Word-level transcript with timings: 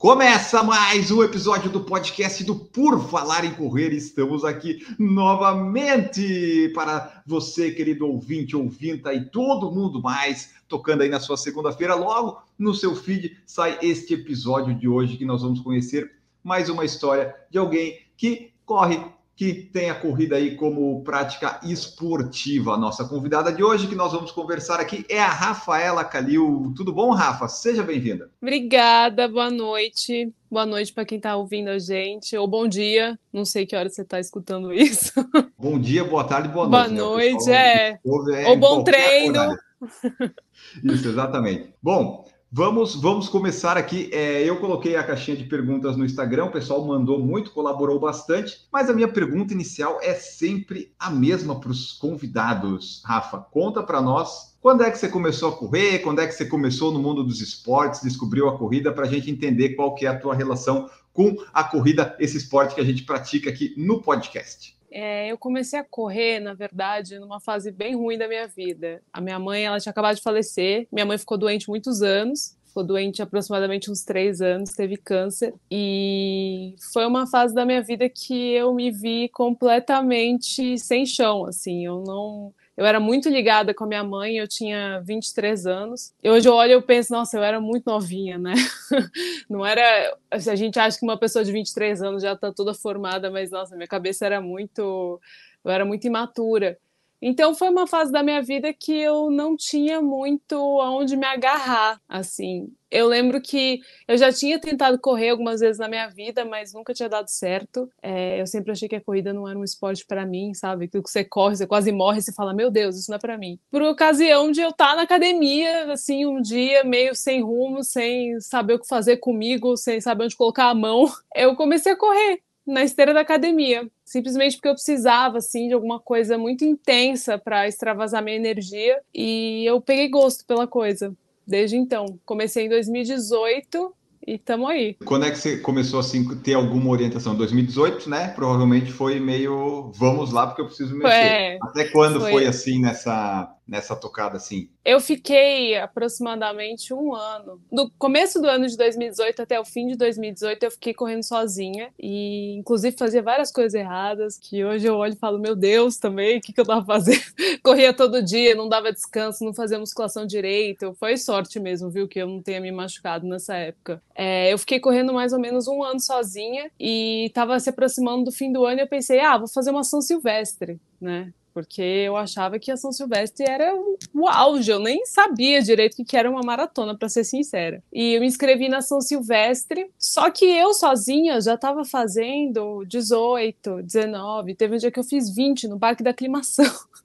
Começa 0.00 0.62
mais 0.62 1.10
um 1.10 1.22
episódio 1.22 1.70
do 1.70 1.82
podcast 1.82 2.42
do 2.42 2.56
Por 2.56 3.06
Falar 3.10 3.44
em 3.44 3.52
Correr. 3.52 3.92
Estamos 3.92 4.46
aqui 4.46 4.82
novamente 4.98 6.70
para 6.74 7.22
você, 7.26 7.70
querido 7.70 8.06
ouvinte, 8.06 8.56
ouvinta 8.56 9.12
e 9.12 9.26
todo 9.26 9.70
mundo 9.70 10.00
mais, 10.00 10.54
tocando 10.66 11.02
aí 11.02 11.10
na 11.10 11.20
sua 11.20 11.36
segunda-feira. 11.36 11.94
Logo 11.94 12.40
no 12.58 12.72
seu 12.72 12.96
feed 12.96 13.36
sai 13.44 13.78
este 13.82 14.14
episódio 14.14 14.74
de 14.74 14.88
hoje 14.88 15.18
que 15.18 15.26
nós 15.26 15.42
vamos 15.42 15.60
conhecer 15.60 16.10
mais 16.42 16.70
uma 16.70 16.86
história 16.86 17.36
de 17.50 17.58
alguém 17.58 18.00
que 18.16 18.54
corre 18.64 19.04
que 19.40 19.54
tem 19.54 19.88
a 19.88 19.94
corrida 19.94 20.36
aí 20.36 20.54
como 20.54 21.02
prática 21.02 21.58
esportiva. 21.62 22.74
A 22.74 22.76
nossa 22.76 23.06
convidada 23.06 23.50
de 23.50 23.64
hoje 23.64 23.86
que 23.86 23.94
nós 23.94 24.12
vamos 24.12 24.30
conversar 24.30 24.78
aqui 24.78 25.02
é 25.08 25.18
a 25.18 25.30
Rafaela 25.30 26.04
Calil. 26.04 26.74
Tudo 26.76 26.92
bom, 26.92 27.10
Rafa? 27.12 27.48
Seja 27.48 27.82
bem-vinda. 27.82 28.30
Obrigada, 28.42 29.26
boa 29.26 29.50
noite. 29.50 30.30
Boa 30.50 30.66
noite 30.66 30.92
para 30.92 31.06
quem 31.06 31.16
está 31.16 31.36
ouvindo 31.36 31.68
a 31.68 31.78
gente, 31.78 32.36
ou 32.36 32.46
bom 32.46 32.68
dia, 32.68 33.18
não 33.32 33.46
sei 33.46 33.64
que 33.64 33.74
hora 33.74 33.88
você 33.88 34.02
está 34.02 34.20
escutando 34.20 34.74
isso. 34.76 35.12
Bom 35.58 35.80
dia, 35.80 36.04
boa 36.04 36.24
tarde, 36.24 36.50
boa 36.50 36.68
noite. 36.68 36.88
Boa 36.88 36.88
né? 36.88 37.00
noite, 37.00 37.50
é. 37.50 37.90
é. 37.92 38.46
Ou 38.46 38.56
bom 38.58 38.84
treino. 38.84 39.56
Isso, 40.84 41.08
exatamente. 41.08 41.72
Bom, 41.82 42.28
Vamos, 42.52 42.96
vamos 42.96 43.28
começar 43.28 43.76
aqui. 43.76 44.10
É, 44.12 44.42
eu 44.42 44.58
coloquei 44.58 44.96
a 44.96 45.04
caixinha 45.04 45.36
de 45.36 45.44
perguntas 45.44 45.96
no 45.96 46.04
Instagram, 46.04 46.46
o 46.46 46.50
pessoal 46.50 46.84
mandou 46.84 47.16
muito, 47.16 47.52
colaborou 47.52 48.00
bastante, 48.00 48.66
mas 48.72 48.90
a 48.90 48.92
minha 48.92 49.06
pergunta 49.06 49.52
inicial 49.54 50.00
é 50.02 50.14
sempre 50.14 50.92
a 50.98 51.10
mesma 51.10 51.60
para 51.60 51.70
os 51.70 51.92
convidados. 51.92 53.02
Rafa, 53.04 53.38
conta 53.38 53.84
para 53.84 54.02
nós 54.02 54.56
quando 54.60 54.82
é 54.82 54.90
que 54.90 54.98
você 54.98 55.08
começou 55.08 55.50
a 55.50 55.56
correr, 55.56 56.00
quando 56.00 56.20
é 56.20 56.26
que 56.26 56.32
você 56.32 56.44
começou 56.44 56.92
no 56.92 56.98
mundo 56.98 57.22
dos 57.22 57.40
esportes, 57.40 58.02
descobriu 58.02 58.48
a 58.48 58.58
corrida, 58.58 58.92
para 58.92 59.06
a 59.06 59.08
gente 59.08 59.30
entender 59.30 59.76
qual 59.76 59.94
que 59.94 60.04
é 60.04 60.08
a 60.08 60.18
tua 60.18 60.34
relação 60.34 60.90
com 61.12 61.36
a 61.54 61.62
corrida, 61.62 62.16
esse 62.18 62.36
esporte 62.36 62.74
que 62.74 62.80
a 62.80 62.84
gente 62.84 63.04
pratica 63.04 63.48
aqui 63.48 63.74
no 63.76 64.02
podcast. 64.02 64.76
É, 64.90 65.30
eu 65.30 65.38
comecei 65.38 65.78
a 65.78 65.84
correr, 65.84 66.40
na 66.40 66.54
verdade, 66.54 67.18
numa 67.18 67.40
fase 67.40 67.70
bem 67.70 67.94
ruim 67.94 68.18
da 68.18 68.28
minha 68.28 68.46
vida. 68.46 69.02
A 69.12 69.20
minha 69.20 69.38
mãe, 69.38 69.64
ela 69.64 69.78
tinha 69.78 69.90
acabado 69.90 70.16
de 70.16 70.22
falecer. 70.22 70.86
Minha 70.92 71.06
mãe 71.06 71.18
ficou 71.18 71.38
doente 71.38 71.68
muitos 71.68 72.02
anos. 72.02 72.56
Ficou 72.64 72.84
doente 72.84 73.20
aproximadamente 73.20 73.90
uns 73.90 74.04
três 74.04 74.40
anos, 74.40 74.70
teve 74.70 74.96
câncer. 74.96 75.52
E 75.68 76.76
foi 76.92 77.04
uma 77.04 77.26
fase 77.26 77.52
da 77.52 77.66
minha 77.66 77.82
vida 77.82 78.08
que 78.08 78.52
eu 78.52 78.72
me 78.72 78.92
vi 78.92 79.28
completamente 79.30 80.78
sem 80.78 81.04
chão, 81.04 81.46
assim. 81.46 81.84
Eu 81.84 82.04
não 82.06 82.54
eu 82.76 82.86
era 82.86 82.98
muito 82.98 83.28
ligada 83.28 83.74
com 83.74 83.84
a 83.84 83.86
minha 83.86 84.04
mãe, 84.04 84.36
eu 84.36 84.48
tinha 84.48 85.00
23 85.00 85.66
anos. 85.66 86.14
E 86.22 86.30
hoje 86.30 86.48
eu 86.48 86.54
olho 86.54 86.78
e 86.78 86.82
penso, 86.82 87.12
nossa, 87.12 87.36
eu 87.36 87.42
era 87.42 87.60
muito 87.60 87.84
novinha, 87.90 88.38
né? 88.38 88.54
Não 89.48 89.64
era. 89.66 90.16
A 90.30 90.38
gente 90.38 90.78
acha 90.78 90.98
que 90.98 91.04
uma 91.04 91.18
pessoa 91.18 91.44
de 91.44 91.52
23 91.52 92.02
anos 92.02 92.22
já 92.22 92.32
está 92.32 92.52
toda 92.52 92.72
formada, 92.72 93.30
mas 93.30 93.50
nossa, 93.50 93.76
minha 93.76 93.88
cabeça 93.88 94.24
era 94.24 94.40
muito. 94.40 95.20
Eu 95.64 95.70
era 95.70 95.84
muito 95.84 96.06
imatura. 96.06 96.78
Então 97.22 97.54
foi 97.54 97.68
uma 97.68 97.86
fase 97.86 98.10
da 98.10 98.22
minha 98.22 98.42
vida 98.42 98.72
que 98.72 98.92
eu 98.92 99.30
não 99.30 99.56
tinha 99.56 100.00
muito 100.00 100.54
aonde 100.80 101.16
me 101.16 101.26
agarrar, 101.26 102.00
assim. 102.08 102.72
Eu 102.90 103.06
lembro 103.06 103.40
que 103.40 103.80
eu 104.08 104.16
já 104.18 104.32
tinha 104.32 104.58
tentado 104.58 104.98
correr 104.98 105.28
algumas 105.30 105.60
vezes 105.60 105.78
na 105.78 105.88
minha 105.88 106.08
vida, 106.08 106.44
mas 106.44 106.72
nunca 106.72 106.92
tinha 106.92 107.08
dado 107.08 107.28
certo. 107.28 107.88
É, 108.02 108.40
eu 108.40 108.46
sempre 108.46 108.72
achei 108.72 108.88
que 108.88 108.96
a 108.96 109.00
corrida 109.00 109.32
não 109.32 109.48
era 109.48 109.56
um 109.56 109.62
esporte 109.62 110.04
para 110.04 110.26
mim, 110.26 110.52
sabe? 110.54 110.88
Que 110.88 111.00
você 111.00 111.22
corre, 111.22 111.56
você 111.56 111.66
quase 111.66 111.92
morre, 111.92 112.20
você 112.20 112.32
fala, 112.32 112.52
meu 112.52 112.68
Deus, 112.70 112.96
isso 112.96 113.10
não 113.10 113.16
é 113.16 113.20
para 113.20 113.38
mim. 113.38 113.60
Por 113.70 113.82
ocasião 113.82 114.50
de 114.50 114.60
eu 114.60 114.70
estar 114.70 114.96
na 114.96 115.02
academia, 115.02 115.92
assim, 115.92 116.26
um 116.26 116.42
dia 116.42 116.82
meio 116.82 117.14
sem 117.14 117.42
rumo, 117.42 117.84
sem 117.84 118.40
saber 118.40 118.74
o 118.74 118.80
que 118.80 118.88
fazer 118.88 119.18
comigo, 119.18 119.76
sem 119.76 120.00
saber 120.00 120.24
onde 120.24 120.36
colocar 120.36 120.68
a 120.68 120.74
mão, 120.74 121.04
eu 121.36 121.54
comecei 121.54 121.92
a 121.92 121.96
correr 121.96 122.42
na 122.66 122.82
esteira 122.82 123.12
da 123.12 123.20
academia, 123.20 123.88
simplesmente 124.04 124.56
porque 124.56 124.68
eu 124.68 124.74
precisava 124.74 125.38
assim 125.38 125.68
de 125.68 125.74
alguma 125.74 125.98
coisa 125.98 126.38
muito 126.38 126.64
intensa 126.64 127.38
para 127.38 127.66
extravasar 127.66 128.22
minha 128.22 128.36
energia 128.36 129.00
e 129.14 129.64
eu 129.64 129.80
peguei 129.80 130.08
gosto 130.08 130.44
pela 130.44 130.66
coisa 130.66 131.14
desde 131.46 131.76
então. 131.76 132.18
Comecei 132.24 132.66
em 132.66 132.68
2018 132.68 133.94
e 134.26 134.34
estamos 134.34 134.68
aí. 134.70 134.96
Quando 135.04 135.24
é 135.24 135.30
que 135.30 135.38
você 135.38 135.58
começou 135.58 135.98
assim 135.98 136.24
ter 136.36 136.54
alguma 136.54 136.90
orientação? 136.90 137.34
2018, 137.34 138.08
né? 138.08 138.28
Provavelmente 138.28 138.92
foi 138.92 139.18
meio 139.18 139.90
vamos 139.94 140.30
lá 140.30 140.46
porque 140.46 140.62
eu 140.62 140.66
preciso 140.66 140.94
mexer. 140.94 141.14
É, 141.14 141.58
Até 141.62 141.88
quando 141.88 142.20
foi. 142.20 142.32
foi 142.32 142.46
assim 142.46 142.80
nessa 142.80 143.52
nessa 143.70 143.94
tocada 143.94 144.36
assim? 144.36 144.68
Eu 144.84 145.00
fiquei 145.00 145.76
aproximadamente 145.76 146.92
um 146.92 147.14
ano. 147.14 147.62
Do 147.70 147.88
começo 147.96 148.42
do 148.42 148.48
ano 148.48 148.66
de 148.66 148.76
2018 148.76 149.42
até 149.42 149.60
o 149.60 149.64
fim 149.64 149.86
de 149.86 149.96
2018, 149.96 150.64
eu 150.64 150.70
fiquei 150.72 150.92
correndo 150.92 151.22
sozinha 151.22 151.92
e, 151.96 152.56
inclusive, 152.56 152.96
fazia 152.96 153.22
várias 153.22 153.52
coisas 153.52 153.74
erradas 153.74 154.36
que 154.36 154.64
hoje 154.64 154.86
eu 154.86 154.96
olho 154.96 155.12
e 155.12 155.18
falo: 155.18 155.38
Meu 155.38 155.54
Deus, 155.54 155.98
também, 155.98 156.38
o 156.38 156.40
que, 156.40 156.52
que 156.52 156.60
eu 156.60 156.66
tava 156.66 156.84
fazendo? 156.84 157.22
Corria 157.62 157.94
todo 157.94 158.20
dia, 158.20 158.56
não 158.56 158.68
dava 158.68 158.92
descanso, 158.92 159.44
não 159.44 159.54
fazia 159.54 159.78
musculação 159.78 160.26
direito. 160.26 160.92
Foi 160.98 161.16
sorte 161.16 161.60
mesmo, 161.60 161.88
viu, 161.90 162.08
que 162.08 162.18
eu 162.18 162.26
não 162.26 162.42
tenha 162.42 162.60
me 162.60 162.72
machucado 162.72 163.24
nessa 163.28 163.54
época. 163.54 164.02
É, 164.16 164.52
eu 164.52 164.58
fiquei 164.58 164.80
correndo 164.80 165.12
mais 165.12 165.32
ou 165.32 165.38
menos 165.38 165.68
um 165.68 165.84
ano 165.84 166.00
sozinha 166.00 166.70
e 166.80 167.30
tava 167.32 167.60
se 167.60 167.70
aproximando 167.70 168.24
do 168.24 168.32
fim 168.32 168.50
do 168.52 168.64
ano 168.64 168.80
e 168.80 168.82
eu 168.82 168.88
pensei: 168.88 169.20
Ah, 169.20 169.38
vou 169.38 169.46
fazer 169.46 169.70
uma 169.70 169.84
São 169.84 170.02
Silvestre, 170.02 170.80
né? 171.00 171.32
Porque 171.52 171.82
eu 171.82 172.16
achava 172.16 172.58
que 172.58 172.70
a 172.70 172.76
São 172.76 172.92
Silvestre 172.92 173.44
era 173.48 173.74
o 174.12 174.28
auge, 174.28 174.70
eu 174.70 174.78
nem 174.78 175.04
sabia 175.06 175.62
direito 175.62 176.00
o 176.00 176.04
que 176.04 176.16
era 176.16 176.30
uma 176.30 176.42
maratona, 176.42 176.96
para 176.96 177.08
ser 177.08 177.24
sincera. 177.24 177.82
E 177.92 178.14
eu 178.14 178.20
me 178.20 178.26
inscrevi 178.26 178.68
na 178.68 178.82
São 178.82 179.00
Silvestre, 179.00 179.90
só 179.98 180.30
que 180.30 180.44
eu 180.44 180.72
sozinha 180.72 181.40
já 181.40 181.54
estava 181.54 181.84
fazendo 181.84 182.84
18, 182.84 183.82
19, 183.82 184.54
teve 184.54 184.74
um 184.74 184.78
dia 184.78 184.90
que 184.90 185.00
eu 185.00 185.04
fiz 185.04 185.34
20 185.34 185.68
no 185.68 185.78
Parque 185.78 186.02
da 186.02 186.10
Aclimação. 186.10 186.64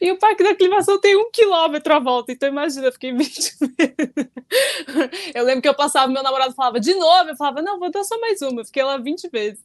E 0.00 0.12
o 0.12 0.16
Parque 0.16 0.44
da 0.44 0.50
Aclimação 0.50 1.00
tem 1.00 1.16
um 1.16 1.28
quilômetro 1.28 1.92
à 1.92 1.98
volta, 1.98 2.30
então 2.30 2.48
imagina, 2.48 2.86
eu 2.86 2.92
fiquei 2.92 3.12
20 3.12 3.18
vezes. 3.76 4.30
Eu 5.34 5.44
lembro 5.44 5.62
que 5.62 5.68
eu 5.68 5.74
passava, 5.74 6.06
meu 6.12 6.22
namorado 6.22 6.54
falava 6.54 6.78
de 6.78 6.94
novo, 6.94 7.30
eu 7.30 7.36
falava, 7.36 7.60
não, 7.62 7.76
vou 7.78 7.90
dar 7.90 8.04
só 8.04 8.16
mais 8.20 8.40
uma, 8.42 8.60
eu 8.60 8.64
fiquei 8.64 8.84
lá 8.84 8.96
20 8.96 9.28
vezes. 9.28 9.64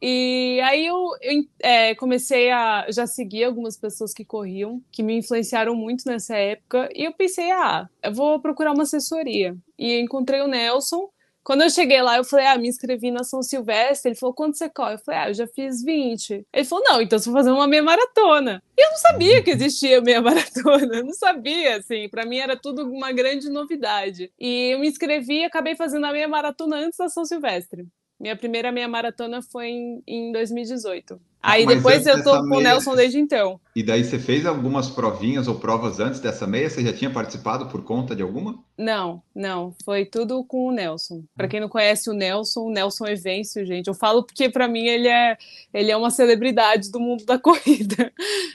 E 0.00 0.60
aí 0.62 0.86
eu, 0.86 0.96
eu 1.22 1.44
é, 1.60 1.94
comecei 1.94 2.50
a 2.50 2.86
já 2.90 3.06
seguir 3.06 3.44
algumas 3.44 3.76
pessoas 3.76 4.12
que 4.12 4.24
corriam, 4.24 4.82
que 4.92 5.02
me 5.02 5.16
influenciaram 5.16 5.74
muito 5.74 6.04
nessa 6.06 6.36
época, 6.36 6.88
e 6.94 7.04
eu 7.04 7.12
pensei, 7.12 7.50
ah, 7.50 7.88
eu 8.02 8.12
vou 8.12 8.40
procurar 8.40 8.72
uma 8.72 8.82
assessoria. 8.82 9.56
E 9.78 9.98
encontrei 9.98 10.40
o 10.40 10.46
Nelson. 10.46 11.08
Quando 11.42 11.62
eu 11.62 11.68
cheguei 11.68 12.00
lá, 12.00 12.16
eu 12.16 12.24
falei, 12.24 12.46
ah, 12.46 12.56
me 12.56 12.68
inscrevi 12.68 13.10
na 13.10 13.22
São 13.22 13.42
Silvestre. 13.42 14.10
Ele 14.10 14.18
falou, 14.18 14.34
quanto 14.34 14.56
você 14.56 14.68
corre? 14.68 14.94
Eu 14.94 14.98
falei, 14.98 15.20
ah, 15.20 15.28
eu 15.28 15.34
já 15.34 15.46
fiz 15.46 15.82
20. 15.82 16.46
Ele 16.52 16.64
falou, 16.64 16.84
não, 16.88 17.02
então 17.02 17.18
você 17.18 17.30
vai 17.30 17.42
fazer 17.42 17.50
uma 17.50 17.66
meia 17.66 17.82
maratona. 17.82 18.62
E 18.78 18.82
eu 18.82 18.90
não 18.90 18.96
sabia 18.96 19.42
que 19.42 19.50
existia 19.50 20.00
meia 20.00 20.20
maratona, 20.22 20.96
eu 20.96 21.04
não 21.04 21.12
sabia, 21.12 21.76
assim, 21.76 22.08
para 22.08 22.24
mim 22.24 22.38
era 22.38 22.56
tudo 22.56 22.90
uma 22.90 23.12
grande 23.12 23.50
novidade. 23.50 24.32
E 24.38 24.72
eu 24.72 24.78
me 24.78 24.88
inscrevi 24.88 25.40
e 25.40 25.44
acabei 25.44 25.76
fazendo 25.76 26.06
a 26.06 26.12
meia 26.12 26.28
maratona 26.28 26.76
antes 26.76 26.98
da 26.98 27.10
São 27.10 27.26
Silvestre. 27.26 27.86
Minha 28.18 28.36
primeira 28.36 28.70
meia 28.70 28.88
maratona 28.88 29.42
foi 29.42 29.68
em, 29.68 30.02
em 30.06 30.32
2018. 30.32 31.20
Aí 31.44 31.66
Mas 31.66 31.76
depois 31.76 32.06
eu 32.06 32.24
tô 32.24 32.38
com 32.38 32.46
meia... 32.46 32.60
o 32.60 32.62
Nelson 32.62 32.96
desde 32.96 33.18
então. 33.18 33.60
E 33.76 33.82
daí 33.82 34.02
você 34.02 34.18
fez 34.18 34.46
algumas 34.46 34.88
provinhas 34.88 35.46
ou 35.46 35.56
provas 35.56 36.00
antes 36.00 36.18
dessa 36.18 36.46
meia? 36.46 36.70
Você 36.70 36.82
já 36.82 36.90
tinha 36.90 37.10
participado 37.10 37.66
por 37.66 37.84
conta 37.84 38.16
de 38.16 38.22
alguma? 38.22 38.58
Não, 38.78 39.22
não. 39.34 39.74
Foi 39.84 40.06
tudo 40.06 40.42
com 40.44 40.68
o 40.68 40.72
Nelson. 40.72 41.22
Para 41.36 41.46
quem 41.46 41.60
não 41.60 41.68
conhece 41.68 42.08
o 42.08 42.14
Nelson, 42.14 42.60
o 42.60 42.70
Nelson 42.70 43.06
Evêncio, 43.08 43.66
gente. 43.66 43.88
Eu 43.88 43.94
falo 43.94 44.24
porque 44.24 44.48
para 44.48 44.66
mim 44.66 44.86
ele 44.86 45.08
é, 45.08 45.36
ele 45.72 45.90
é 45.90 45.96
uma 45.96 46.10
celebridade 46.10 46.90
do 46.90 46.98
mundo 46.98 47.26
da 47.26 47.36
corrida. 47.38 48.10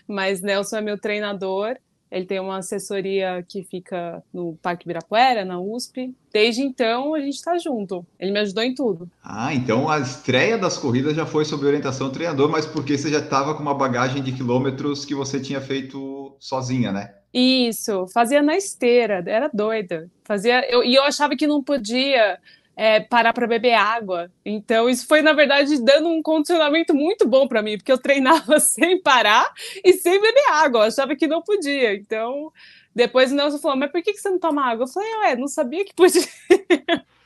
Mas 0.08 0.42
Nelson 0.42 0.78
é 0.78 0.82
meu 0.82 0.98
treinador. 0.98 1.78
Ele 2.12 2.26
tem 2.26 2.40
uma 2.40 2.58
assessoria 2.58 3.44
que 3.48 3.64
fica 3.64 4.24
no 4.34 4.58
Parque 4.62 4.86
Ibirapuera, 4.86 5.46
na 5.46 5.60
USP. 5.60 6.16
Desde 6.34 6.62
então, 6.62 7.14
a 7.14 7.20
gente 7.20 7.36
está 7.36 7.58
junto. 7.58 8.06
Ele 8.20 8.32
me 8.32 8.40
ajudou 8.40 8.64
em 8.64 8.74
tudo. 8.74 9.10
Ah, 9.24 9.54
então 9.54 9.90
a 9.90 10.00
estreia 10.00 10.58
das 10.58 10.78
corridas 10.78 11.16
já 11.16 11.26
foi 11.26 11.46
sob 11.46 11.66
orientação 11.66 12.08
do 12.08 12.14
treinador, 12.14 12.50
mas 12.50 12.66
porque 12.66 12.98
você 12.98 13.10
já 13.10 13.20
estava 13.20 13.54
com 13.54 13.62
uma 13.62 13.76
bagagem 13.76 14.24
de 14.24 14.32
quilômetros 14.32 15.06
que 15.06 15.14
você 15.14 15.40
tinha 15.40 15.62
feito 15.62 16.36
sozinha, 16.40 16.92
né? 16.92 17.14
Isso, 17.32 18.08
fazia 18.08 18.42
na 18.42 18.58
esteira, 18.58 19.24
era 19.26 19.50
doida. 19.54 20.10
Fazia, 20.24 20.68
eu, 20.72 20.84
e 20.84 20.96
eu 20.96 21.04
achava 21.04 21.36
que 21.36 21.46
não 21.46 21.62
podia 21.62 22.40
é, 22.80 23.02
parar 23.02 23.34
para 23.34 23.46
beber 23.46 23.74
água. 23.74 24.32
Então, 24.46 24.90
isso 24.90 25.06
foi, 25.06 25.22
na 25.22 25.34
verdade, 25.34 25.84
dando 25.84 26.08
um 26.08 26.22
condicionamento 26.22 26.96
muito 26.96 27.28
bom 27.28 27.46
para 27.46 27.62
mim, 27.62 27.78
porque 27.78 27.92
eu 27.92 27.98
treinava 27.98 28.58
sem 28.62 29.02
parar 29.02 29.52
e 29.84 29.92
sem 29.92 30.14
beber 30.14 30.46
água. 30.50 30.80
Eu 30.80 30.88
achava 30.88 31.14
que 31.14 31.28
não 31.28 31.42
podia. 31.42 31.94
Então, 31.94 32.54
depois 32.96 33.34
o 33.34 33.36
Nelson 33.36 33.58
falou: 33.58 33.76
Mas 33.76 33.92
por 33.92 34.02
que 34.02 34.14
você 34.14 34.30
não 34.30 34.40
toma 34.40 34.66
água? 34.66 34.86
Eu 34.86 34.88
falei: 34.88 35.14
Ué, 35.24 35.36
não 35.36 35.50
sabia 35.50 35.84
que 35.84 35.94
podia. 35.94 36.22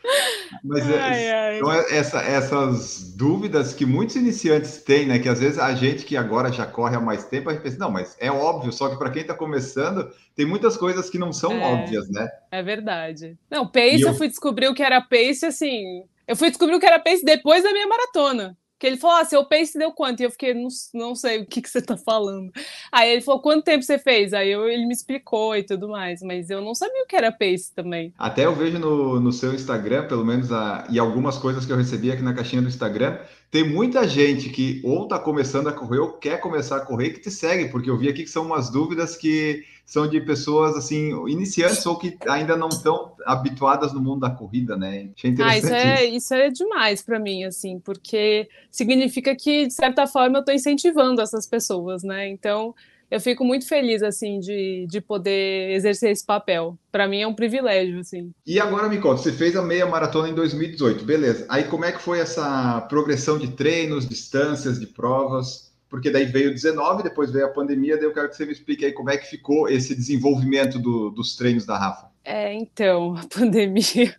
Mas 0.63 0.89
é, 0.89 0.99
ai, 0.99 1.29
ai. 1.29 1.57
Então, 1.57 1.71
essa, 1.71 2.21
essas 2.21 3.13
dúvidas 3.15 3.73
que 3.73 3.85
muitos 3.85 4.15
iniciantes 4.15 4.81
têm, 4.81 5.05
né? 5.05 5.19
Que 5.19 5.29
às 5.29 5.39
vezes 5.39 5.59
a 5.59 5.73
gente 5.73 6.05
que 6.05 6.15
agora 6.15 6.51
já 6.51 6.65
corre 6.65 6.95
há 6.95 6.99
mais 6.99 7.25
tempo, 7.25 7.49
a 7.49 7.53
gente 7.53 7.63
pensa, 7.63 7.77
não, 7.77 7.91
mas 7.91 8.15
é 8.19 8.31
óbvio, 8.31 8.71
só 8.71 8.89
que 8.89 8.97
para 8.97 9.09
quem 9.11 9.21
está 9.21 9.33
começando, 9.33 10.11
tem 10.35 10.45
muitas 10.45 10.77
coisas 10.77 11.09
que 11.09 11.17
não 11.17 11.31
são 11.31 11.51
é, 11.51 11.73
óbvias, 11.73 12.09
né? 12.09 12.27
É 12.51 12.61
verdade. 12.61 13.37
Não, 13.49 13.67
pace, 13.67 14.01
eu... 14.01 14.09
eu 14.09 14.15
fui 14.15 14.27
descobrir 14.27 14.67
o 14.67 14.73
que 14.73 14.83
era 14.83 15.01
pace, 15.01 15.45
assim. 15.45 16.03
Eu 16.27 16.35
fui 16.35 16.49
descobrir 16.49 16.75
o 16.75 16.79
que 16.79 16.85
era 16.85 16.99
pace 16.99 17.23
depois 17.23 17.63
da 17.63 17.71
minha 17.71 17.87
maratona. 17.87 18.57
Que 18.83 18.87
ele 18.87 18.97
falou, 18.97 19.15
ah, 19.15 19.23
seu 19.23 19.45
pace 19.45 19.79
deu 19.79 19.93
quanto? 19.93 20.19
E 20.19 20.25
eu 20.25 20.29
fiquei, 20.29 20.53
não, 20.53 20.67
não 20.93 21.15
sei 21.15 21.39
o 21.39 21.45
que, 21.45 21.61
que 21.61 21.69
você 21.69 21.81
tá 21.81 21.95
falando. 21.95 22.51
Aí 22.91 23.13
ele 23.13 23.21
falou, 23.21 23.41
quanto 23.41 23.63
tempo 23.63 23.81
você 23.81 23.97
fez? 23.97 24.33
Aí 24.33 24.51
eu, 24.51 24.67
ele 24.67 24.85
me 24.85 24.93
explicou 24.93 25.55
e 25.55 25.63
tudo 25.63 25.87
mais, 25.87 26.21
mas 26.21 26.49
eu 26.49 26.59
não 26.59 26.75
sabia 26.75 27.01
o 27.01 27.07
que 27.07 27.15
era 27.15 27.31
pace 27.31 27.71
também. 27.73 28.13
Até 28.19 28.43
eu 28.43 28.53
vejo 28.53 28.77
no, 28.77 29.21
no 29.21 29.31
seu 29.31 29.53
Instagram, 29.53 30.05
pelo 30.09 30.25
menos, 30.25 30.51
a, 30.51 30.85
e 30.89 30.99
algumas 30.99 31.37
coisas 31.37 31.65
que 31.65 31.71
eu 31.71 31.77
recebi 31.77 32.11
aqui 32.11 32.21
na 32.21 32.33
caixinha 32.33 32.61
do 32.61 32.67
Instagram, 32.67 33.19
tem 33.49 33.63
muita 33.63 34.05
gente 34.05 34.49
que 34.49 34.81
ou 34.83 35.07
tá 35.07 35.17
começando 35.17 35.69
a 35.69 35.71
correr 35.71 35.99
ou 35.99 36.11
quer 36.11 36.41
começar 36.41 36.75
a 36.75 36.85
correr 36.85 37.11
que 37.11 37.21
te 37.21 37.31
segue, 37.31 37.69
porque 37.69 37.89
eu 37.89 37.97
vi 37.97 38.09
aqui 38.09 38.23
que 38.23 38.29
são 38.29 38.45
umas 38.45 38.69
dúvidas 38.69 39.15
que 39.15 39.63
são 39.85 40.07
de 40.07 40.19
pessoas 40.21 40.75
assim 40.75 41.11
iniciantes 41.27 41.85
ou 41.85 41.97
que 41.97 42.17
ainda 42.27 42.55
não 42.55 42.69
estão 42.69 43.13
habituadas 43.25 43.93
no 43.93 44.01
mundo 44.01 44.21
da 44.21 44.29
corrida, 44.29 44.77
né? 44.77 45.09
Achei 45.15 45.35
ah, 45.39 45.57
isso 45.57 45.73
é, 45.73 46.05
isso 46.05 46.33
é 46.33 46.49
demais 46.49 47.01
para 47.01 47.19
mim, 47.19 47.43
assim, 47.43 47.79
porque 47.79 48.47
significa 48.71 49.35
que 49.35 49.67
de 49.67 49.73
certa 49.73 50.07
forma 50.07 50.37
eu 50.37 50.39
estou 50.39 50.55
incentivando 50.55 51.21
essas 51.21 51.45
pessoas, 51.45 52.03
né? 52.03 52.29
Então 52.29 52.73
eu 53.11 53.21
fico 53.21 53.45
muito 53.45 53.67
feliz 53.67 54.01
assim 54.01 54.39
de, 54.39 54.87
de 54.89 54.99
poder 54.99 55.71
exercer 55.75 56.11
esse 56.11 56.25
papel. 56.25 56.75
Para 56.91 57.07
mim 57.07 57.21
é 57.21 57.27
um 57.27 57.35
privilégio 57.35 57.99
assim. 57.99 58.31
E 58.47 58.59
agora 58.59 58.89
me 58.89 58.99
conta, 58.99 59.21
você 59.21 59.31
fez 59.31 59.55
a 59.55 59.61
meia 59.61 59.85
maratona 59.85 60.29
em 60.29 60.33
2018, 60.33 61.05
beleza? 61.05 61.45
Aí 61.49 61.65
como 61.65 61.85
é 61.85 61.91
que 61.91 62.01
foi 62.01 62.19
essa 62.19 62.81
progressão 62.89 63.37
de 63.37 63.49
treinos, 63.49 64.07
distâncias, 64.07 64.79
de 64.79 64.87
provas? 64.87 65.72
Porque 65.93 66.09
daí 66.09 66.25
veio 66.25 66.49
19, 66.49 67.03
depois 67.03 67.29
veio 67.29 67.45
a 67.45 67.49
pandemia, 67.49 67.95
daí 67.95 68.05
eu 68.05 68.11
quero 68.11 68.27
que 68.27 68.35
você 68.35 68.47
me 68.47 68.51
explique 68.51 68.83
aí 68.83 68.91
como 68.91 69.11
é 69.11 69.15
que 69.15 69.27
ficou 69.27 69.69
esse 69.69 69.93
desenvolvimento 69.93 70.79
do, 70.79 71.11
dos 71.11 71.35
treinos 71.35 71.67
da 71.67 71.77
Rafa. 71.77 72.09
É, 72.25 72.53
então, 72.53 73.15
a 73.15 73.27
pandemia. 73.27 74.15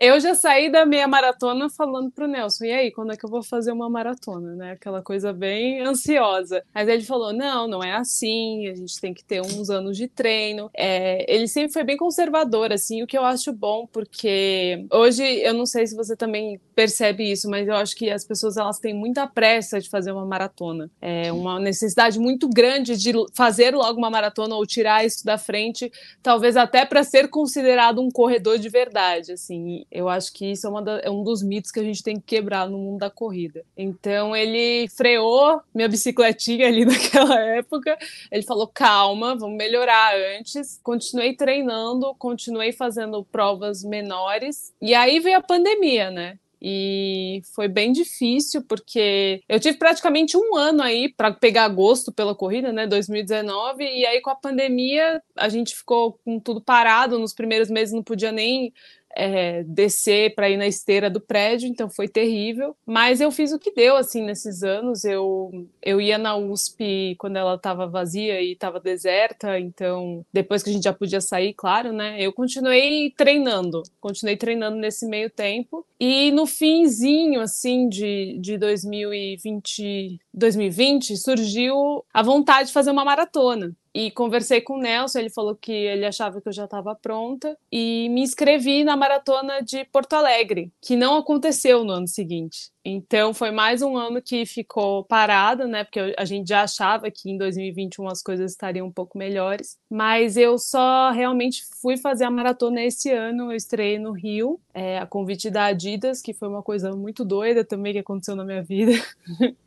Eu 0.00 0.20
já 0.20 0.34
saí 0.34 0.70
da 0.70 0.86
meia 0.86 1.08
maratona 1.08 1.68
falando 1.68 2.10
pro 2.10 2.28
Nelson, 2.28 2.64
e 2.64 2.72
aí, 2.72 2.90
quando 2.92 3.12
é 3.12 3.16
que 3.16 3.24
eu 3.24 3.30
vou 3.30 3.42
fazer 3.42 3.72
uma 3.72 3.90
maratona, 3.90 4.54
né? 4.54 4.72
Aquela 4.72 5.02
coisa 5.02 5.32
bem 5.32 5.80
ansiosa. 5.80 6.62
Mas 6.72 6.88
ele 6.88 7.02
falou: 7.02 7.32
não, 7.32 7.66
não 7.66 7.82
é 7.82 7.94
assim, 7.94 8.68
a 8.68 8.74
gente 8.74 9.00
tem 9.00 9.12
que 9.12 9.24
ter 9.24 9.40
uns 9.40 9.70
anos 9.70 9.96
de 9.96 10.06
treino. 10.06 10.70
É, 10.74 11.24
ele 11.32 11.48
sempre 11.48 11.72
foi 11.72 11.82
bem 11.82 11.96
conservador, 11.96 12.72
assim, 12.72 13.02
o 13.02 13.06
que 13.06 13.18
eu 13.18 13.24
acho 13.24 13.52
bom, 13.52 13.86
porque 13.86 14.86
hoje 14.92 15.22
eu 15.22 15.52
não 15.54 15.66
sei 15.66 15.86
se 15.86 15.96
você 15.96 16.16
também 16.16 16.60
percebe 16.74 17.30
isso, 17.30 17.50
mas 17.50 17.66
eu 17.66 17.74
acho 17.74 17.96
que 17.96 18.10
as 18.10 18.24
pessoas 18.24 18.56
elas 18.56 18.78
têm 18.78 18.94
muita 18.94 19.26
pressa 19.26 19.80
de 19.80 19.90
fazer 19.90 20.12
uma 20.12 20.24
maratona. 20.24 20.90
É 21.00 21.32
uma 21.32 21.58
necessidade 21.58 22.18
muito 22.18 22.48
grande 22.48 22.96
de 22.96 23.12
fazer 23.34 23.74
logo 23.74 23.98
uma 23.98 24.10
maratona 24.10 24.54
ou 24.54 24.64
tirar 24.64 25.04
isso 25.04 25.24
da 25.24 25.36
frente, 25.36 25.90
talvez 26.22 26.56
até 26.56 26.84
para 26.84 27.02
ser 27.02 27.28
considerado 27.32 28.00
um 28.00 28.10
corredor 28.10 28.58
de 28.58 28.68
verdade, 28.68 29.32
assim. 29.32 29.84
Eu 29.90 30.08
acho 30.08 30.32
que 30.32 30.52
isso 30.52 30.68
é, 30.78 30.82
da, 30.82 31.00
é, 31.00 31.10
um 31.10 31.24
dos 31.24 31.42
mitos 31.42 31.72
que 31.72 31.80
a 31.80 31.82
gente 31.82 32.02
tem 32.02 32.16
que 32.16 32.26
quebrar 32.26 32.68
no 32.68 32.78
mundo 32.78 33.00
da 33.00 33.10
corrida. 33.10 33.64
Então 33.76 34.36
ele 34.36 34.86
freou 34.88 35.60
minha 35.74 35.88
bicicletinha 35.88 36.68
ali 36.68 36.84
naquela 36.86 37.40
época. 37.40 37.98
Ele 38.30 38.42
falou: 38.42 38.68
calma, 38.68 39.34
vamos 39.34 39.56
melhorar 39.56 40.14
antes. 40.38 40.78
Continuei 40.82 41.34
treinando, 41.34 42.14
continuei 42.16 42.70
fazendo 42.72 43.24
provas 43.24 43.82
menores. 43.82 44.72
E 44.80 44.94
aí 44.94 45.18
veio 45.18 45.38
a 45.38 45.42
pandemia, 45.42 46.10
né? 46.10 46.38
E 46.62 47.42
foi 47.54 47.66
bem 47.66 47.90
difícil 47.90 48.62
porque 48.62 49.42
eu 49.48 49.58
tive 49.58 49.76
praticamente 49.76 50.36
um 50.36 50.54
ano 50.54 50.80
aí 50.80 51.12
para 51.12 51.32
pegar 51.32 51.66
gosto 51.68 52.12
pela 52.12 52.36
corrida, 52.36 52.72
né, 52.72 52.86
2019, 52.86 53.82
e 53.82 54.06
aí 54.06 54.20
com 54.20 54.30
a 54.30 54.36
pandemia 54.36 55.20
a 55.36 55.48
gente 55.48 55.74
ficou 55.74 56.20
com 56.24 56.38
tudo 56.38 56.60
parado, 56.60 57.18
nos 57.18 57.34
primeiros 57.34 57.68
meses 57.68 57.92
não 57.92 58.02
podia 58.02 58.30
nem 58.30 58.72
é, 59.14 59.62
descer 59.64 60.34
para 60.34 60.50
ir 60.50 60.56
na 60.56 60.66
esteira 60.66 61.08
do 61.10 61.20
prédio, 61.20 61.68
então 61.68 61.88
foi 61.88 62.08
terrível. 62.08 62.76
Mas 62.86 63.20
eu 63.20 63.30
fiz 63.30 63.52
o 63.52 63.58
que 63.58 63.72
deu, 63.72 63.96
assim, 63.96 64.22
nesses 64.22 64.62
anos. 64.62 65.04
Eu, 65.04 65.66
eu 65.82 66.00
ia 66.00 66.18
na 66.18 66.36
USP 66.36 67.14
quando 67.18 67.36
ela 67.36 67.54
estava 67.54 67.86
vazia 67.86 68.40
e 68.40 68.52
estava 68.52 68.80
deserta, 68.80 69.58
então 69.58 70.24
depois 70.32 70.62
que 70.62 70.70
a 70.70 70.72
gente 70.72 70.84
já 70.84 70.92
podia 70.92 71.20
sair, 71.20 71.54
claro, 71.54 71.92
né? 71.92 72.16
Eu 72.20 72.32
continuei 72.32 73.12
treinando, 73.16 73.82
continuei 74.00 74.36
treinando 74.36 74.76
nesse 74.76 75.06
meio 75.06 75.30
tempo. 75.30 75.86
E 75.98 76.30
no 76.32 76.46
finzinho, 76.46 77.40
assim, 77.40 77.88
de, 77.88 78.36
de 78.40 78.58
2020, 78.58 80.20
2020, 80.34 81.16
surgiu 81.16 82.04
a 82.12 82.22
vontade 82.22 82.68
de 82.68 82.72
fazer 82.72 82.90
uma 82.90 83.04
maratona. 83.04 83.72
E 83.94 84.10
conversei 84.10 84.60
com 84.60 84.74
o 84.74 84.80
Nelson, 84.80 85.18
ele 85.18 85.30
falou 85.30 85.54
que 85.54 85.72
ele 85.72 86.06
achava 86.06 86.40
que 86.40 86.48
eu 86.48 86.52
já 86.52 86.64
estava 86.64 86.94
pronta 86.94 87.56
e 87.70 88.08
me 88.08 88.22
inscrevi 88.22 88.84
na 88.84 88.96
maratona 88.96 89.60
de 89.60 89.84
Porto 89.84 90.14
Alegre, 90.14 90.72
que 90.80 90.96
não 90.96 91.16
aconteceu 91.16 91.84
no 91.84 91.92
ano 91.92 92.08
seguinte. 92.08 92.72
Então 92.84 93.32
foi 93.32 93.50
mais 93.50 93.82
um 93.82 93.96
ano 93.96 94.20
que 94.20 94.44
ficou 94.46 95.04
parado, 95.04 95.68
né? 95.68 95.84
Porque 95.84 96.14
a 96.18 96.24
gente 96.24 96.48
já 96.48 96.62
achava 96.62 97.10
que 97.10 97.30
em 97.30 97.36
2021 97.36 98.08
as 98.08 98.22
coisas 98.22 98.52
estariam 98.52 98.86
um 98.86 98.92
pouco 98.92 99.16
melhores. 99.18 99.78
Mas 99.88 100.36
eu 100.36 100.58
só 100.58 101.10
realmente 101.10 101.62
fui 101.80 101.96
fazer 101.96 102.24
a 102.24 102.30
maratona 102.30 102.82
esse 102.82 103.10
ano. 103.10 103.52
Eu 103.52 103.56
estreiei 103.56 103.98
no 103.98 104.12
Rio, 104.12 104.58
é, 104.74 104.98
a 104.98 105.06
convite 105.06 105.50
da 105.50 105.66
Adidas, 105.66 106.20
que 106.20 106.32
foi 106.32 106.48
uma 106.48 106.62
coisa 106.62 106.92
muito 106.92 107.24
doida 107.24 107.64
também 107.64 107.92
que 107.92 107.98
aconteceu 108.00 108.34
na 108.34 108.44
minha 108.44 108.62
vida. 108.62 108.92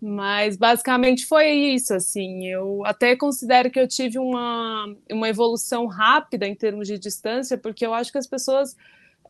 Mas 0.00 0.56
basicamente 0.56 1.26
foi 1.26 1.50
isso, 1.50 1.92
assim. 1.92 2.46
Eu 2.46 2.82
até 2.86 3.14
considero 3.14 3.70
que 3.70 3.78
eu 3.78 3.86
tive 3.86 4.18
uma, 4.18 4.86
uma 5.10 5.28
evolução 5.28 5.86
rápida 5.86 6.46
em 6.46 6.54
termos 6.54 6.88
de 6.88 6.98
distância, 6.98 7.58
porque 7.58 7.84
eu 7.84 7.92
acho 7.92 8.10
que 8.10 8.18
as 8.18 8.26
pessoas 8.26 8.74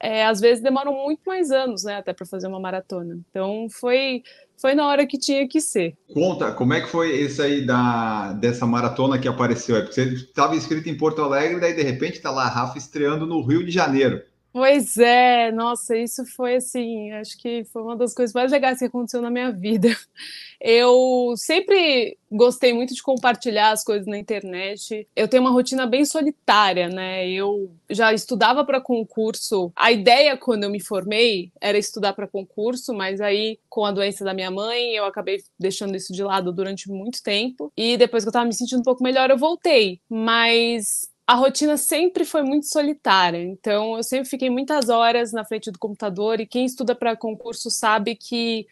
é, 0.00 0.25
às 0.25 0.40
vezes 0.40 0.62
demoram 0.62 0.94
muito 0.94 1.20
mais 1.26 1.50
anos, 1.50 1.84
né, 1.84 1.96
até 1.96 2.12
para 2.12 2.25
fazer 2.25 2.46
uma 2.46 2.58
maratona. 2.58 3.19
Então 3.28 3.69
foi 3.69 4.22
foi 4.61 4.75
na 4.75 4.87
hora 4.87 5.06
que 5.06 5.19
tinha 5.19 5.49
que 5.49 5.61
ser. 5.61 5.96
Conta, 6.12 6.52
como 6.52 6.75
é 6.75 6.82
que 6.82 6.88
foi 6.88 7.19
esse 7.19 7.40
aí 7.40 7.64
da, 7.64 8.34
dessa 8.34 8.67
maratona 8.67 9.19
que 9.19 9.26
apareceu? 9.26 9.77
É 9.77 9.81
porque 9.81 9.94
você 9.94 10.15
estava 10.15 10.55
inscrito 10.55 10.89
em 10.89 10.96
Porto 10.96 11.22
Alegre, 11.22 11.60
daí 11.60 11.74
de 11.74 11.82
repente 11.82 12.15
está 12.15 12.31
lá 12.31 12.44
a 12.44 12.48
Rafa 12.48 12.77
estreando 12.77 13.27
no 13.27 13.41
Rio 13.43 13.65
de 13.65 13.70
Janeiro. 13.70 14.22
Pois 14.53 14.99
é, 14.99 15.53
nossa, 15.53 15.97
isso 15.97 16.27
foi 16.27 16.57
assim, 16.57 17.13
acho 17.13 17.39
que 17.39 17.63
foi 17.67 17.83
uma 17.83 17.97
das 17.97 18.13
coisas 18.13 18.35
mais 18.35 18.51
legais 18.51 18.81
que 18.81 18.85
aconteceu 18.85 19.23
na 19.23 19.31
minha 19.31 19.53
vida. 19.53 19.89
Eu 20.61 21.35
sempre 21.37 22.19
gostei 22.31 22.73
muito 22.75 22.95
de 22.95 23.03
compartilhar 23.03 23.71
as 23.71 23.83
coisas 23.83 24.07
na 24.07 24.19
internet. 24.19 25.09
Eu 25.17 25.27
tenho 25.29 25.43
uma 25.43 25.51
rotina 25.53 25.87
bem 25.87 26.05
solitária, 26.05 26.89
né? 26.89 27.27
Eu 27.31 27.73
já 27.89 28.13
estudava 28.13 28.65
para 28.65 28.81
concurso. 28.81 29.73
A 29.75 29.91
ideia 29.91 30.37
quando 30.37 30.65
eu 30.65 30.71
me 30.71 30.81
formei 30.81 31.51
era 31.61 31.79
estudar 31.79 32.13
para 32.13 32.29
concurso, 32.29 32.93
mas 32.93 33.21
aí 33.23 33.59
com 33.71 33.87
a 33.87 33.93
doença 33.93 34.23
da 34.25 34.35
minha 34.35 34.51
mãe, 34.51 34.95
eu 34.95 35.07
acabei 35.07 35.39
deixando 35.59 35.97
isso 35.97 36.13
de 36.13 36.23
lado 36.23 36.53
durante 36.53 36.91
muito 36.91 37.23
tempo. 37.23 37.73
E 37.77 37.97
depois 37.97 38.23
que 38.25 38.29
eu 38.29 38.31
estava 38.31 38.45
me 38.45 38.53
sentindo 38.55 38.81
um 38.81 38.85
pouco 38.85 39.03
melhor, 39.03 39.31
eu 39.31 39.39
voltei. 39.39 40.01
Mas 40.11 41.09
a 41.31 41.34
rotina 41.34 41.77
sempre 41.77 42.25
foi 42.25 42.43
muito 42.43 42.67
solitária, 42.67 43.41
então 43.41 43.96
eu 43.96 44.03
sempre 44.03 44.29
fiquei 44.29 44.51
muitas 44.51 44.89
horas 44.89 45.32
na 45.32 45.44
frente 45.44 45.70
do 45.70 45.79
computador 45.79 46.41
e 46.41 46.46
quem 46.46 46.65
estuda 46.65 46.93
para 46.93 47.15
concurso 47.15 47.70
sabe 47.70 48.17
que 48.17 48.67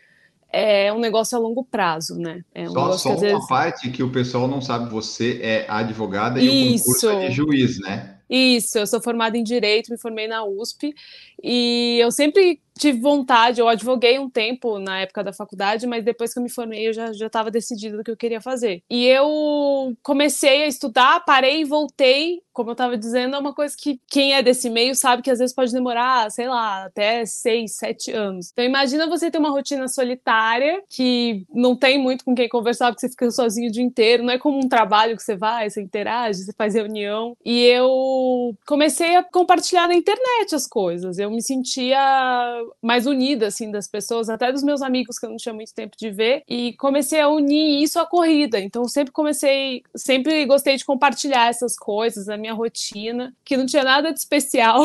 é 0.53 0.93
um 0.93 0.99
negócio 0.99 1.38
a 1.38 1.41
longo 1.41 1.62
prazo, 1.62 2.19
né? 2.19 2.45
É 2.53 2.69
um 2.69 2.73
só 2.73 2.99
só 2.99 3.11
uma 3.11 3.21
vezes... 3.21 3.47
parte 3.47 3.88
que 3.91 4.03
o 4.03 4.11
pessoal 4.11 4.49
não 4.49 4.61
sabe, 4.61 4.91
você 4.91 5.38
é 5.41 5.67
advogada 5.69 6.41
e 6.41 6.75
Isso. 6.75 6.83
o 6.83 6.87
concurso 6.87 7.11
é 7.11 7.29
de 7.29 7.33
juiz, 7.33 7.79
né? 7.79 8.17
Isso, 8.29 8.77
eu 8.77 8.88
sou 8.88 9.00
formada 9.00 9.38
em 9.38 9.45
Direito, 9.45 9.93
me 9.93 9.97
formei 9.97 10.27
na 10.27 10.45
USP, 10.45 10.93
e 11.41 11.97
eu 12.03 12.11
sempre 12.11 12.61
tive 12.79 13.01
vontade, 13.01 13.61
eu 13.61 13.69
advoguei 13.69 14.19
um 14.19 14.31
tempo 14.31 14.79
na 14.79 15.01
época 15.01 15.23
da 15.25 15.33
faculdade, 15.33 15.87
mas 15.87 16.05
depois 16.05 16.33
que 16.33 16.39
eu 16.39 16.43
me 16.43 16.51
formei 16.51 16.89
eu 16.89 16.93
já 16.93 17.11
estava 17.11 17.51
decidida 17.51 17.97
do 17.97 18.05
que 18.05 18.11
eu 18.11 18.17
queria 18.17 18.41
fazer. 18.41 18.83
E 18.89 19.07
eu 19.07 19.97
comecei 20.03 20.65
a 20.65 20.67
estudar, 20.67 21.25
parei 21.25 21.61
e 21.63 21.65
voltei 21.65 22.41
como 22.59 22.71
eu 22.71 22.73
estava 22.73 22.99
dizendo, 22.99 23.37
é 23.37 23.39
uma 23.39 23.55
coisa 23.55 23.73
que 23.79 24.01
quem 24.09 24.35
é 24.35 24.43
desse 24.43 24.69
meio 24.69 24.93
sabe 24.93 25.23
que 25.23 25.31
às 25.31 25.39
vezes 25.39 25.55
pode 25.55 25.73
demorar, 25.73 26.29
sei 26.29 26.49
lá, 26.49 26.87
até 26.87 27.25
seis, 27.25 27.77
sete 27.77 28.11
anos. 28.11 28.51
Então 28.51 28.65
imagina 28.65 29.07
você 29.07 29.31
ter 29.31 29.39
uma 29.39 29.51
rotina 29.51 29.87
solitária 29.87 30.83
que 30.91 31.47
não 31.55 31.77
tem 31.77 31.97
muito 31.99 32.25
com 32.25 32.35
quem 32.35 32.49
conversar, 32.49 32.89
porque 32.91 33.03
você 33.03 33.11
fica 33.11 33.31
sozinho 33.31 33.69
o 33.69 33.73
dia 33.73 33.85
inteiro, 33.85 34.25
não 34.25 34.33
é 34.33 34.39
como 34.39 34.59
um 34.59 34.69
trabalho 34.69 35.17
que 35.17 35.23
você 35.23 35.37
vai, 35.37 35.71
você 35.71 35.81
interage, 35.81 36.43
você 36.43 36.53
faz 36.53 36.75
reunião. 36.75 37.37
E 37.45 37.65
eu 37.67 38.53
comecei 38.67 39.15
a 39.15 39.23
compartilhar 39.23 39.87
na 39.87 39.95
internet 39.95 40.53
as 40.53 40.67
coisas. 40.67 41.17
Eu 41.17 41.31
me 41.31 41.41
sentia 41.41 42.61
mais 42.83 43.07
unida, 43.07 43.47
assim, 43.47 43.71
das 43.71 43.87
pessoas, 43.87 44.29
até 44.29 44.51
dos 44.51 44.65
meus 44.65 44.83
amigos 44.83 45.19
que 45.19 45.27
eu 45.27 45.31
não 45.31 45.37
tinha 45.37 45.55
muito 45.55 45.73
tempo 45.73 45.97
de 45.97 46.11
ver, 46.11 46.43
e 46.49 46.73
comecei 46.75 47.21
a 47.21 47.29
unir 47.29 47.83
isso 47.83 48.01
à 48.01 48.07
corrida. 48.07 48.59
Então 48.59 48.85
sempre 48.89 49.13
comecei, 49.13 49.83
sempre 49.95 50.45
gostei 50.45 50.77
de 50.77 50.85
compartilhar 50.85 51.49
essas 51.49 51.77
coisas, 51.77 52.27
minha 52.27 52.49
minha 52.49 52.55
rotina, 52.55 53.35
que 53.45 53.57
não 53.57 53.67
tinha 53.67 53.85
nada 53.85 54.13
de 54.13 54.19
especial, 54.19 54.83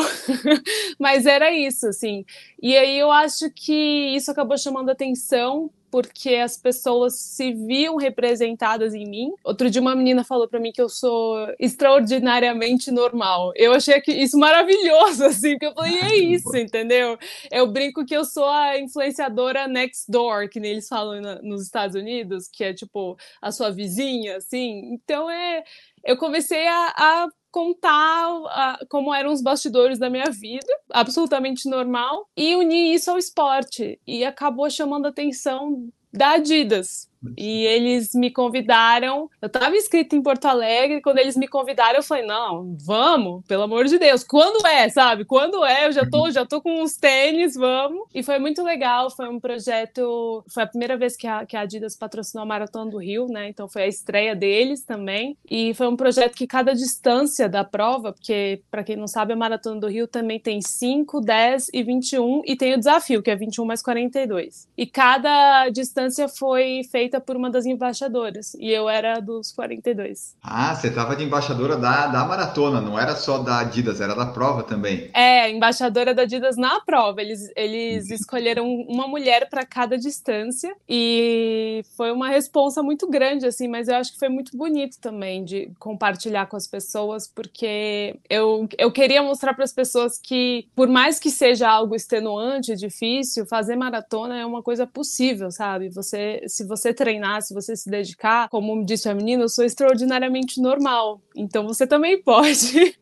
mas 0.98 1.26
era 1.26 1.50
isso, 1.52 1.88
assim. 1.88 2.24
E 2.62 2.76
aí 2.76 2.98
eu 2.98 3.10
acho 3.10 3.50
que 3.50 4.14
isso 4.14 4.30
acabou 4.30 4.58
chamando 4.58 4.90
atenção 4.90 5.70
porque 5.94 6.34
as 6.34 6.56
pessoas 6.56 7.14
se 7.20 7.52
viam 7.52 7.94
representadas 7.94 8.94
em 8.94 9.08
mim. 9.08 9.30
Outro 9.44 9.70
dia 9.70 9.80
uma 9.80 9.94
menina 9.94 10.24
falou 10.24 10.48
para 10.48 10.58
mim 10.58 10.72
que 10.72 10.82
eu 10.82 10.88
sou 10.88 11.54
extraordinariamente 11.56 12.90
normal. 12.90 13.52
Eu 13.54 13.72
achei 13.72 14.00
que 14.00 14.10
isso 14.10 14.36
maravilhoso 14.36 15.22
assim, 15.26 15.52
porque 15.52 15.66
eu 15.66 15.72
falei, 15.72 16.00
é 16.00 16.16
isso, 16.16 16.56
entendeu? 16.56 17.16
Eu 17.48 17.68
brinco 17.70 18.04
que 18.04 18.16
eu 18.16 18.24
sou 18.24 18.48
a 18.48 18.76
influenciadora 18.76 19.68
next 19.68 20.10
door, 20.10 20.48
que 20.48 20.58
nem 20.58 20.72
eles 20.72 20.88
falam 20.88 21.20
nos 21.44 21.62
Estados 21.62 21.94
Unidos, 21.94 22.48
que 22.52 22.64
é 22.64 22.74
tipo 22.74 23.16
a 23.40 23.52
sua 23.52 23.70
vizinha, 23.70 24.38
assim. 24.38 24.94
Então 24.94 25.30
é 25.30 25.62
eu 26.04 26.16
comecei 26.16 26.66
a, 26.66 26.92
a 26.96 27.28
contar 27.54 28.32
uh, 28.32 28.86
como 28.88 29.14
eram 29.14 29.32
os 29.32 29.40
bastidores 29.40 29.96
da 29.96 30.10
minha 30.10 30.28
vida, 30.28 30.66
absolutamente 30.90 31.68
normal, 31.68 32.28
e 32.36 32.56
unir 32.56 32.92
isso 32.92 33.12
ao 33.12 33.16
esporte. 33.16 34.00
E 34.04 34.24
acabou 34.24 34.68
chamando 34.68 35.06
a 35.06 35.10
atenção 35.10 35.88
da 36.12 36.32
Adidas. 36.32 37.08
E 37.36 37.64
eles 37.66 38.14
me 38.14 38.30
convidaram. 38.30 39.30
Eu 39.40 39.46
estava 39.46 39.76
inscrita 39.76 40.16
em 40.16 40.22
Porto 40.22 40.46
Alegre. 40.46 41.00
Quando 41.00 41.18
eles 41.18 41.36
me 41.36 41.48
convidaram, 41.48 41.96
eu 41.96 42.02
falei: 42.02 42.26
não, 42.26 42.76
vamos, 42.84 43.44
pelo 43.46 43.62
amor 43.62 43.86
de 43.86 43.98
Deus. 43.98 44.24
Quando 44.24 44.66
é, 44.66 44.88
sabe? 44.88 45.24
Quando 45.24 45.64
é? 45.64 45.86
Eu 45.86 45.92
já 45.92 46.08
tô, 46.08 46.30
já 46.30 46.44
tô 46.44 46.60
com 46.60 46.82
os 46.82 46.96
tênis, 46.96 47.54
vamos. 47.54 48.08
E 48.14 48.22
foi 48.22 48.38
muito 48.38 48.62
legal. 48.62 49.10
Foi 49.10 49.28
um 49.28 49.40
projeto. 49.40 50.44
Foi 50.48 50.62
a 50.62 50.66
primeira 50.66 50.96
vez 50.96 51.16
que 51.16 51.26
a, 51.26 51.46
que 51.46 51.56
a 51.56 51.60
Adidas 51.60 51.96
patrocinou 51.96 52.42
a 52.42 52.46
Maratona 52.46 52.90
do 52.90 52.98
Rio, 52.98 53.26
né? 53.26 53.48
Então 53.48 53.68
foi 53.68 53.82
a 53.82 53.88
estreia 53.88 54.34
deles 54.34 54.84
também. 54.84 55.36
E 55.48 55.74
foi 55.74 55.88
um 55.88 55.96
projeto 55.96 56.34
que 56.34 56.46
cada 56.46 56.74
distância 56.74 57.48
da 57.48 57.64
prova, 57.64 58.12
porque, 58.12 58.62
para 58.70 58.84
quem 58.84 58.96
não 58.96 59.06
sabe, 59.06 59.32
a 59.32 59.36
Maratona 59.36 59.80
do 59.80 59.88
Rio 59.88 60.06
também 60.06 60.38
tem 60.38 60.60
5, 60.60 61.20
10 61.20 61.70
e 61.72 61.82
21. 61.82 62.42
E 62.44 62.56
tem 62.56 62.74
o 62.74 62.78
desafio, 62.78 63.22
que 63.22 63.30
é 63.30 63.36
21 63.36 63.64
mais 63.64 63.82
42. 63.82 64.68
E 64.76 64.86
cada 64.86 65.68
distância 65.70 66.28
foi 66.28 66.82
feita 66.90 67.13
feita 67.14 67.20
por 67.20 67.36
uma 67.36 67.50
das 67.50 67.66
embaixadoras, 67.66 68.54
e 68.54 68.70
eu 68.70 68.88
era 68.88 69.20
dos 69.20 69.52
42. 69.52 70.36
Ah, 70.42 70.74
você 70.74 70.88
estava 70.88 71.14
de 71.14 71.24
embaixadora 71.24 71.76
da, 71.76 72.06
da 72.08 72.24
maratona, 72.24 72.80
não 72.80 72.98
era 72.98 73.14
só 73.14 73.38
da 73.38 73.60
Adidas, 73.60 74.00
era 74.00 74.14
da 74.14 74.26
prova 74.26 74.62
também. 74.62 75.10
É, 75.14 75.50
embaixadora 75.50 76.14
da 76.14 76.22
Adidas 76.22 76.56
na 76.56 76.80
prova. 76.80 77.20
Eles, 77.20 77.50
eles 77.54 78.08
uhum. 78.08 78.14
escolheram 78.14 78.66
uma 78.88 79.06
mulher 79.06 79.48
para 79.48 79.64
cada 79.64 79.96
distância, 79.96 80.74
e 80.88 81.82
foi 81.96 82.10
uma 82.10 82.28
responsa 82.28 82.82
muito 82.82 83.08
grande, 83.08 83.46
assim, 83.46 83.68
mas 83.68 83.88
eu 83.88 83.96
acho 83.96 84.12
que 84.12 84.18
foi 84.18 84.28
muito 84.28 84.56
bonito 84.56 84.98
também 85.00 85.44
de 85.44 85.70
compartilhar 85.78 86.46
com 86.46 86.56
as 86.56 86.66
pessoas, 86.66 87.28
porque 87.28 88.16
eu, 88.28 88.68
eu 88.78 88.90
queria 88.90 89.22
mostrar 89.22 89.54
para 89.54 89.64
as 89.64 89.72
pessoas 89.72 90.18
que, 90.18 90.66
por 90.74 90.88
mais 90.88 91.18
que 91.18 91.30
seja 91.30 91.68
algo 91.68 91.94
extenuante, 91.94 92.74
difícil, 92.74 93.46
fazer 93.46 93.76
maratona 93.76 94.38
é 94.38 94.46
uma 94.46 94.62
coisa 94.62 94.86
possível, 94.86 95.50
sabe? 95.50 95.88
Você, 95.90 96.42
se 96.46 96.64
você 96.66 96.93
treinar, 96.94 97.42
se 97.42 97.52
você 97.52 97.76
se 97.76 97.90
dedicar, 97.90 98.48
como 98.48 98.84
disse 98.84 99.08
a 99.08 99.14
menina, 99.14 99.42
eu 99.44 99.48
sou 99.48 99.64
extraordinariamente 99.64 100.60
normal. 100.60 101.20
Então 101.36 101.66
você 101.66 101.86
também 101.86 102.20
pode. 102.22 102.96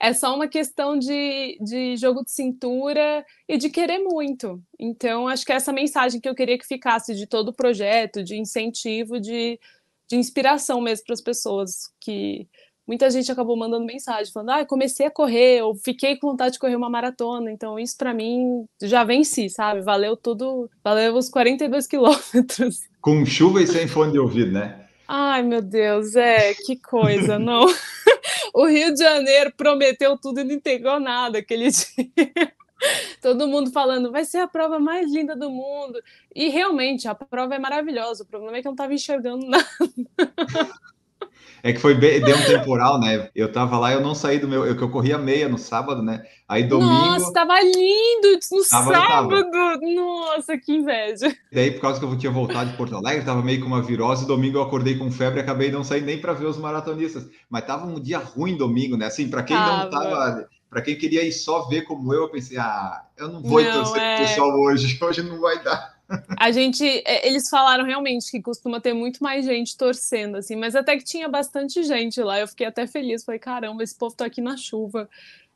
É 0.00 0.12
só 0.14 0.34
uma 0.34 0.48
questão 0.48 0.98
de, 0.98 1.58
de 1.60 1.96
jogo 1.96 2.24
de 2.24 2.30
cintura 2.30 3.24
e 3.48 3.58
de 3.58 3.68
querer 3.68 3.98
muito. 3.98 4.62
Então, 4.78 5.28
acho 5.28 5.44
que 5.44 5.52
é 5.52 5.56
essa 5.56 5.72
mensagem 5.72 6.20
que 6.20 6.28
eu 6.28 6.34
queria 6.34 6.58
que 6.58 6.66
ficasse 6.66 7.14
de 7.14 7.26
todo 7.26 7.48
o 7.48 7.54
projeto, 7.54 8.24
de 8.24 8.36
incentivo, 8.36 9.20
de, 9.20 9.60
de 10.08 10.16
inspiração 10.16 10.80
mesmo 10.80 11.04
para 11.04 11.14
as 11.14 11.20
pessoas 11.20 11.92
que 12.00 12.48
muita 12.90 13.08
gente 13.08 13.30
acabou 13.30 13.56
mandando 13.56 13.86
mensagem 13.86 14.32
falando: 14.32 14.50
"Ah, 14.50 14.66
comecei 14.66 15.06
a 15.06 15.10
correr, 15.10 15.62
ou 15.62 15.76
fiquei 15.76 16.16
com 16.16 16.30
vontade 16.30 16.54
de 16.54 16.58
correr 16.58 16.74
uma 16.74 16.90
maratona". 16.90 17.52
Então, 17.52 17.78
isso 17.78 17.96
para 17.96 18.12
mim 18.12 18.64
já 18.82 19.04
venci, 19.04 19.48
sabe? 19.48 19.80
Valeu 19.80 20.16
tudo, 20.16 20.68
valeu 20.82 21.14
os 21.14 21.28
42 21.28 21.86
quilômetros. 21.86 22.80
Com 23.00 23.24
chuva 23.24 23.62
e 23.62 23.66
sem 23.66 23.88
fone 23.88 24.12
de 24.12 24.18
ouvido, 24.18 24.52
né? 24.52 24.86
Ai, 25.08 25.42
meu 25.42 25.62
Deus, 25.62 26.14
é, 26.16 26.52
que 26.52 26.76
coisa, 26.76 27.38
não. 27.38 27.64
o 28.52 28.66
Rio 28.66 28.92
de 28.92 29.00
Janeiro 29.00 29.50
prometeu 29.56 30.18
tudo 30.18 30.40
e 30.40 30.44
não 30.44 30.52
entregou 30.52 31.00
nada 31.00 31.38
aquele 31.38 31.70
dia. 31.72 32.52
Todo 33.22 33.48
mundo 33.48 33.70
falando, 33.70 34.12
vai 34.12 34.24
ser 34.26 34.38
a 34.38 34.46
prova 34.46 34.78
mais 34.78 35.10
linda 35.10 35.34
do 35.34 35.48
mundo. 35.50 35.98
E 36.34 36.48
realmente, 36.48 37.08
a 37.08 37.14
prova 37.14 37.54
é 37.54 37.58
maravilhosa. 37.58 38.24
O 38.24 38.26
problema 38.26 38.58
é 38.58 38.60
que 38.60 38.68
eu 38.68 38.70
não 38.70 38.74
estava 38.74 38.92
enxergando 38.92 39.46
nada. 39.46 39.66
É 41.62 41.72
que 41.72 41.78
foi 41.78 41.94
bem, 41.94 42.20
deu 42.20 42.36
um 42.36 42.44
temporal, 42.44 42.98
né? 42.98 43.28
Eu 43.34 43.52
tava 43.52 43.78
lá, 43.78 43.92
eu 43.92 44.00
não 44.00 44.14
saí 44.14 44.38
do 44.38 44.48
meu, 44.48 44.64
eu 44.64 44.76
que 44.76 44.82
eu 44.82 44.90
corria 44.90 45.18
meia 45.18 45.48
no 45.48 45.58
sábado, 45.58 46.02
né? 46.02 46.22
Aí 46.48 46.64
domingo. 46.64 46.90
Nossa, 46.90 47.32
tava 47.32 47.60
lindo 47.60 48.38
no 48.52 48.68
tava, 48.68 48.92
sábado. 48.92 49.50
Nossa, 49.94 50.58
que 50.58 50.72
inveja. 50.72 51.34
Daí, 51.52 51.70
por 51.70 51.80
causa 51.80 51.98
que 51.98 52.06
eu 52.06 52.18
tinha 52.18 52.32
voltado 52.32 52.70
de 52.70 52.76
Porto 52.76 52.96
Alegre, 52.96 53.24
tava 53.24 53.42
meio 53.42 53.60
com 53.60 53.66
uma 53.66 53.82
virose. 53.82 54.26
Domingo 54.26 54.58
eu 54.58 54.62
acordei 54.62 54.96
com 54.96 55.10
febre, 55.10 55.40
acabei 55.40 55.70
não 55.70 55.84
sair 55.84 56.02
nem 56.02 56.20
para 56.20 56.32
ver 56.32 56.46
os 56.46 56.58
maratonistas. 56.58 57.28
Mas 57.48 57.66
tava 57.66 57.86
um 57.86 58.00
dia 58.00 58.18
ruim 58.18 58.56
domingo, 58.56 58.96
né? 58.96 59.06
Assim, 59.06 59.28
para 59.28 59.42
quem 59.42 59.56
tava. 59.56 59.84
não 59.84 59.90
tava 59.90 60.48
para 60.70 60.82
quem 60.82 60.96
queria 60.96 61.24
ir 61.24 61.32
só 61.32 61.66
ver 61.66 61.82
como 61.82 62.14
eu, 62.14 62.22
eu 62.22 62.28
pensei, 62.28 62.56
ah, 62.56 63.02
eu 63.18 63.28
não 63.28 63.42
vou 63.42 63.60
não, 63.60 63.72
torcer 63.72 64.00
é... 64.00 64.16
pro 64.16 64.24
pessoal 64.24 64.50
hoje, 64.56 64.98
hoje 65.02 65.22
não 65.22 65.40
vai 65.40 65.60
dar. 65.62 65.99
A 66.36 66.50
gente, 66.50 66.84
é, 66.84 67.28
eles 67.28 67.48
falaram 67.48 67.84
realmente 67.84 68.30
que 68.30 68.42
costuma 68.42 68.80
ter 68.80 68.92
muito 68.92 69.22
mais 69.22 69.44
gente 69.44 69.76
torcendo, 69.76 70.36
assim, 70.36 70.56
mas 70.56 70.74
até 70.74 70.96
que 70.96 71.04
tinha 71.04 71.28
bastante 71.28 71.82
gente 71.82 72.20
lá. 72.22 72.40
Eu 72.40 72.48
fiquei 72.48 72.66
até 72.66 72.86
feliz, 72.86 73.24
falei, 73.24 73.38
caramba, 73.38 73.82
esse 73.82 73.96
povo 73.96 74.14
tá 74.14 74.24
aqui 74.24 74.40
na 74.40 74.56
chuva. 74.56 75.08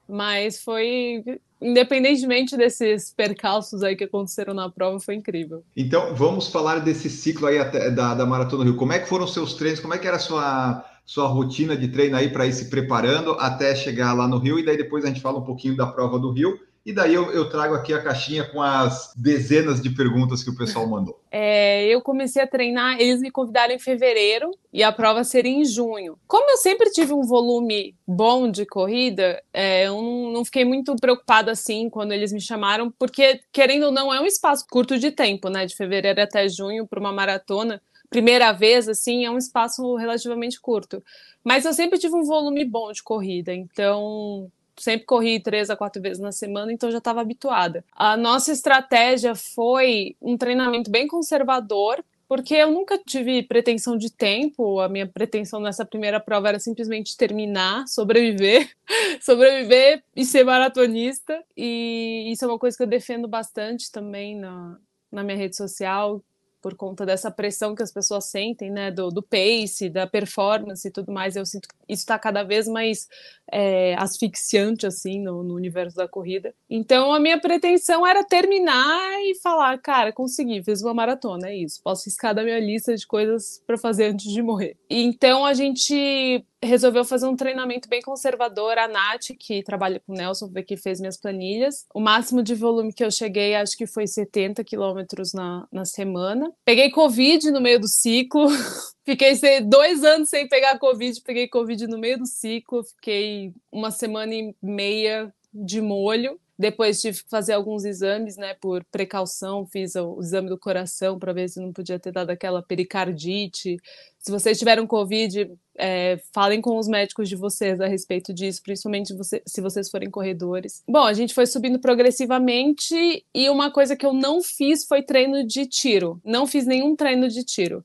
Mas 0.06 0.62
foi, 0.62 1.24
independentemente 1.60 2.56
desses 2.56 3.10
percalços 3.10 3.82
aí 3.82 3.96
que 3.96 4.04
aconteceram 4.04 4.52
na 4.52 4.68
prova, 4.68 5.00
foi 5.00 5.14
incrível. 5.14 5.64
Então, 5.74 6.14
vamos 6.14 6.48
falar 6.48 6.80
desse 6.80 7.08
ciclo 7.08 7.46
aí 7.46 7.58
da, 7.90 8.14
da 8.14 8.26
Maratona 8.26 8.64
Rio. 8.64 8.76
Como 8.76 8.92
é 8.92 8.98
que 8.98 9.08
foram 9.08 9.26
seus 9.26 9.54
treinos? 9.54 9.80
Como 9.80 9.94
é 9.94 9.98
que 9.98 10.06
era 10.06 10.16
a 10.16 10.20
sua, 10.20 10.84
sua 11.06 11.26
rotina 11.26 11.74
de 11.74 11.88
treino 11.88 12.16
aí 12.16 12.28
para 12.28 12.46
ir 12.46 12.52
se 12.52 12.68
preparando 12.68 13.32
até 13.40 13.74
chegar 13.74 14.12
lá 14.12 14.28
no 14.28 14.38
Rio? 14.38 14.58
E 14.58 14.64
daí 14.64 14.76
depois 14.76 15.04
a 15.04 15.08
gente 15.08 15.22
fala 15.22 15.38
um 15.38 15.44
pouquinho 15.44 15.74
da 15.74 15.86
prova 15.86 16.18
do 16.18 16.30
Rio 16.30 16.60
e 16.84 16.92
daí 16.92 17.14
eu, 17.14 17.32
eu, 17.32 17.48
trago 17.48 17.74
aqui 17.74 17.94
a 17.94 18.02
caixinha 18.02 18.44
com 18.44 18.60
as 18.60 19.14
dezenas 19.16 19.80
de 19.80 19.88
perguntas 19.88 20.42
que 20.42 20.50
o 20.50 20.56
pessoal 20.56 20.86
mandou. 20.86 21.18
É, 21.36 21.88
eu 21.88 22.00
comecei 22.00 22.40
a 22.40 22.46
treinar, 22.46 23.00
eles 23.00 23.20
me 23.20 23.28
convidaram 23.28 23.74
em 23.74 23.78
fevereiro 23.78 24.52
e 24.72 24.84
a 24.84 24.92
prova 24.92 25.24
seria 25.24 25.50
em 25.50 25.64
junho. 25.64 26.16
Como 26.28 26.48
eu 26.48 26.56
sempre 26.58 26.92
tive 26.92 27.12
um 27.12 27.22
volume 27.22 27.92
bom 28.06 28.48
de 28.48 28.64
corrida, 28.64 29.42
é, 29.52 29.88
eu 29.88 30.00
não, 30.00 30.32
não, 30.32 30.44
fiquei 30.44 30.64
muito 30.64 30.94
preocupada 30.94 31.50
assim 31.50 31.90
quando 31.90 32.12
eles 32.12 32.32
me 32.32 32.40
chamaram, 32.40 32.88
porque, 32.96 33.40
querendo 33.50 33.86
ou 33.86 33.90
não, 33.90 34.14
é 34.14 34.20
um 34.20 34.26
espaço 34.26 34.64
curto 34.70 34.96
de 34.96 35.10
tempo, 35.10 35.48
né? 35.48 35.66
De 35.66 35.74
fevereiro 35.74 36.22
até 36.22 36.48
junho 36.48 36.86
para 36.86 37.00
uma 37.00 37.12
maratona. 37.12 37.82
Primeira 38.08 38.52
vez, 38.52 38.88
assim, 38.88 39.24
é 39.24 39.30
um 39.30 39.38
espaço 39.38 39.96
relativamente 39.96 40.60
curto. 40.60 41.02
Mas 41.42 41.64
eu 41.64 41.72
sempre 41.72 41.98
tive 41.98 42.14
um 42.14 42.22
volume 42.22 42.64
bom 42.64 42.92
de 42.92 43.02
corrida, 43.02 43.52
então 43.52 44.48
sempre 44.76 45.06
corri 45.06 45.40
três 45.40 45.70
a 45.70 45.76
quatro 45.76 46.00
vezes 46.00 46.18
na 46.18 46.32
semana, 46.32 46.72
então 46.72 46.90
já 46.90 46.98
estava 46.98 47.20
habituada. 47.20 47.84
A 47.92 48.16
nossa 48.16 48.52
estratégia 48.52 49.34
foi 49.34 50.16
um 50.20 50.36
treinamento 50.36 50.90
bem 50.90 51.06
conservador, 51.06 52.04
porque 52.26 52.54
eu 52.54 52.70
nunca 52.70 52.98
tive 52.98 53.42
pretensão 53.42 53.96
de 53.96 54.10
tempo, 54.10 54.80
a 54.80 54.88
minha 54.88 55.06
pretensão 55.06 55.60
nessa 55.60 55.84
primeira 55.84 56.18
prova 56.18 56.48
era 56.48 56.58
simplesmente 56.58 57.16
terminar, 57.16 57.86
sobreviver, 57.86 58.70
sobreviver 59.20 60.02
e 60.16 60.24
ser 60.24 60.44
maratonista, 60.44 61.42
e 61.56 62.30
isso 62.32 62.44
é 62.44 62.48
uma 62.48 62.58
coisa 62.58 62.76
que 62.76 62.82
eu 62.82 62.86
defendo 62.88 63.28
bastante 63.28 63.92
também 63.92 64.36
na, 64.36 64.78
na 65.12 65.22
minha 65.22 65.36
rede 65.36 65.56
social, 65.56 66.22
por 66.64 66.74
conta 66.74 67.04
dessa 67.04 67.30
pressão 67.30 67.74
que 67.74 67.82
as 67.82 67.92
pessoas 67.92 68.24
sentem, 68.24 68.70
né, 68.70 68.90
do, 68.90 69.10
do 69.10 69.22
pace, 69.22 69.90
da 69.90 70.06
performance 70.06 70.88
e 70.88 70.90
tudo 70.90 71.12
mais. 71.12 71.36
Eu 71.36 71.44
sinto 71.44 71.68
que 71.68 71.74
isso 71.86 72.00
está 72.00 72.18
cada 72.18 72.42
vez 72.42 72.66
mais 72.66 73.06
é, 73.52 73.94
asfixiante, 73.96 74.86
assim, 74.86 75.20
no, 75.20 75.42
no, 75.42 75.54
universo 75.54 75.94
da 75.94 76.08
corrida. 76.08 76.54
Então, 76.70 77.12
a 77.12 77.20
minha 77.20 77.38
pretensão 77.38 78.06
era 78.06 78.24
terminar 78.24 79.20
e 79.24 79.38
falar, 79.42 79.76
cara, 79.76 80.10
consegui, 80.10 80.62
fiz 80.62 80.80
uma 80.80 80.94
maratona, 80.94 81.50
é 81.50 81.54
isso. 81.54 81.82
Posso 81.84 82.06
riscar 82.06 82.34
da 82.34 82.42
minha 82.42 82.58
lista 82.58 82.96
de 82.96 83.06
coisas 83.06 83.62
para 83.66 83.76
fazer 83.76 84.06
antes 84.06 84.32
de 84.32 84.40
morrer. 84.40 84.78
Então, 84.88 85.44
a 85.44 85.52
gente 85.52 86.46
resolveu 86.64 87.04
fazer 87.04 87.26
um 87.26 87.36
treinamento 87.36 87.88
bem 87.88 88.02
conservador. 88.02 88.78
A 88.78 88.88
Nath, 88.88 89.30
que 89.38 89.62
trabalha 89.62 90.00
com 90.00 90.12
o 90.12 90.16
Nelson, 90.16 90.50
foi 90.50 90.62
que 90.62 90.76
fez 90.76 91.00
minhas 91.00 91.16
planilhas. 91.16 91.86
O 91.94 92.00
máximo 92.00 92.42
de 92.42 92.54
volume 92.54 92.92
que 92.92 93.04
eu 93.04 93.10
cheguei, 93.10 93.54
acho 93.54 93.76
que 93.76 93.86
foi 93.86 94.06
70 94.06 94.64
quilômetros 94.64 95.32
na, 95.32 95.66
na 95.70 95.84
semana. 95.84 96.52
Peguei 96.64 96.90
Covid 96.90 97.50
no 97.50 97.60
meio 97.60 97.80
do 97.80 97.88
ciclo. 97.88 98.48
Fiquei 99.04 99.34
dois 99.60 100.02
anos 100.02 100.30
sem 100.30 100.48
pegar 100.48 100.78
Covid, 100.78 101.20
peguei 101.20 101.46
Covid 101.46 101.86
no 101.86 101.98
meio 101.98 102.18
do 102.18 102.26
ciclo, 102.26 102.82
fiquei 102.82 103.52
uma 103.70 103.90
semana 103.90 104.34
e 104.34 104.56
meia 104.62 105.30
de 105.52 105.82
molho. 105.82 106.40
Depois 106.58 107.00
tive 107.00 107.22
que 107.22 107.28
fazer 107.28 107.52
alguns 107.52 107.84
exames, 107.84 108.36
né, 108.36 108.54
por 108.54 108.84
precaução, 108.84 109.66
fiz 109.66 109.96
o 109.96 110.20
exame 110.20 110.48
do 110.48 110.58
coração 110.58 111.18
para 111.18 111.32
ver 111.32 111.48
se 111.48 111.60
não 111.60 111.72
podia 111.72 111.98
ter 111.98 112.12
dado 112.12 112.30
aquela 112.30 112.62
pericardite. 112.62 113.76
Se 114.18 114.30
vocês 114.30 114.58
tiveram 114.58 114.86
Covid, 114.86 115.50
é, 115.76 116.20
falem 116.32 116.60
com 116.60 116.78
os 116.78 116.86
médicos 116.86 117.28
de 117.28 117.34
vocês 117.34 117.80
a 117.80 117.86
respeito 117.86 118.32
disso, 118.32 118.62
principalmente 118.62 119.12
você, 119.12 119.42
se 119.44 119.60
vocês 119.60 119.90
forem 119.90 120.10
corredores. 120.10 120.82
Bom, 120.88 121.02
a 121.02 121.12
gente 121.12 121.34
foi 121.34 121.46
subindo 121.46 121.80
progressivamente 121.80 123.24
e 123.34 123.50
uma 123.50 123.70
coisa 123.70 123.96
que 123.96 124.06
eu 124.06 124.12
não 124.12 124.40
fiz 124.40 124.84
foi 124.84 125.02
treino 125.02 125.44
de 125.44 125.66
tiro. 125.66 126.20
Não 126.24 126.46
fiz 126.46 126.66
nenhum 126.66 126.94
treino 126.94 127.28
de 127.28 127.44
tiro. 127.44 127.84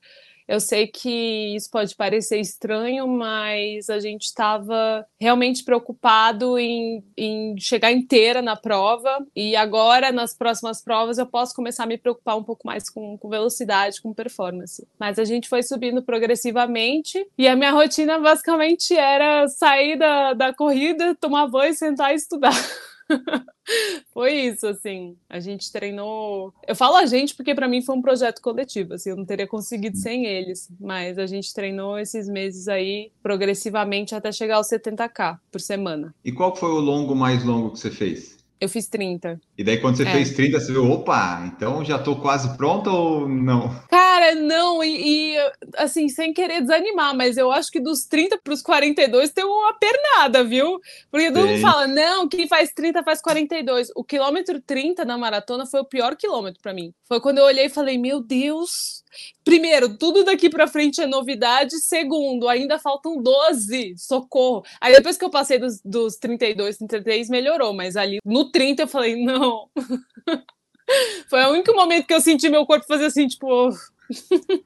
Eu 0.49 0.59
sei 0.59 0.87
que 0.87 1.55
isso 1.55 1.69
pode 1.69 1.95
parecer 1.95 2.39
estranho, 2.39 3.07
mas 3.07 3.87
a 3.87 3.99
gente 3.99 4.23
estava 4.23 5.05
realmente 5.21 5.63
preocupado 5.63 6.57
em, 6.57 7.03
em, 7.15 7.55
chegar 7.59 7.91
inteira 7.91 8.41
na 8.41 8.55
prova. 8.55 9.23
E 9.35 9.55
agora, 9.55 10.11
nas 10.11 10.35
próximas 10.35 10.83
provas, 10.83 11.19
eu 11.19 11.27
posso 11.27 11.53
começar 11.53 11.83
a 11.83 11.85
me 11.85 11.99
preocupar 11.99 12.35
um 12.35 12.43
pouco 12.43 12.65
mais 12.65 12.89
com, 12.89 13.15
com 13.15 13.29
velocidade, 13.29 14.01
com 14.01 14.11
performance. 14.11 14.87
Mas 14.99 15.19
a 15.19 15.23
gente 15.23 15.47
foi 15.47 15.61
subindo 15.61 16.01
progressivamente 16.01 17.23
e 17.37 17.47
a 17.47 17.55
minha 17.55 17.69
rotina 17.69 18.17
basicamente 18.17 18.95
era 18.95 19.47
sair 19.47 19.99
da, 19.99 20.33
da 20.33 20.51
corrida, 20.51 21.13
tomar 21.13 21.45
banho, 21.45 21.75
sentar 21.75 22.11
e 22.11 22.15
estudar. 22.15 22.53
foi 24.13 24.33
isso, 24.33 24.67
assim. 24.67 25.15
A 25.29 25.39
gente 25.39 25.71
treinou. 25.71 26.53
Eu 26.67 26.75
falo 26.75 26.95
a 26.95 27.05
gente 27.05 27.35
porque 27.35 27.53
para 27.55 27.67
mim 27.67 27.81
foi 27.81 27.95
um 27.95 28.01
projeto 28.01 28.41
coletivo, 28.41 28.93
assim, 28.93 29.11
eu 29.11 29.17
não 29.17 29.25
teria 29.25 29.47
conseguido 29.47 29.97
sem 29.97 30.25
eles. 30.25 30.69
Mas 30.79 31.17
a 31.17 31.25
gente 31.25 31.53
treinou 31.53 31.97
esses 31.97 32.27
meses 32.27 32.67
aí 32.67 33.11
progressivamente 33.21 34.15
até 34.15 34.31
chegar 34.31 34.57
aos 34.57 34.69
70k 34.69 35.39
por 35.51 35.61
semana. 35.61 36.13
E 36.23 36.31
qual 36.31 36.55
foi 36.55 36.69
o 36.69 36.79
longo 36.79 37.15
mais 37.15 37.43
longo 37.43 37.71
que 37.71 37.79
você 37.79 37.91
fez? 37.91 38.38
Eu 38.59 38.67
fiz 38.67 38.87
30. 38.87 39.39
E 39.57 39.63
daí, 39.63 39.79
quando 39.79 39.95
você 39.95 40.03
é. 40.03 40.11
fez 40.11 40.33
30, 40.33 40.59
você 40.59 40.71
viu, 40.71 40.91
opa, 40.91 41.49
então 41.55 41.83
já 41.83 41.97
tô 41.97 42.17
quase 42.17 42.57
pronta 42.57 42.89
ou 42.89 43.27
não? 43.27 43.73
Cara, 43.89 44.35
não, 44.35 44.83
e, 44.83 45.35
e 45.35 45.37
assim, 45.77 46.09
sem 46.09 46.33
querer 46.33 46.61
desanimar, 46.61 47.15
mas 47.15 47.37
eu 47.37 47.51
acho 47.51 47.71
que 47.71 47.79
dos 47.79 48.03
30 48.05 48.37
para 48.43 48.53
os 48.53 48.61
42 48.61 49.31
tem 49.31 49.45
uma 49.45 49.73
pernada, 49.73 50.43
viu? 50.43 50.79
Porque 51.09 51.31
todo 51.31 51.47
mundo 51.47 51.61
fala, 51.61 51.87
não, 51.87 52.27
quem 52.27 52.47
faz 52.47 52.71
30 52.73 53.01
faz 53.03 53.21
42. 53.21 53.89
O 53.95 54.03
quilômetro 54.03 54.59
30 54.61 55.05
na 55.05 55.17
maratona 55.17 55.65
foi 55.65 55.79
o 55.79 55.85
pior 55.85 56.17
quilômetro 56.17 56.61
para 56.61 56.73
mim. 56.73 56.93
Foi 57.07 57.21
quando 57.21 57.37
eu 57.37 57.45
olhei 57.45 57.65
e 57.65 57.69
falei, 57.69 57.97
meu 57.97 58.21
Deus, 58.21 59.03
Primeiro, 59.43 59.97
tudo 59.97 60.23
daqui 60.23 60.49
para 60.49 60.67
frente 60.67 61.01
é 61.01 61.07
novidade. 61.07 61.79
Segundo, 61.79 62.47
ainda 62.47 62.77
faltam 62.77 63.21
12. 63.21 63.95
Socorro. 63.97 64.63
Aí 64.79 64.93
depois 64.93 65.17
que 65.17 65.25
eu 65.25 65.29
passei 65.29 65.57
dos, 65.57 65.81
dos 65.83 66.17
32, 66.17 66.77
33, 66.77 67.29
melhorou. 67.29 67.73
Mas 67.73 67.95
ali 67.95 68.19
no 68.23 68.48
30 68.49 68.83
eu 68.83 68.87
falei, 68.87 69.15
não. 69.23 69.69
Foi 71.29 71.43
o 71.45 71.51
único 71.51 71.73
momento 71.73 72.07
que 72.07 72.13
eu 72.13 72.21
senti 72.21 72.49
meu 72.49 72.65
corpo 72.65 72.87
fazer 72.87 73.05
assim, 73.05 73.27
tipo. 73.27 73.69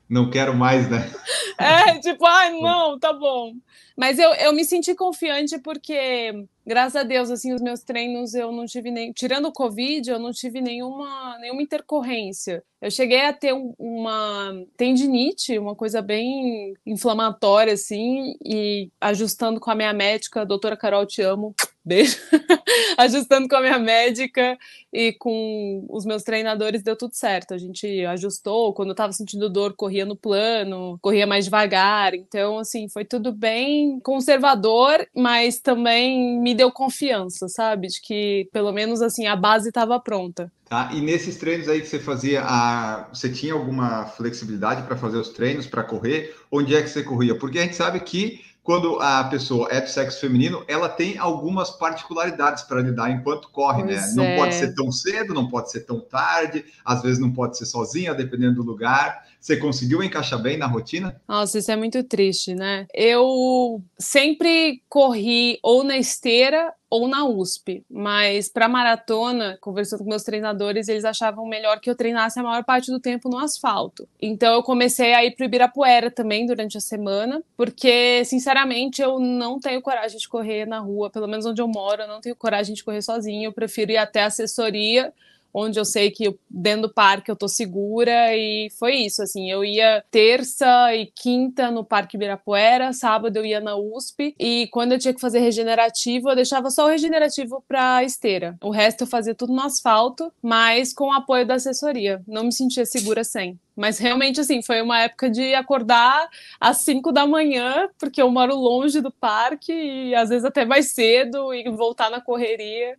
Não 0.09 0.29
quero 0.29 0.55
mais, 0.55 0.89
né? 0.89 1.11
É, 1.59 1.99
tipo, 1.99 2.25
ai, 2.25 2.51
não, 2.59 2.97
tá 2.99 3.13
bom. 3.13 3.53
Mas 3.95 4.17
eu, 4.17 4.33
eu 4.33 4.51
me 4.53 4.65
senti 4.65 4.95
confiante 4.95 5.59
porque, 5.59 6.45
graças 6.65 6.95
a 6.95 7.03
Deus, 7.03 7.29
assim, 7.29 7.53
os 7.53 7.61
meus 7.61 7.81
treinos 7.81 8.33
eu 8.33 8.51
não 8.51 8.65
tive 8.65 8.89
nem. 8.89 9.11
Tirando 9.13 9.47
o 9.47 9.51
Covid, 9.51 10.09
eu 10.09 10.19
não 10.19 10.31
tive 10.31 10.61
nenhuma, 10.61 11.37
nenhuma 11.37 11.61
intercorrência. 11.61 12.63
Eu 12.83 12.91
cheguei 12.91 13.21
a 13.21 13.31
ter 13.31 13.53
uma 13.79 14.51
tendinite, 14.75 15.57
uma 15.57 15.73
coisa 15.73 16.01
bem 16.01 16.73
inflamatória, 16.85 17.71
assim, 17.71 18.35
e 18.43 18.89
ajustando 18.99 19.57
com 19.57 19.71
a 19.71 19.75
minha 19.75 19.93
médica, 19.93 20.45
doutora 20.45 20.75
Carol, 20.75 21.05
te 21.05 21.21
amo, 21.21 21.55
beijo, 21.85 22.17
ajustando 22.99 23.47
com 23.47 23.55
a 23.55 23.61
minha 23.61 23.79
médica 23.79 24.57
e 24.91 25.13
com 25.13 25.85
os 25.89 26.03
meus 26.03 26.23
treinadores, 26.23 26.83
deu 26.83 26.97
tudo 26.97 27.13
certo. 27.13 27.53
A 27.53 27.57
gente 27.57 28.05
ajustou, 28.05 28.73
quando 28.73 28.89
eu 28.89 28.95
tava 28.95 29.13
sentindo 29.13 29.49
dor, 29.49 29.73
corria 29.77 30.05
no 30.05 30.17
plano, 30.17 30.99
corria 31.01 31.25
mais 31.25 31.45
devagar, 31.45 32.13
então, 32.13 32.59
assim, 32.59 32.89
foi 32.89 33.05
tudo 33.05 33.31
bem 33.31 33.97
conservador, 34.01 35.07
mas 35.15 35.57
também 35.57 36.37
me 36.37 36.53
deu 36.53 36.69
confiança, 36.69 37.47
sabe, 37.47 37.87
de 37.87 38.01
que 38.01 38.49
pelo 38.51 38.73
menos, 38.73 39.01
assim, 39.01 39.25
a 39.25 39.37
base 39.37 39.69
estava 39.69 39.97
pronta. 40.01 40.51
Tá? 40.65 40.89
E 40.93 41.01
nesses 41.01 41.37
treinos 41.37 41.67
aí 41.67 41.81
que 41.81 41.87
você 41.87 41.99
fazia, 41.99 42.43
a... 42.43 43.07
você 43.13 43.29
tinha 43.29 43.53
alguma 43.53 44.05
flexibilidade 44.05 44.83
para 44.83 44.95
fazer 44.95 45.17
os 45.17 45.29
treinos, 45.29 45.67
para 45.67 45.83
correr? 45.83 46.35
Onde 46.51 46.75
é 46.75 46.81
que 46.81 46.89
você 46.89 47.03
corria? 47.03 47.37
Porque 47.37 47.59
a 47.59 47.63
gente 47.63 47.75
sabe 47.75 47.99
que 47.99 48.41
quando 48.63 48.97
a 49.01 49.25
pessoa 49.25 49.67
é 49.69 49.81
do 49.81 49.89
sexo 49.89 50.21
feminino, 50.21 50.63
ela 50.69 50.87
tem 50.87 51.17
algumas 51.17 51.69
particularidades 51.71 52.63
para 52.63 52.81
lidar 52.81 53.11
enquanto 53.11 53.49
corre, 53.49 53.83
né? 53.83 53.95
pois 53.95 54.15
né? 54.15 54.23
É. 54.23 54.29
Não 54.29 54.41
pode 54.41 54.55
ser 54.55 54.73
tão 54.73 54.91
cedo, 54.91 55.33
não 55.33 55.49
pode 55.49 55.69
ser 55.69 55.81
tão 55.81 55.99
tarde, 55.99 56.63
às 56.85 57.01
vezes 57.01 57.19
não 57.19 57.31
pode 57.31 57.57
ser 57.57 57.65
sozinha, 57.65 58.15
dependendo 58.15 58.55
do 58.55 58.63
lugar. 58.63 59.27
Você 59.43 59.57
conseguiu 59.57 60.01
encaixar 60.01 60.41
bem 60.41 60.57
na 60.57 60.65
rotina? 60.65 61.21
Nossa, 61.27 61.59
isso 61.59 61.69
é 61.69 61.75
muito 61.75 62.01
triste, 62.01 62.55
né? 62.55 62.87
Eu 62.93 63.83
sempre 63.99 64.81
corri 64.87 65.59
ou 65.61 65.83
na 65.83 65.97
esteira 65.97 66.73
ou 66.89 67.09
na 67.09 67.25
USP, 67.25 67.83
mas 67.91 68.47
para 68.47 68.69
maratona, 68.69 69.57
conversando 69.59 70.01
com 70.01 70.09
meus 70.09 70.23
treinadores, 70.23 70.87
eles 70.87 71.03
achavam 71.03 71.45
melhor 71.45 71.81
que 71.81 71.89
eu 71.89 71.95
treinasse 71.95 72.39
a 72.39 72.43
maior 72.43 72.63
parte 72.63 72.89
do 72.89 73.01
tempo 73.01 73.27
no 73.27 73.37
asfalto. 73.37 74.07
Então 74.21 74.53
eu 74.53 74.63
comecei 74.63 75.13
a 75.13 75.25
ir 75.25 75.31
para 75.31 75.43
o 75.43 75.45
Ibirapuera 75.47 76.09
também 76.09 76.45
durante 76.45 76.77
a 76.77 76.81
semana, 76.81 77.43
porque 77.57 78.23
sinceramente 78.23 79.01
eu 79.01 79.19
não 79.19 79.59
tenho 79.59 79.81
coragem 79.81 80.19
de 80.19 80.29
correr 80.29 80.65
na 80.65 80.79
rua, 80.79 81.09
pelo 81.09 81.27
menos 81.27 81.45
onde 81.45 81.61
eu 81.61 81.67
moro, 81.67 82.03
eu 82.03 82.07
não 82.07 82.21
tenho 82.21 82.35
coragem 82.35 82.73
de 82.73 82.83
correr 82.83 83.01
sozinha, 83.01 83.47
eu 83.47 83.51
prefiro 83.51 83.91
ir 83.91 83.97
até 83.97 84.23
assessoria 84.23 85.11
onde 85.53 85.79
eu 85.79 85.85
sei 85.85 86.09
que 86.09 86.35
dentro 86.49 86.83
do 86.83 86.93
parque 86.93 87.29
eu 87.29 87.35
tô 87.35 87.47
segura 87.47 88.35
e 88.35 88.69
foi 88.79 88.95
isso, 88.95 89.21
assim, 89.21 89.51
eu 89.51 89.63
ia 89.63 90.03
terça 90.09 90.93
e 90.95 91.05
quinta 91.05 91.69
no 91.69 91.83
Parque 91.83 92.17
Ibirapuera, 92.17 92.91
sábado 92.93 93.37
eu 93.37 93.45
ia 93.45 93.59
na 93.59 93.75
USP 93.75 94.35
e 94.39 94.67
quando 94.71 94.93
eu 94.93 94.99
tinha 94.99 95.13
que 95.13 95.21
fazer 95.21 95.39
regenerativo, 95.39 96.29
eu 96.29 96.35
deixava 96.35 96.69
só 96.69 96.85
o 96.85 96.89
regenerativo 96.89 97.63
pra 97.67 98.03
esteira. 98.03 98.57
O 98.61 98.71
resto 98.71 99.01
eu 99.01 99.07
fazia 99.07 99.35
tudo 99.35 99.53
no 99.53 99.61
asfalto, 99.61 100.31
mas 100.41 100.93
com 100.93 101.05
o 101.05 101.13
apoio 101.13 101.45
da 101.45 101.55
assessoria. 101.55 102.21
Não 102.27 102.45
me 102.45 102.51
sentia 102.51 102.85
segura 102.85 103.23
sem. 103.23 103.59
Mas 103.75 103.97
realmente, 103.97 104.39
assim, 104.39 104.61
foi 104.61 104.81
uma 104.81 104.99
época 105.01 105.29
de 105.29 105.53
acordar 105.55 106.29
às 106.59 106.77
5 106.77 107.11
da 107.11 107.25
manhã, 107.25 107.89
porque 107.97 108.21
eu 108.21 108.29
moro 108.29 108.55
longe 108.55 109.01
do 109.01 109.11
parque, 109.11 109.73
e 109.73 110.15
às 110.15 110.29
vezes 110.29 110.45
até 110.45 110.63
mais 110.63 110.91
cedo, 110.91 111.53
e 111.53 111.67
voltar 111.69 112.09
na 112.09 112.21
correria. 112.21 112.97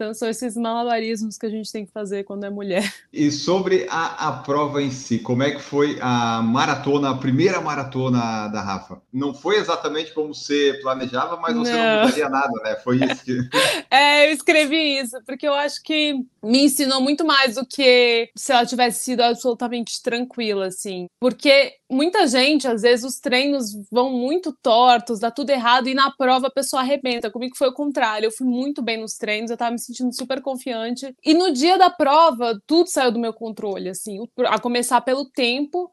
Então, 0.00 0.14
são 0.14 0.30
esses 0.30 0.56
malabarismos 0.56 1.36
que 1.36 1.44
a 1.44 1.50
gente 1.50 1.70
tem 1.70 1.84
que 1.84 1.92
fazer 1.92 2.24
quando 2.24 2.44
é 2.44 2.48
mulher. 2.48 2.90
E 3.12 3.30
sobre 3.30 3.86
a, 3.90 4.28
a 4.28 4.32
prova 4.32 4.80
em 4.80 4.90
si, 4.90 5.18
como 5.18 5.42
é 5.42 5.50
que 5.50 5.60
foi 5.60 5.98
a 6.00 6.40
maratona, 6.40 7.10
a 7.10 7.14
primeira 7.14 7.60
maratona 7.60 8.48
da 8.48 8.62
Rafa? 8.62 9.02
Não 9.12 9.34
foi 9.34 9.56
exatamente 9.56 10.14
como 10.14 10.34
você 10.34 10.78
planejava, 10.80 11.36
mas 11.36 11.54
você 11.54 11.72
não, 11.72 11.78
não 11.78 12.04
mudaria 12.04 12.30
nada, 12.30 12.62
né? 12.64 12.76
Foi 12.76 12.96
isso 12.96 13.22
que. 13.22 13.40
é, 13.90 14.26
eu 14.26 14.32
escrevi 14.32 15.00
isso, 15.00 15.20
porque 15.26 15.46
eu 15.46 15.52
acho 15.52 15.82
que 15.82 16.14
me 16.42 16.64
ensinou 16.64 17.00
muito 17.00 17.24
mais 17.24 17.54
do 17.56 17.66
que 17.66 18.30
se 18.36 18.52
ela 18.52 18.64
tivesse 18.64 19.04
sido 19.04 19.20
absolutamente 19.20 20.02
tranquila, 20.02 20.66
assim. 20.66 21.06
Porque 21.20 21.74
muita 21.90 22.26
gente, 22.26 22.66
às 22.66 22.82
vezes, 22.82 23.04
os 23.04 23.18
treinos 23.18 23.72
vão 23.90 24.10
muito 24.10 24.56
tortos, 24.62 25.20
dá 25.20 25.30
tudo 25.30 25.50
errado, 25.50 25.88
e 25.88 25.94
na 25.94 26.10
prova 26.10 26.46
a 26.46 26.52
pessoa 26.52 26.82
arrebenta. 26.82 27.30
Comigo 27.30 27.56
foi 27.56 27.68
o 27.68 27.74
contrário. 27.74 28.26
Eu 28.26 28.32
fui 28.32 28.46
muito 28.46 28.82
bem 28.82 28.98
nos 29.00 29.14
treinos, 29.14 29.50
eu 29.50 29.56
tava 29.56 29.72
me 29.72 29.78
sentindo 29.78 30.14
super 30.14 30.40
confiante. 30.40 31.14
E 31.24 31.34
no 31.34 31.52
dia 31.52 31.76
da 31.76 31.90
prova, 31.90 32.60
tudo 32.66 32.88
saiu 32.88 33.12
do 33.12 33.18
meu 33.18 33.32
controle, 33.32 33.88
assim, 33.88 34.18
a 34.46 34.58
começar 34.58 35.00
pelo 35.02 35.30
tempo. 35.30 35.90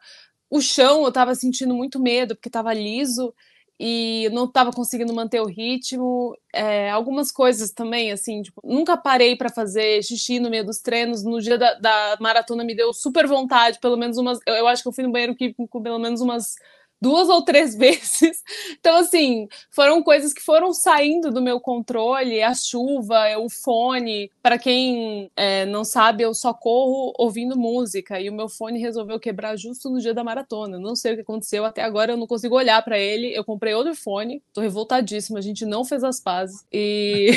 O 0.50 0.62
chão, 0.62 1.04
eu 1.04 1.12
tava 1.12 1.36
sentindo 1.36 1.74
muito 1.74 2.00
medo, 2.00 2.36
porque 2.36 2.50
tava 2.50 2.74
liso. 2.74 3.34
E 3.80 4.30
não 4.34 4.46
estava 4.46 4.72
conseguindo 4.72 5.14
manter 5.14 5.40
o 5.40 5.46
ritmo. 5.46 6.36
É, 6.54 6.90
algumas 6.90 7.32
coisas 7.32 7.72
também, 7.72 8.12
assim, 8.12 8.42
tipo, 8.42 8.60
nunca 8.64 8.98
parei 8.98 9.36
para 9.36 9.50
fazer 9.50 10.04
xixi 10.04 10.40
no 10.40 10.50
meio 10.50 10.66
dos 10.66 10.80
treinos. 10.80 11.24
No 11.24 11.40
dia 11.40 11.58
da, 11.58 11.76
da, 11.76 12.18
maratona 12.20 12.64
me 12.64 12.76
deu 12.76 12.94
super 12.94 13.28
vontade, 13.28 13.80
pelo 13.80 13.98
menos 13.98 14.18
umas. 14.18 14.40
Eu, 14.48 14.56
eu 14.56 14.68
acho 14.68 14.82
que 14.82 14.90
eu 14.90 14.94
fui 14.94 15.04
no 15.04 15.12
banheiro 15.12 15.36
que, 15.36 15.54
com 15.54 15.82
pelo 15.82 16.00
menos 16.00 16.22
umas 16.22 16.56
duas 17.02 17.30
ou 17.30 17.42
três 17.42 17.76
vezes. 17.78 18.44
Então, 18.80 18.98
assim, 18.98 19.48
foram 19.72 20.02
coisas 20.04 20.34
que 20.34 20.42
foram 20.42 20.74
saindo 20.74 21.32
do 21.32 21.42
meu 21.42 21.60
controle, 21.60 22.42
a 22.42 22.54
chuva, 22.54 23.38
o 23.38 23.50
fone. 23.50 24.32
Para 24.42 24.58
quem 24.58 25.32
é, 25.36 25.66
não 25.66 25.84
sabe, 25.84 26.24
eu 26.24 26.34
só 26.34 26.54
corro 26.54 27.14
ouvindo 27.18 27.58
música 27.58 28.20
e 28.20 28.30
o 28.30 28.34
meu 28.34 28.50
fone 28.50 28.80
resolveu 28.80 29.20
quebrar 29.20 29.58
justo 29.58 29.90
no 29.90 30.00
dia 30.00 30.14
da 30.14 30.24
maratona. 30.24 30.80
Não 30.80 30.96
sei 30.96 31.14
o 31.14 31.16
que 31.16 31.22
aconteceu, 31.22 31.66
até 31.66 31.82
agora 31.82 32.14
eu 32.14 32.18
não 32.18 32.28
consigo 32.28 32.56
olhar 32.56 32.84
para 32.84 32.98
ele. 32.98 33.34
Eu 33.36 33.44
comprei 33.44 33.74
outro 33.74 33.96
fone, 33.96 34.42
tô 34.54 34.62
revoltadíssima, 34.62 35.40
a 35.40 35.42
gente 35.42 35.66
não 35.66 35.86
fez 35.86 36.04
as 36.04 36.20
pazes. 36.20 36.66
E. 36.72 37.32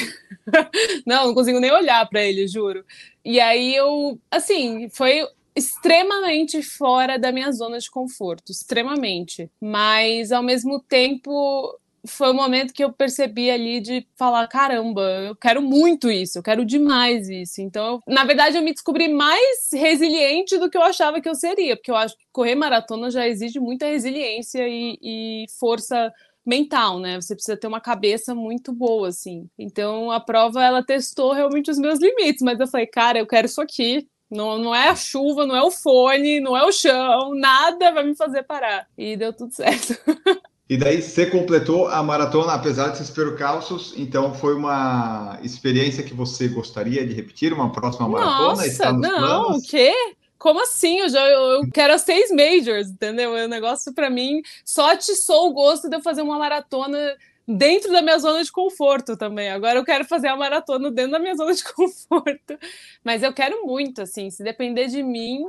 não, 1.06 1.26
não 1.26 1.34
consigo 1.34 1.60
nem 1.60 1.70
olhar 1.70 2.08
para 2.08 2.22
ele, 2.22 2.48
juro. 2.48 2.84
E 3.24 3.38
aí 3.38 3.74
eu, 3.74 4.18
assim, 4.30 4.88
foi 4.88 5.26
extremamente 5.60 6.62
fora 6.62 7.18
da 7.18 7.30
minha 7.30 7.52
zona 7.52 7.78
de 7.78 7.90
conforto, 7.90 8.50
extremamente. 8.50 9.50
Mas 9.60 10.32
ao 10.32 10.42
mesmo 10.42 10.80
tempo 10.80 11.78
foi 12.06 12.30
o 12.30 12.34
momento 12.34 12.72
que 12.72 12.82
eu 12.82 12.90
percebi 12.90 13.50
ali 13.50 13.78
de 13.78 14.06
falar, 14.16 14.46
caramba, 14.48 15.02
eu 15.26 15.36
quero 15.36 15.60
muito 15.60 16.10
isso, 16.10 16.38
eu 16.38 16.42
quero 16.42 16.64
demais 16.64 17.28
isso. 17.28 17.60
Então, 17.60 18.00
na 18.06 18.24
verdade, 18.24 18.56
eu 18.56 18.62
me 18.62 18.72
descobri 18.72 19.06
mais 19.08 19.68
resiliente 19.72 20.58
do 20.58 20.70
que 20.70 20.78
eu 20.78 20.82
achava 20.82 21.20
que 21.20 21.28
eu 21.28 21.34
seria, 21.34 21.76
porque 21.76 21.90
eu 21.90 21.96
acho 21.96 22.16
que 22.16 22.24
correr 22.32 22.54
maratona 22.54 23.10
já 23.10 23.28
exige 23.28 23.60
muita 23.60 23.86
resiliência 23.86 24.66
e, 24.66 24.98
e 25.02 25.44
força 25.58 26.10
mental, 26.44 26.98
né? 26.98 27.20
Você 27.20 27.34
precisa 27.34 27.56
ter 27.56 27.66
uma 27.66 27.80
cabeça 27.82 28.34
muito 28.34 28.72
boa, 28.72 29.08
assim. 29.08 29.46
Então, 29.58 30.10
a 30.10 30.18
prova, 30.18 30.64
ela 30.64 30.82
testou 30.82 31.32
realmente 31.34 31.70
os 31.70 31.78
meus 31.78 32.00
limites, 32.00 32.42
mas 32.42 32.58
eu 32.58 32.66
falei, 32.66 32.86
cara, 32.86 33.18
eu 33.18 33.26
quero 33.26 33.46
isso 33.46 33.60
aqui, 33.60 34.08
não, 34.30 34.58
não 34.58 34.74
é 34.74 34.88
a 34.88 34.94
chuva, 34.94 35.44
não 35.44 35.56
é 35.56 35.62
o 35.62 35.70
fone, 35.70 36.40
não 36.40 36.56
é 36.56 36.64
o 36.64 36.72
chão, 36.72 37.34
nada 37.34 37.92
vai 37.92 38.04
me 38.04 38.14
fazer 38.14 38.42
parar. 38.44 38.86
E 38.96 39.16
deu 39.16 39.32
tudo 39.32 39.52
certo. 39.52 39.96
E 40.70 40.76
daí 40.76 41.02
você 41.02 41.26
completou 41.26 41.88
a 41.88 42.00
maratona, 42.00 42.52
apesar 42.52 42.90
de 42.90 42.98
seus 42.98 43.10
percalços, 43.10 43.92
então 43.96 44.32
foi 44.32 44.54
uma 44.54 45.36
experiência 45.42 46.04
que 46.04 46.14
você 46.14 46.46
gostaria 46.46 47.04
de 47.04 47.12
repetir, 47.12 47.52
uma 47.52 47.72
próxima 47.72 48.08
maratona? 48.08 48.50
Nossa, 48.50 48.92
não, 48.92 49.00
planos? 49.00 49.64
o 49.64 49.68
quê? 49.68 49.92
Como 50.38 50.62
assim? 50.62 51.00
Eu 51.00 51.08
já 51.08 51.28
eu, 51.28 51.40
eu 51.40 51.70
quero 51.72 51.92
as 51.92 52.02
seis 52.02 52.30
majors, 52.30 52.88
entendeu? 52.88 53.36
É 53.36 53.46
um 53.46 53.48
negócio 53.48 53.92
para 53.92 54.08
mim 54.08 54.42
só 54.64 54.92
atiçou 54.92 55.48
o 55.48 55.52
gosto 55.52 55.88
de 55.88 55.96
eu 55.96 56.02
fazer 56.02 56.22
uma 56.22 56.38
maratona 56.38 57.16
dentro 57.56 57.90
da 57.92 58.02
minha 58.02 58.18
zona 58.18 58.42
de 58.42 58.52
conforto 58.52 59.16
também. 59.16 59.50
Agora 59.50 59.78
eu 59.78 59.84
quero 59.84 60.04
fazer 60.04 60.28
a 60.28 60.36
maratona 60.36 60.90
dentro 60.90 61.12
da 61.12 61.18
minha 61.18 61.34
zona 61.34 61.52
de 61.52 61.64
conforto. 61.74 62.58
Mas 63.04 63.22
eu 63.22 63.32
quero 63.32 63.66
muito, 63.66 64.02
assim, 64.02 64.30
se 64.30 64.42
depender 64.42 64.86
de 64.86 65.02
mim, 65.02 65.40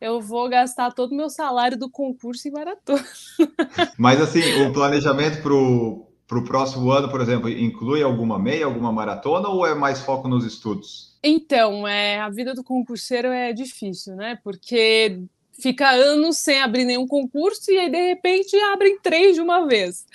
eu 0.00 0.20
vou 0.20 0.48
gastar 0.48 0.92
todo 0.92 1.12
o 1.12 1.16
meu 1.16 1.28
salário 1.28 1.78
do 1.78 1.90
concurso 1.90 2.46
em 2.48 2.52
maratona. 2.52 3.04
Mas 3.98 4.20
assim, 4.20 4.62
o 4.62 4.72
planejamento 4.72 5.42
para 5.42 6.38
o 6.38 6.44
próximo 6.44 6.90
ano, 6.90 7.08
por 7.08 7.20
exemplo, 7.20 7.48
inclui 7.48 8.02
alguma 8.02 8.38
meia, 8.38 8.66
alguma 8.66 8.92
maratona 8.92 9.48
ou 9.48 9.66
é 9.66 9.74
mais 9.74 10.00
foco 10.00 10.28
nos 10.28 10.44
estudos? 10.44 11.18
Então, 11.22 11.86
é, 11.86 12.20
a 12.20 12.28
vida 12.28 12.54
do 12.54 12.62
concurseiro 12.62 13.28
é 13.28 13.52
difícil, 13.52 14.14
né? 14.14 14.38
Porque 14.44 15.20
fica 15.58 15.90
anos 15.90 16.38
sem 16.38 16.60
abrir 16.60 16.84
nenhum 16.84 17.06
concurso 17.06 17.70
e 17.70 17.78
aí 17.78 17.90
de 17.90 18.08
repente 18.08 18.56
abrem 18.72 18.98
três 19.00 19.34
de 19.34 19.40
uma 19.40 19.66
vez. 19.66 20.06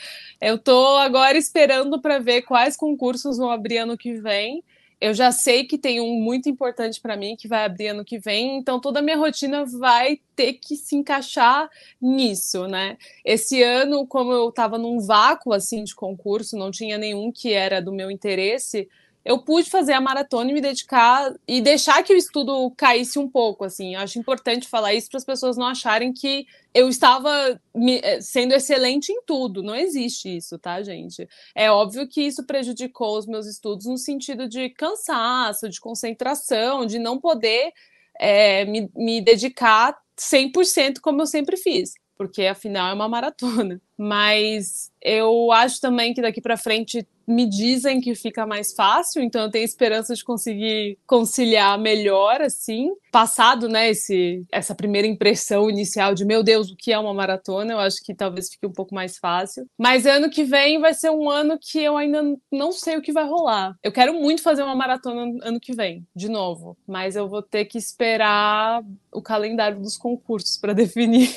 Eu 0.42 0.56
estou 0.56 0.98
agora 0.98 1.38
esperando 1.38 2.02
para 2.02 2.20
ver 2.20 2.44
quais 2.44 2.76
concursos 2.76 3.38
vão 3.38 3.50
abrir 3.50 3.78
ano 3.78 3.98
que 3.98 4.14
vem. 4.14 4.64
Eu 5.00 5.14
já 5.14 5.34
sei 5.34 5.66
que 5.66 5.78
tem 5.78 6.00
um 6.00 6.22
muito 6.22 6.48
importante 6.48 7.02
para 7.02 7.18
mim 7.18 7.36
que 7.36 7.46
vai 7.46 7.66
abrir 7.66 7.88
ano 7.88 8.06
que 8.06 8.18
vem, 8.18 8.58
então 8.58 8.80
toda 8.80 9.00
a 9.00 9.02
minha 9.02 9.18
rotina 9.18 9.66
vai 9.66 10.22
ter 10.34 10.54
que 10.54 10.78
se 10.78 10.96
encaixar 10.96 11.70
nisso, 12.02 12.68
né? 12.68 12.98
Esse 13.26 13.62
ano, 13.62 14.08
como 14.08 14.32
eu 14.32 14.48
estava 14.48 14.78
num 14.78 15.02
vácuo 15.02 15.52
assim 15.52 15.84
de 15.84 15.94
concurso, 15.94 16.58
não 16.58 16.72
tinha 16.72 16.98
nenhum 16.98 17.34
que 17.34 17.52
era 17.52 17.82
do 17.82 17.92
meu 17.92 18.10
interesse, 18.10 18.88
eu 19.26 19.40
pude 19.40 19.70
fazer 19.70 19.94
a 19.94 20.02
maratona 20.02 20.52
e 20.52 20.54
me 20.54 20.60
dedicar 20.60 21.34
e 21.48 21.62
deixar 21.62 22.04
que 22.04 22.14
o 22.14 22.18
estudo 22.18 22.70
caísse 22.72 23.18
um 23.18 23.30
pouco, 23.30 23.64
assim. 23.64 23.96
Eu 23.96 24.02
acho 24.02 24.20
importante 24.20 24.68
falar 24.68 24.94
isso 24.94 25.10
para 25.10 25.18
as 25.18 25.26
pessoas 25.26 25.56
não 25.56 25.66
acharem 25.66 26.12
que 26.12 26.46
eu 26.74 26.90
estava 26.90 27.60
eh, 28.04 28.20
sendo 28.20 28.54
excelente 28.54 29.12
em 29.12 29.22
tudo. 29.26 29.64
Não 29.64 29.76
existe 29.76 30.36
isso, 30.36 30.60
tá, 30.60 30.82
gente? 30.84 31.28
É 31.56 31.72
óbvio 31.72 32.08
que 32.08 32.22
isso 32.22 32.46
prejudicou 32.46 33.18
os 33.18 33.26
meus 33.26 33.46
estudos 33.46 33.86
no 33.86 33.98
sentido 33.98 34.48
de 34.48 34.70
cansaço, 34.70 35.70
de 35.70 35.80
concentração, 35.80 36.86
de 36.86 37.00
não 37.00 37.18
poder 37.18 37.72
é, 38.20 38.66
me, 38.66 38.90
me 38.94 39.22
dedicar 39.22 39.98
100% 40.18 41.00
como 41.02 41.22
eu 41.22 41.28
sempre 41.28 41.58
fiz, 41.58 41.94
porque 42.18 42.46
afinal 42.46 42.90
é 42.90 42.94
uma 42.94 43.08
maratona. 43.08 43.82
Mas 43.98 44.92
eu 45.02 45.50
acho 45.52 45.80
também 45.80 46.14
que 46.14 46.22
daqui 46.22 46.42
para 46.42 46.58
frente 46.58 47.08
me 47.28 47.48
dizem 47.48 48.02
que 48.02 48.16
fica 48.16 48.46
mais 48.46 48.74
fácil, 48.74 49.22
então 49.22 49.44
eu 49.44 49.52
tenho 49.52 49.66
esperança 49.66 50.14
de 50.16 50.24
conseguir 50.24 50.98
conciliar 51.06 51.80
melhor, 51.80 52.42
assim. 52.42 52.92
Passado, 53.12 53.70
né, 53.70 53.90
esse, 53.90 54.44
essa 54.52 54.74
primeira 54.74 55.08
impressão 55.08 55.70
inicial 55.70 56.16
de, 56.16 56.26
meu 56.26 56.42
Deus, 56.44 56.72
o 56.72 56.76
que 56.76 56.92
é 56.92 56.98
uma 56.98 57.14
maratona, 57.14 57.74
eu 57.74 57.80
acho 57.80 58.04
que 58.04 58.14
talvez 58.14 58.50
fique 58.50 58.66
um 58.66 58.72
pouco 58.72 58.96
mais 58.96 59.18
fácil. 59.18 59.66
Mas 59.78 60.06
ano 60.06 60.30
que 60.30 60.44
vem 60.44 60.80
vai 60.80 60.94
ser 60.94 61.12
um 61.12 61.30
ano 61.30 61.58
que 61.60 61.80
eu 61.80 61.96
ainda 61.96 62.24
não 62.52 62.72
sei 62.72 62.98
o 62.98 63.02
que 63.02 63.12
vai 63.12 63.26
rolar. 63.26 63.76
Eu 63.84 63.92
quero 63.92 64.14
muito 64.14 64.42
fazer 64.42 64.64
uma 64.64 64.76
maratona 64.76 65.32
ano 65.44 65.60
que 65.60 65.74
vem, 65.74 66.06
de 66.16 66.28
novo, 66.28 66.76
mas 66.88 67.16
eu 67.16 67.28
vou 67.28 67.42
ter 67.42 67.66
que 67.66 67.78
esperar 67.78 68.84
o 69.12 69.22
calendário 69.22 69.80
dos 69.80 69.98
concursos 69.98 70.58
para 70.58 70.74
definir. 70.74 71.30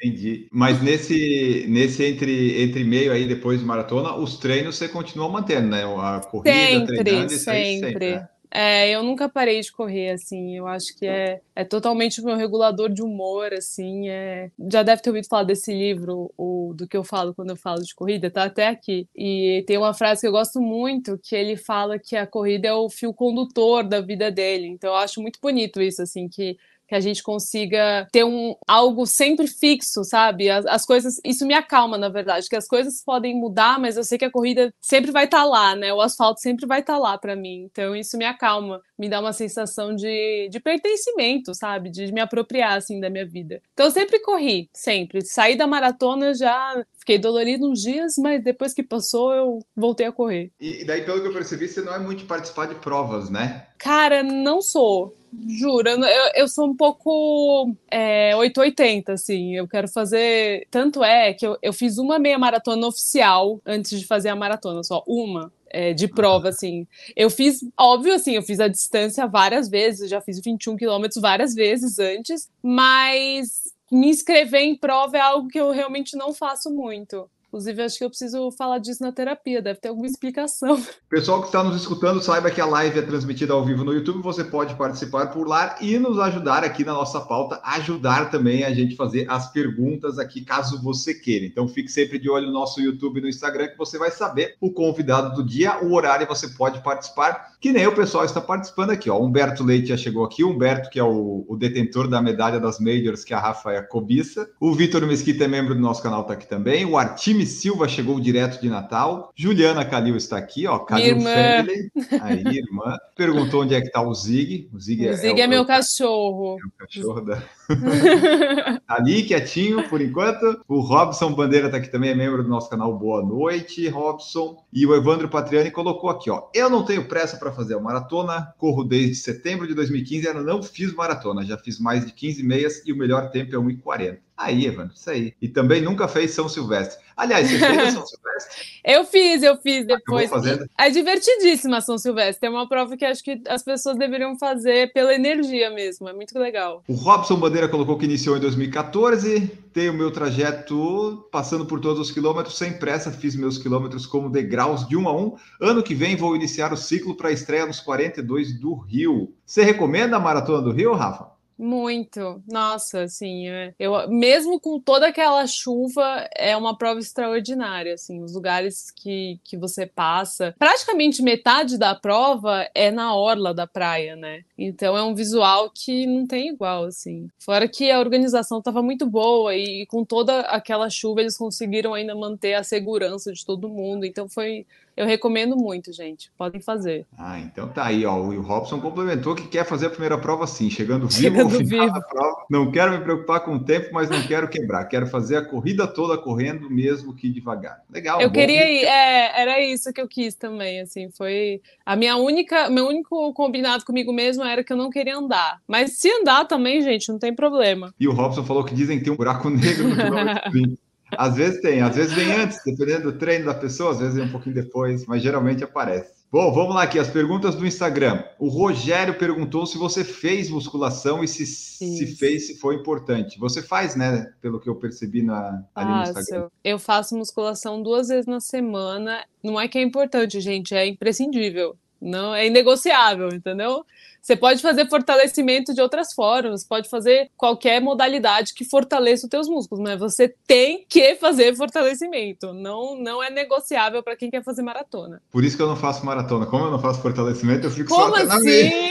Entendi. 0.00 0.46
Mas 0.52 0.80
nesse, 0.80 1.66
nesse 1.68 2.04
entre, 2.04 2.62
entre 2.62 2.84
meio 2.84 3.12
aí, 3.12 3.26
depois 3.26 3.58
de 3.58 3.66
maratona, 3.66 4.14
os 4.14 4.36
treinos 4.36 4.76
você 4.76 4.88
continua 4.88 5.17
mantendo, 5.26 5.68
né? 5.68 5.82
A 5.84 6.20
corrida, 6.20 6.54
sempre, 6.54 6.96
treinando, 6.96 7.30
sempre. 7.30 7.80
sempre 7.80 8.14
né? 8.16 8.28
É, 8.50 8.90
eu 8.90 9.02
nunca 9.02 9.28
parei 9.28 9.60
de 9.60 9.70
correr, 9.70 10.10
assim, 10.10 10.56
eu 10.56 10.66
acho 10.66 10.96
que 10.96 11.06
é, 11.06 11.40
é 11.54 11.64
totalmente 11.64 12.20
o 12.20 12.24
meu 12.24 12.34
regulador 12.34 12.88
de 12.88 13.02
humor, 13.02 13.52
assim, 13.52 14.08
é... 14.08 14.50
já 14.70 14.82
deve 14.82 15.02
ter 15.02 15.10
ouvido 15.10 15.28
falar 15.28 15.42
desse 15.42 15.70
livro, 15.70 16.32
o, 16.36 16.72
do 16.74 16.88
que 16.88 16.96
eu 16.96 17.04
falo 17.04 17.34
quando 17.34 17.50
eu 17.50 17.56
falo 17.56 17.82
de 17.82 17.94
corrida, 17.94 18.30
tá 18.30 18.44
até 18.44 18.68
aqui, 18.68 19.06
e 19.14 19.62
tem 19.66 19.76
uma 19.76 19.92
frase 19.92 20.22
que 20.22 20.26
eu 20.26 20.32
gosto 20.32 20.62
muito, 20.62 21.18
que 21.22 21.36
ele 21.36 21.56
fala 21.56 21.98
que 21.98 22.16
a 22.16 22.26
corrida 22.26 22.68
é 22.68 22.72
o 22.72 22.88
fio 22.88 23.12
condutor 23.12 23.84
da 23.84 24.00
vida 24.00 24.30
dele, 24.30 24.66
então 24.66 24.90
eu 24.90 24.96
acho 24.96 25.20
muito 25.20 25.38
bonito 25.42 25.82
isso, 25.82 26.00
assim, 26.00 26.26
que 26.26 26.56
que 26.88 26.94
a 26.94 27.00
gente 27.00 27.22
consiga 27.22 28.08
ter 28.10 28.24
um 28.24 28.56
algo 28.66 29.06
sempre 29.06 29.46
fixo, 29.46 30.02
sabe? 30.04 30.48
As, 30.48 30.64
as, 30.64 30.86
coisas, 30.86 31.20
isso 31.22 31.46
me 31.46 31.52
acalma, 31.52 31.98
na 31.98 32.08
verdade, 32.08 32.48
que 32.48 32.56
as 32.56 32.66
coisas 32.66 33.02
podem 33.04 33.38
mudar, 33.38 33.78
mas 33.78 33.96
eu 33.96 34.04
sei 34.04 34.16
que 34.16 34.24
a 34.24 34.30
corrida 34.30 34.72
sempre 34.80 35.10
vai 35.10 35.26
estar 35.26 35.40
tá 35.40 35.44
lá, 35.44 35.76
né? 35.76 35.92
O 35.92 36.00
asfalto 36.00 36.40
sempre 36.40 36.66
vai 36.66 36.80
estar 36.80 36.94
tá 36.94 36.98
lá 36.98 37.18
para 37.18 37.36
mim. 37.36 37.68
Então 37.70 37.94
isso 37.94 38.16
me 38.16 38.24
acalma, 38.24 38.80
me 38.98 39.08
dá 39.08 39.20
uma 39.20 39.34
sensação 39.34 39.94
de, 39.94 40.48
de 40.50 40.58
pertencimento, 40.58 41.54
sabe? 41.54 41.90
De 41.90 42.10
me 42.10 42.22
apropriar 42.22 42.78
assim 42.78 42.98
da 42.98 43.10
minha 43.10 43.26
vida. 43.26 43.60
Então 43.74 43.86
eu 43.86 43.92
sempre 43.92 44.18
corri, 44.20 44.70
sempre. 44.72 45.20
Saí 45.22 45.56
da 45.56 45.66
maratona 45.66 46.32
já 46.32 46.82
fiquei 46.98 47.18
dolorido 47.18 47.68
uns 47.70 47.82
dias, 47.82 48.14
mas 48.18 48.42
depois 48.42 48.72
que 48.72 48.82
passou 48.82 49.34
eu 49.34 49.58
voltei 49.76 50.06
a 50.06 50.12
correr. 50.12 50.50
E 50.58 50.84
daí 50.84 51.02
pelo 51.02 51.20
que 51.20 51.28
eu 51.28 51.32
percebi, 51.32 51.68
você 51.68 51.82
não 51.82 51.94
é 51.94 51.98
muito 51.98 52.20
de 52.20 52.24
participar 52.24 52.66
de 52.66 52.76
provas, 52.76 53.28
né? 53.28 53.66
Cara, 53.78 54.22
não 54.22 54.62
sou. 54.62 55.16
Juro, 55.46 55.88
eu, 55.88 56.30
eu 56.34 56.48
sou 56.48 56.66
um 56.66 56.76
pouco 56.76 57.74
é, 57.90 58.34
880, 58.36 59.12
assim. 59.12 59.54
Eu 59.54 59.68
quero 59.68 59.88
fazer. 59.88 60.66
Tanto 60.70 61.04
é 61.04 61.34
que 61.34 61.46
eu, 61.46 61.56
eu 61.62 61.72
fiz 61.72 61.98
uma 61.98 62.18
meia 62.18 62.38
maratona 62.38 62.86
oficial 62.86 63.60
antes 63.64 63.98
de 63.98 64.06
fazer 64.06 64.28
a 64.30 64.36
maratona, 64.36 64.82
só 64.82 65.02
uma. 65.06 65.52
É, 65.70 65.92
de 65.92 66.08
prova, 66.08 66.48
assim. 66.48 66.86
Eu 67.14 67.28
fiz, 67.28 67.60
óbvio, 67.78 68.14
assim, 68.14 68.34
eu 68.34 68.42
fiz 68.42 68.58
a 68.58 68.68
distância 68.68 69.26
várias 69.26 69.68
vezes, 69.68 70.08
já 70.08 70.18
fiz 70.18 70.40
21 70.40 70.76
quilômetros 70.76 71.20
várias 71.20 71.54
vezes 71.54 71.98
antes, 71.98 72.48
mas 72.62 73.64
me 73.92 74.08
inscrever 74.08 74.62
em 74.62 74.74
prova 74.74 75.18
é 75.18 75.20
algo 75.20 75.48
que 75.48 75.60
eu 75.60 75.70
realmente 75.70 76.16
não 76.16 76.32
faço 76.32 76.70
muito. 76.70 77.28
Inclusive, 77.48 77.82
acho 77.82 77.98
que 77.98 78.04
eu 78.04 78.10
preciso 78.10 78.50
falar 78.52 78.78
disso 78.78 79.02
na 79.02 79.10
terapia, 79.10 79.62
deve 79.62 79.80
ter 79.80 79.88
alguma 79.88 80.06
explicação. 80.06 80.82
Pessoal 81.08 81.40
que 81.40 81.46
está 81.46 81.64
nos 81.64 81.80
escutando, 81.80 82.20
saiba 82.20 82.50
que 82.50 82.60
a 82.60 82.66
live 82.66 82.98
é 82.98 83.02
transmitida 83.02 83.54
ao 83.54 83.64
vivo 83.64 83.84
no 83.84 83.94
YouTube, 83.94 84.22
você 84.22 84.44
pode 84.44 84.74
participar 84.74 85.28
por 85.28 85.48
lá 85.48 85.76
e 85.80 85.98
nos 85.98 86.18
ajudar 86.18 86.62
aqui 86.62 86.84
na 86.84 86.92
nossa 86.92 87.22
pauta, 87.22 87.58
ajudar 87.64 88.30
também 88.30 88.64
a 88.64 88.74
gente 88.74 88.94
fazer 88.94 89.24
as 89.30 89.50
perguntas 89.50 90.18
aqui, 90.18 90.42
caso 90.42 90.82
você 90.82 91.14
queira. 91.14 91.46
Então, 91.46 91.66
fique 91.66 91.90
sempre 91.90 92.18
de 92.18 92.28
olho 92.28 92.48
no 92.48 92.52
nosso 92.52 92.82
YouTube 92.82 93.18
e 93.18 93.22
no 93.22 93.28
Instagram, 93.28 93.68
que 93.68 93.78
você 93.78 93.96
vai 93.96 94.10
saber 94.10 94.54
o 94.60 94.70
convidado 94.70 95.34
do 95.34 95.42
dia, 95.42 95.82
o 95.82 95.94
horário 95.94 96.26
você 96.26 96.48
pode 96.48 96.82
participar, 96.82 97.54
que 97.58 97.72
nem 97.72 97.86
o 97.86 97.94
pessoal 97.94 98.26
está 98.26 98.42
participando 98.42 98.90
aqui. 98.90 99.08
Ó. 99.08 99.18
Humberto 99.18 99.64
Leite 99.64 99.88
já 99.88 99.96
chegou 99.96 100.22
aqui, 100.22 100.44
Humberto, 100.44 100.90
que 100.90 100.98
é 100.98 101.04
o, 101.04 101.46
o 101.48 101.56
detentor 101.56 102.08
da 102.08 102.20
medalha 102.20 102.60
das 102.60 102.78
Majors, 102.78 103.24
que 103.24 103.32
a 103.32 103.40
Rafa 103.40 103.72
é 103.72 103.80
cobiça. 103.80 104.50
O 104.60 104.74
Vitor 104.74 105.06
Mesquita 105.06 105.44
é 105.44 105.48
membro 105.48 105.74
do 105.74 105.80
nosso 105.80 106.02
canal, 106.02 106.20
está 106.22 106.34
aqui 106.34 106.46
também. 106.46 106.84
O 106.84 106.98
Artim 106.98 107.37
Time 107.38 107.46
Silva 107.46 107.86
chegou 107.86 108.18
direto 108.18 108.60
de 108.60 108.68
Natal. 108.68 109.30
Juliana 109.36 109.84
Calil 109.84 110.16
está 110.16 110.36
aqui, 110.36 110.66
ó. 110.66 110.80
Calil 110.80 111.18
irmã. 111.18 111.30
Family. 111.32 111.90
Aí, 112.20 112.58
irmã. 112.58 112.96
Perguntou 113.14 113.62
onde 113.62 113.74
é 113.76 113.80
que 113.80 113.90
tá 113.90 114.02
o 114.02 114.12
Zig. 114.12 114.68
O 114.72 114.80
Zig, 114.80 115.08
O 115.08 115.12
Zig 115.14 115.40
é, 115.40 115.46
o- 115.46 115.48
meu 115.48 115.62
o 115.62 115.66
cachorro. 115.66 116.56
cachorro 116.76 117.20
da. 117.20 117.40
Ali 118.88 119.22
quietinho 119.22 119.88
por 119.88 120.00
enquanto. 120.00 120.60
O 120.66 120.80
Robson 120.80 121.32
Bandeira 121.32 121.70
tá 121.70 121.76
aqui 121.76 121.88
também, 121.88 122.10
é 122.10 122.14
membro 122.14 122.42
do 122.42 122.48
nosso 122.48 122.68
canal. 122.68 122.92
Boa 122.98 123.22
noite, 123.24 123.86
Robson. 123.88 124.60
E 124.72 124.84
o 124.84 124.92
Evandro 124.96 125.28
Patriani 125.28 125.70
colocou 125.70 126.10
aqui, 126.10 126.30
ó. 126.30 126.48
Eu 126.52 126.68
não 126.68 126.84
tenho 126.84 127.06
pressa 127.06 127.36
para 127.36 127.52
fazer 127.52 127.74
a 127.74 127.80
maratona, 127.80 128.52
corro 128.58 128.82
desde 128.82 129.14
setembro 129.14 129.68
de 129.68 129.74
2015 129.74 130.24
e 130.24 130.28
ainda 130.28 130.42
não 130.42 130.60
fiz 130.60 130.92
maratona. 130.92 131.44
Já 131.44 131.56
fiz 131.56 131.78
mais 131.78 132.04
de 132.04 132.12
15 132.12 132.42
meias 132.42 132.82
e 132.84 132.92
o 132.92 132.96
melhor 132.96 133.30
tempo 133.30 133.54
é 133.54 133.58
1,40. 133.58 134.18
Aí, 134.38 134.66
Evandro, 134.66 134.94
isso 134.94 135.10
aí. 135.10 135.34
E 135.42 135.48
também 135.48 135.82
nunca 135.82 136.06
fez 136.06 136.30
São 136.30 136.48
Silvestre. 136.48 136.96
Aliás, 137.16 137.50
você 137.50 137.58
fez 137.58 137.92
São 137.92 138.06
Silvestre? 138.06 138.66
Eu 138.84 139.04
fiz, 139.04 139.42
eu 139.42 139.56
fiz 139.56 139.84
depois. 139.84 140.30
fazendo. 140.30 140.64
É 140.78 140.88
divertidíssima 140.88 141.80
São 141.80 141.98
Silvestre. 141.98 142.46
É 142.46 142.50
uma 142.50 142.68
prova 142.68 142.96
que 142.96 143.04
acho 143.04 143.24
que 143.24 143.42
as 143.48 143.64
pessoas 143.64 143.98
deveriam 143.98 144.38
fazer 144.38 144.92
pela 144.92 145.12
energia 145.12 145.70
mesmo. 145.70 146.08
É 146.08 146.12
muito 146.12 146.38
legal. 146.38 146.84
O 146.86 146.94
Robson 146.94 147.34
Bandeira 147.34 147.68
colocou 147.68 147.98
que 147.98 148.04
iniciou 148.04 148.36
em 148.36 148.40
2014. 148.40 149.48
Tem 149.72 149.90
o 149.90 149.94
meu 149.94 150.12
trajeto 150.12 151.28
passando 151.32 151.66
por 151.66 151.80
todos 151.80 151.98
os 151.98 152.12
quilômetros, 152.12 152.56
sem 152.56 152.78
pressa, 152.78 153.10
fiz 153.10 153.34
meus 153.34 153.58
quilômetros 153.58 154.06
como 154.06 154.30
degraus 154.30 154.86
de 154.86 154.96
um 154.96 155.08
a 155.08 155.16
um. 155.16 155.36
Ano 155.60 155.82
que 155.82 155.96
vem 155.96 156.14
vou 156.14 156.36
iniciar 156.36 156.72
o 156.72 156.76
ciclo 156.76 157.16
para 157.16 157.30
a 157.30 157.32
estreia 157.32 157.66
nos 157.66 157.80
42 157.80 158.58
do 158.60 158.76
Rio. 158.76 159.34
Você 159.44 159.64
recomenda 159.64 160.16
a 160.16 160.20
maratona 160.20 160.62
do 160.62 160.70
Rio, 160.70 160.94
Rafa? 160.94 161.37
Muito. 161.60 162.40
Nossa, 162.46 163.02
assim, 163.02 163.48
é- 163.48 163.74
eu 163.80 164.08
mesmo 164.08 164.60
com 164.60 164.78
toda 164.80 165.08
aquela 165.08 165.44
chuva, 165.46 166.28
é 166.36 166.56
uma 166.56 166.78
prova 166.78 167.00
extraordinária, 167.00 167.94
assim, 167.94 168.22
os 168.22 168.32
lugares 168.32 168.92
que, 168.92 169.40
que 169.42 169.56
você 169.56 169.84
passa, 169.84 170.54
praticamente 170.56 171.20
metade 171.20 171.76
da 171.76 171.96
prova 171.96 172.68
é 172.74 172.92
na 172.92 173.12
orla 173.16 173.52
da 173.52 173.66
praia, 173.66 174.14
né? 174.14 174.44
Então 174.58 174.96
é 174.96 175.02
um 175.04 175.14
visual 175.14 175.70
que 175.72 176.04
não 176.04 176.26
tem 176.26 176.48
igual, 176.48 176.84
assim. 176.84 177.28
Fora 177.38 177.68
que 177.68 177.90
a 177.90 178.00
organização 178.00 178.58
estava 178.58 178.82
muito 178.82 179.06
boa 179.06 179.54
e 179.54 179.86
com 179.86 180.04
toda 180.04 180.40
aquela 180.40 180.90
chuva 180.90 181.20
eles 181.20 181.36
conseguiram 181.36 181.94
ainda 181.94 182.14
manter 182.14 182.54
a 182.54 182.64
segurança 182.64 183.32
de 183.32 183.46
todo 183.46 183.68
mundo, 183.68 184.04
então 184.04 184.28
foi 184.28 184.66
eu 184.98 185.06
recomendo 185.06 185.56
muito, 185.56 185.92
gente. 185.92 186.28
Podem 186.36 186.60
fazer. 186.60 187.06
Ah, 187.16 187.38
então 187.38 187.68
tá 187.68 187.86
aí, 187.86 188.04
ó. 188.04 188.16
O 188.16 188.40
Robson 188.40 188.80
complementou 188.80 189.32
que 189.32 189.46
quer 189.46 189.64
fazer 189.64 189.86
a 189.86 189.90
primeira 189.90 190.18
prova 190.18 190.44
sim, 190.44 190.68
chegando 190.68 191.06
vivo 191.06 191.20
Chegando 191.20 191.42
ao 191.42 191.50
final 191.50 191.86
vivo. 191.86 191.92
da 191.92 192.00
prova. 192.00 192.44
Não 192.50 192.72
quero 192.72 192.90
me 192.90 192.98
preocupar 192.98 193.44
com 193.44 193.54
o 193.54 193.64
tempo, 193.64 193.90
mas 193.92 194.10
não 194.10 194.20
quero 194.26 194.48
quebrar. 194.48 194.86
Quero 194.86 195.06
fazer 195.06 195.36
a 195.36 195.44
corrida 195.44 195.86
toda 195.86 196.18
correndo, 196.18 196.68
mesmo 196.68 197.14
que 197.14 197.30
devagar. 197.30 197.80
Legal. 197.88 198.20
Eu 198.20 198.28
bom. 198.28 198.34
queria 198.34 198.68
ir, 198.68 198.86
é, 198.86 199.40
era 199.40 199.62
isso 199.62 199.92
que 199.92 200.00
eu 200.00 200.08
quis 200.08 200.34
também, 200.34 200.80
assim, 200.80 201.08
foi 201.12 201.62
a 201.86 201.94
minha 201.94 202.16
única, 202.16 202.68
meu 202.68 202.88
único 202.88 203.32
combinado 203.34 203.84
comigo 203.84 204.12
mesmo 204.12 204.42
era 204.50 204.64
que 204.64 204.72
eu 204.72 204.76
não 204.76 204.90
queria 204.90 205.16
andar. 205.16 205.60
Mas 205.66 205.98
se 205.98 206.10
andar 206.10 206.44
também, 206.46 206.82
gente, 206.82 207.08
não 207.10 207.18
tem 207.18 207.34
problema. 207.34 207.94
E 207.98 208.08
o 208.08 208.12
Robson 208.12 208.44
falou 208.44 208.64
que 208.64 208.74
dizem 208.74 208.98
que 208.98 209.04
tem 209.04 209.12
um 209.12 209.16
buraco 209.16 209.48
negro 209.50 209.88
no 209.88 209.96
quilômetro 209.96 210.52
20. 210.52 210.78
Às 211.16 211.36
vezes 211.36 211.62
tem, 211.62 211.80
às 211.80 211.96
vezes 211.96 212.12
vem 212.12 212.30
antes, 212.32 212.58
dependendo 212.62 213.10
do 213.10 213.18
treino 213.18 213.46
da 213.46 213.54
pessoa, 213.54 213.92
às 213.92 213.98
vezes 213.98 214.14
vem 214.14 214.26
um 214.26 214.30
pouquinho 214.30 214.54
depois, 214.54 215.06
mas 215.06 215.22
geralmente 215.22 215.64
aparece. 215.64 216.18
Bom, 216.30 216.52
vamos 216.52 216.74
lá 216.74 216.82
aqui, 216.82 216.98
as 216.98 217.08
perguntas 217.08 217.54
do 217.54 217.66
Instagram. 217.66 218.22
O 218.38 218.48
Rogério 218.48 219.16
perguntou 219.18 219.64
se 219.64 219.78
você 219.78 220.04
fez 220.04 220.50
musculação 220.50 221.24
e 221.24 221.28
se, 221.28 221.46
se 221.46 222.06
fez, 222.16 222.48
se 222.48 222.58
foi 222.58 222.74
importante. 222.74 223.38
Você 223.38 223.62
faz, 223.62 223.96
né? 223.96 224.30
Pelo 224.42 224.60
que 224.60 224.68
eu 224.68 224.74
percebi 224.74 225.22
na, 225.22 225.64
ali 225.74 225.90
no 225.90 226.02
Instagram. 226.02 226.48
Eu 226.62 226.78
faço 226.78 227.16
musculação 227.16 227.82
duas 227.82 228.08
vezes 228.08 228.26
na 228.26 228.40
semana. 228.40 229.24
Não 229.42 229.58
é 229.58 229.66
que 229.66 229.78
é 229.78 229.82
importante, 229.82 230.38
gente, 230.38 230.74
é 230.74 230.86
imprescindível. 230.86 231.74
Não 231.98 232.34
é 232.34 232.46
inegociável, 232.46 233.30
entendeu? 233.30 233.86
Você 234.20 234.36
pode 234.36 234.60
fazer 234.60 234.88
fortalecimento 234.88 235.72
de 235.72 235.80
outras 235.80 236.12
formas, 236.12 236.64
pode 236.66 236.88
fazer 236.88 237.30
qualquer 237.36 237.80
modalidade 237.80 238.52
que 238.54 238.64
fortaleça 238.64 239.26
os 239.26 239.30
teus 239.30 239.48
músculos, 239.48 239.82
mas 239.82 239.98
você 239.98 240.34
tem 240.46 240.84
que 240.88 241.14
fazer 241.16 241.54
fortalecimento. 241.56 242.52
Não, 242.52 242.94
não 242.96 243.22
é 243.22 243.30
negociável 243.30 244.02
para 244.02 244.16
quem 244.16 244.30
quer 244.30 244.42
fazer 244.44 244.62
maratona. 244.62 245.22
Por 245.30 245.44
isso 245.44 245.56
que 245.56 245.62
eu 245.62 245.68
não 245.68 245.76
faço 245.76 246.04
maratona. 246.04 246.46
Como 246.46 246.66
eu 246.66 246.70
não 246.70 246.78
faço 246.78 247.00
fortalecimento, 247.00 247.66
eu 247.66 247.70
fico 247.70 247.88
Como 247.88 248.16
só 248.16 248.26
meia. 248.26 248.34
assim? 248.34 248.90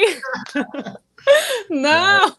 não! 1.69 2.35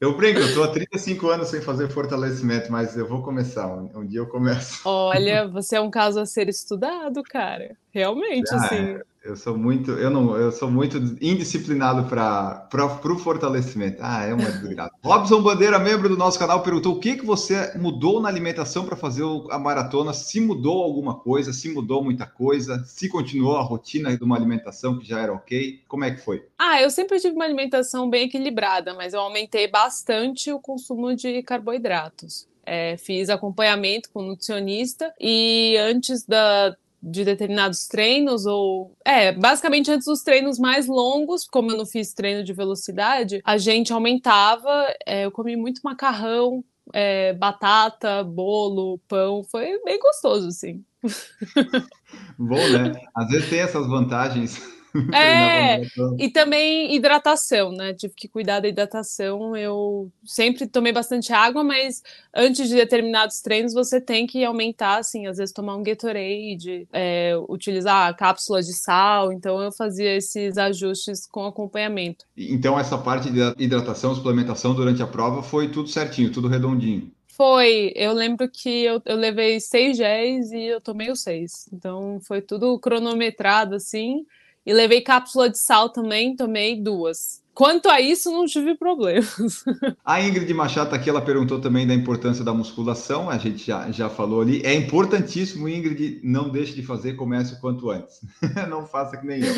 Eu 0.00 0.16
brinco, 0.16 0.40
eu 0.40 0.54
tô 0.54 0.62
há 0.62 0.68
35 0.68 1.28
anos 1.28 1.48
sem 1.48 1.60
fazer 1.60 1.90
fortalecimento, 1.90 2.72
mas 2.72 2.96
eu 2.96 3.06
vou 3.06 3.22
começar. 3.22 3.66
Um, 3.68 3.90
um 3.96 4.06
dia 4.06 4.20
eu 4.20 4.26
começo. 4.26 4.80
Olha, 4.88 5.46
você 5.46 5.76
é 5.76 5.80
um 5.80 5.90
caso 5.90 6.18
a 6.18 6.24
ser 6.24 6.48
estudado, 6.48 7.22
cara. 7.22 7.76
Realmente, 7.92 8.48
Ah, 8.50 8.56
assim. 8.56 8.98
Eu 9.22 9.36
sou 9.36 9.56
muito, 9.56 9.90
eu 9.92 10.08
não, 10.08 10.34
eu 10.34 10.50
sou 10.50 10.70
muito 10.70 10.96
indisciplinado 11.20 12.08
para 12.08 12.68
o 12.74 13.18
fortalecimento. 13.18 13.98
Ah, 14.00 14.24
é 14.24 14.32
uma 14.32 14.48
desgraça. 14.50 14.94
Robson 15.04 15.42
Bandeira, 15.42 15.78
membro 15.78 16.08
do 16.08 16.16
nosso 16.16 16.38
canal, 16.38 16.62
perguntou 16.62 16.94
o 16.94 17.00
que, 17.00 17.16
que 17.16 17.24
você 17.24 17.76
mudou 17.76 18.20
na 18.20 18.28
alimentação 18.28 18.86
para 18.86 18.96
fazer 18.96 19.22
a 19.50 19.58
maratona. 19.58 20.14
Se 20.14 20.40
mudou 20.40 20.82
alguma 20.82 21.18
coisa, 21.18 21.52
se 21.52 21.68
mudou 21.68 22.02
muita 22.02 22.26
coisa, 22.26 22.82
se 22.84 23.10
continuou 23.10 23.58
a 23.58 23.62
rotina 23.62 24.16
de 24.16 24.24
uma 24.24 24.36
alimentação 24.36 24.98
que 24.98 25.06
já 25.06 25.20
era 25.20 25.34
ok. 25.34 25.82
Como 25.86 26.04
é 26.04 26.12
que 26.12 26.20
foi? 26.22 26.46
Ah, 26.58 26.80
eu 26.80 26.90
sempre 26.90 27.20
tive 27.20 27.34
uma 27.34 27.44
alimentação 27.44 28.08
bem 28.08 28.24
equilibrada, 28.24 28.94
mas 28.94 29.12
eu 29.12 29.20
aumentei 29.20 29.68
bastante 29.68 30.50
o 30.50 30.58
consumo 30.58 31.14
de 31.14 31.42
carboidratos. 31.42 32.48
É, 32.64 32.96
fiz 32.96 33.28
acompanhamento 33.28 34.10
com 34.12 34.22
nutricionista 34.22 35.12
e 35.18 35.76
antes 35.78 36.24
da, 36.24 36.76
de 37.02 37.24
determinados 37.24 37.86
treinos, 37.86 38.46
ou. 38.46 38.96
É, 39.04 39.32
basicamente 39.32 39.90
antes 39.90 40.06
dos 40.06 40.22
treinos 40.22 40.58
mais 40.58 40.86
longos, 40.86 41.46
como 41.46 41.70
eu 41.70 41.76
não 41.76 41.86
fiz 41.86 42.12
treino 42.12 42.44
de 42.44 42.52
velocidade, 42.52 43.40
a 43.44 43.56
gente 43.58 43.92
aumentava. 43.92 44.86
é, 45.06 45.24
eu 45.24 45.30
comi 45.30 45.56
muito 45.56 45.80
macarrão, 45.82 46.64
é, 46.92 47.32
batata, 47.34 48.22
bolo, 48.24 48.98
pão. 49.08 49.42
Foi 49.44 49.80
bem 49.84 49.98
gostoso, 49.98 50.48
assim. 50.48 50.84
Bom, 52.38 52.68
né? 52.68 52.92
Às 53.14 53.28
vezes 53.28 53.48
tem 53.50 53.60
essas 53.60 53.86
vantagens. 53.86 54.79
É, 55.14 55.78
na 55.78 55.78
maratona. 55.78 56.16
E 56.18 56.30
também 56.30 56.94
hidratação, 56.94 57.72
né? 57.72 57.94
Tive 57.94 58.14
que 58.14 58.28
cuidar 58.28 58.60
da 58.60 58.68
hidratação. 58.68 59.56
Eu 59.56 60.10
sempre 60.24 60.66
tomei 60.66 60.92
bastante 60.92 61.32
água, 61.32 61.62
mas 61.62 62.02
antes 62.34 62.68
de 62.68 62.74
determinados 62.74 63.40
treinos 63.40 63.72
você 63.72 64.00
tem 64.00 64.26
que 64.26 64.44
aumentar, 64.44 64.98
assim, 64.98 65.26
às 65.26 65.38
vezes 65.38 65.54
tomar 65.54 65.76
um 65.76 65.82
Gatorade, 65.82 66.88
é, 66.92 67.34
utilizar 67.48 68.14
cápsulas 68.16 68.66
de 68.66 68.74
sal. 68.74 69.32
Então 69.32 69.60
eu 69.60 69.72
fazia 69.72 70.16
esses 70.16 70.58
ajustes 70.58 71.26
com 71.26 71.46
acompanhamento. 71.46 72.24
Então, 72.36 72.78
essa 72.78 72.98
parte 72.98 73.30
de 73.30 73.40
hidratação, 73.58 74.14
suplementação 74.14 74.74
durante 74.74 75.02
a 75.02 75.06
prova 75.06 75.42
foi 75.42 75.68
tudo 75.68 75.88
certinho, 75.88 76.32
tudo 76.32 76.48
redondinho. 76.48 77.10
Foi, 77.40 77.90
eu 77.96 78.12
lembro 78.12 78.50
que 78.50 78.84
eu, 78.84 79.00
eu 79.06 79.16
levei 79.16 79.60
seis 79.60 79.96
géis 79.96 80.52
e 80.52 80.64
eu 80.64 80.78
tomei 80.78 81.10
os 81.10 81.22
seis. 81.22 81.66
Então 81.72 82.20
foi 82.20 82.42
tudo 82.42 82.78
cronometrado, 82.78 83.76
assim. 83.76 84.26
E 84.64 84.72
levei 84.72 85.00
cápsula 85.00 85.48
de 85.48 85.58
sal 85.58 85.88
também, 85.90 86.36
tomei 86.36 86.80
duas. 86.80 87.42
Quanto 87.54 87.88
a 87.88 88.00
isso, 88.00 88.30
não 88.30 88.46
tive 88.46 88.74
problemas. 88.74 89.64
A 90.04 90.20
Ingrid 90.22 90.52
Machado 90.54 90.90
tá 90.90 90.96
aqui, 90.96 91.10
ela 91.10 91.20
perguntou 91.20 91.60
também 91.60 91.86
da 91.86 91.94
importância 91.94 92.44
da 92.44 92.54
musculação, 92.54 93.28
a 93.28 93.36
gente 93.38 93.66
já, 93.66 93.90
já 93.90 94.08
falou 94.08 94.40
ali. 94.40 94.62
É 94.64 94.74
importantíssimo, 94.74 95.68
Ingrid, 95.68 96.20
não 96.22 96.48
deixe 96.48 96.72
de 96.74 96.82
fazer, 96.82 97.14
comece 97.14 97.54
o 97.54 97.60
quanto 97.60 97.90
antes. 97.90 98.20
não 98.68 98.86
faça 98.86 99.16
que 99.16 99.26
nem 99.26 99.40
eu. 99.42 99.54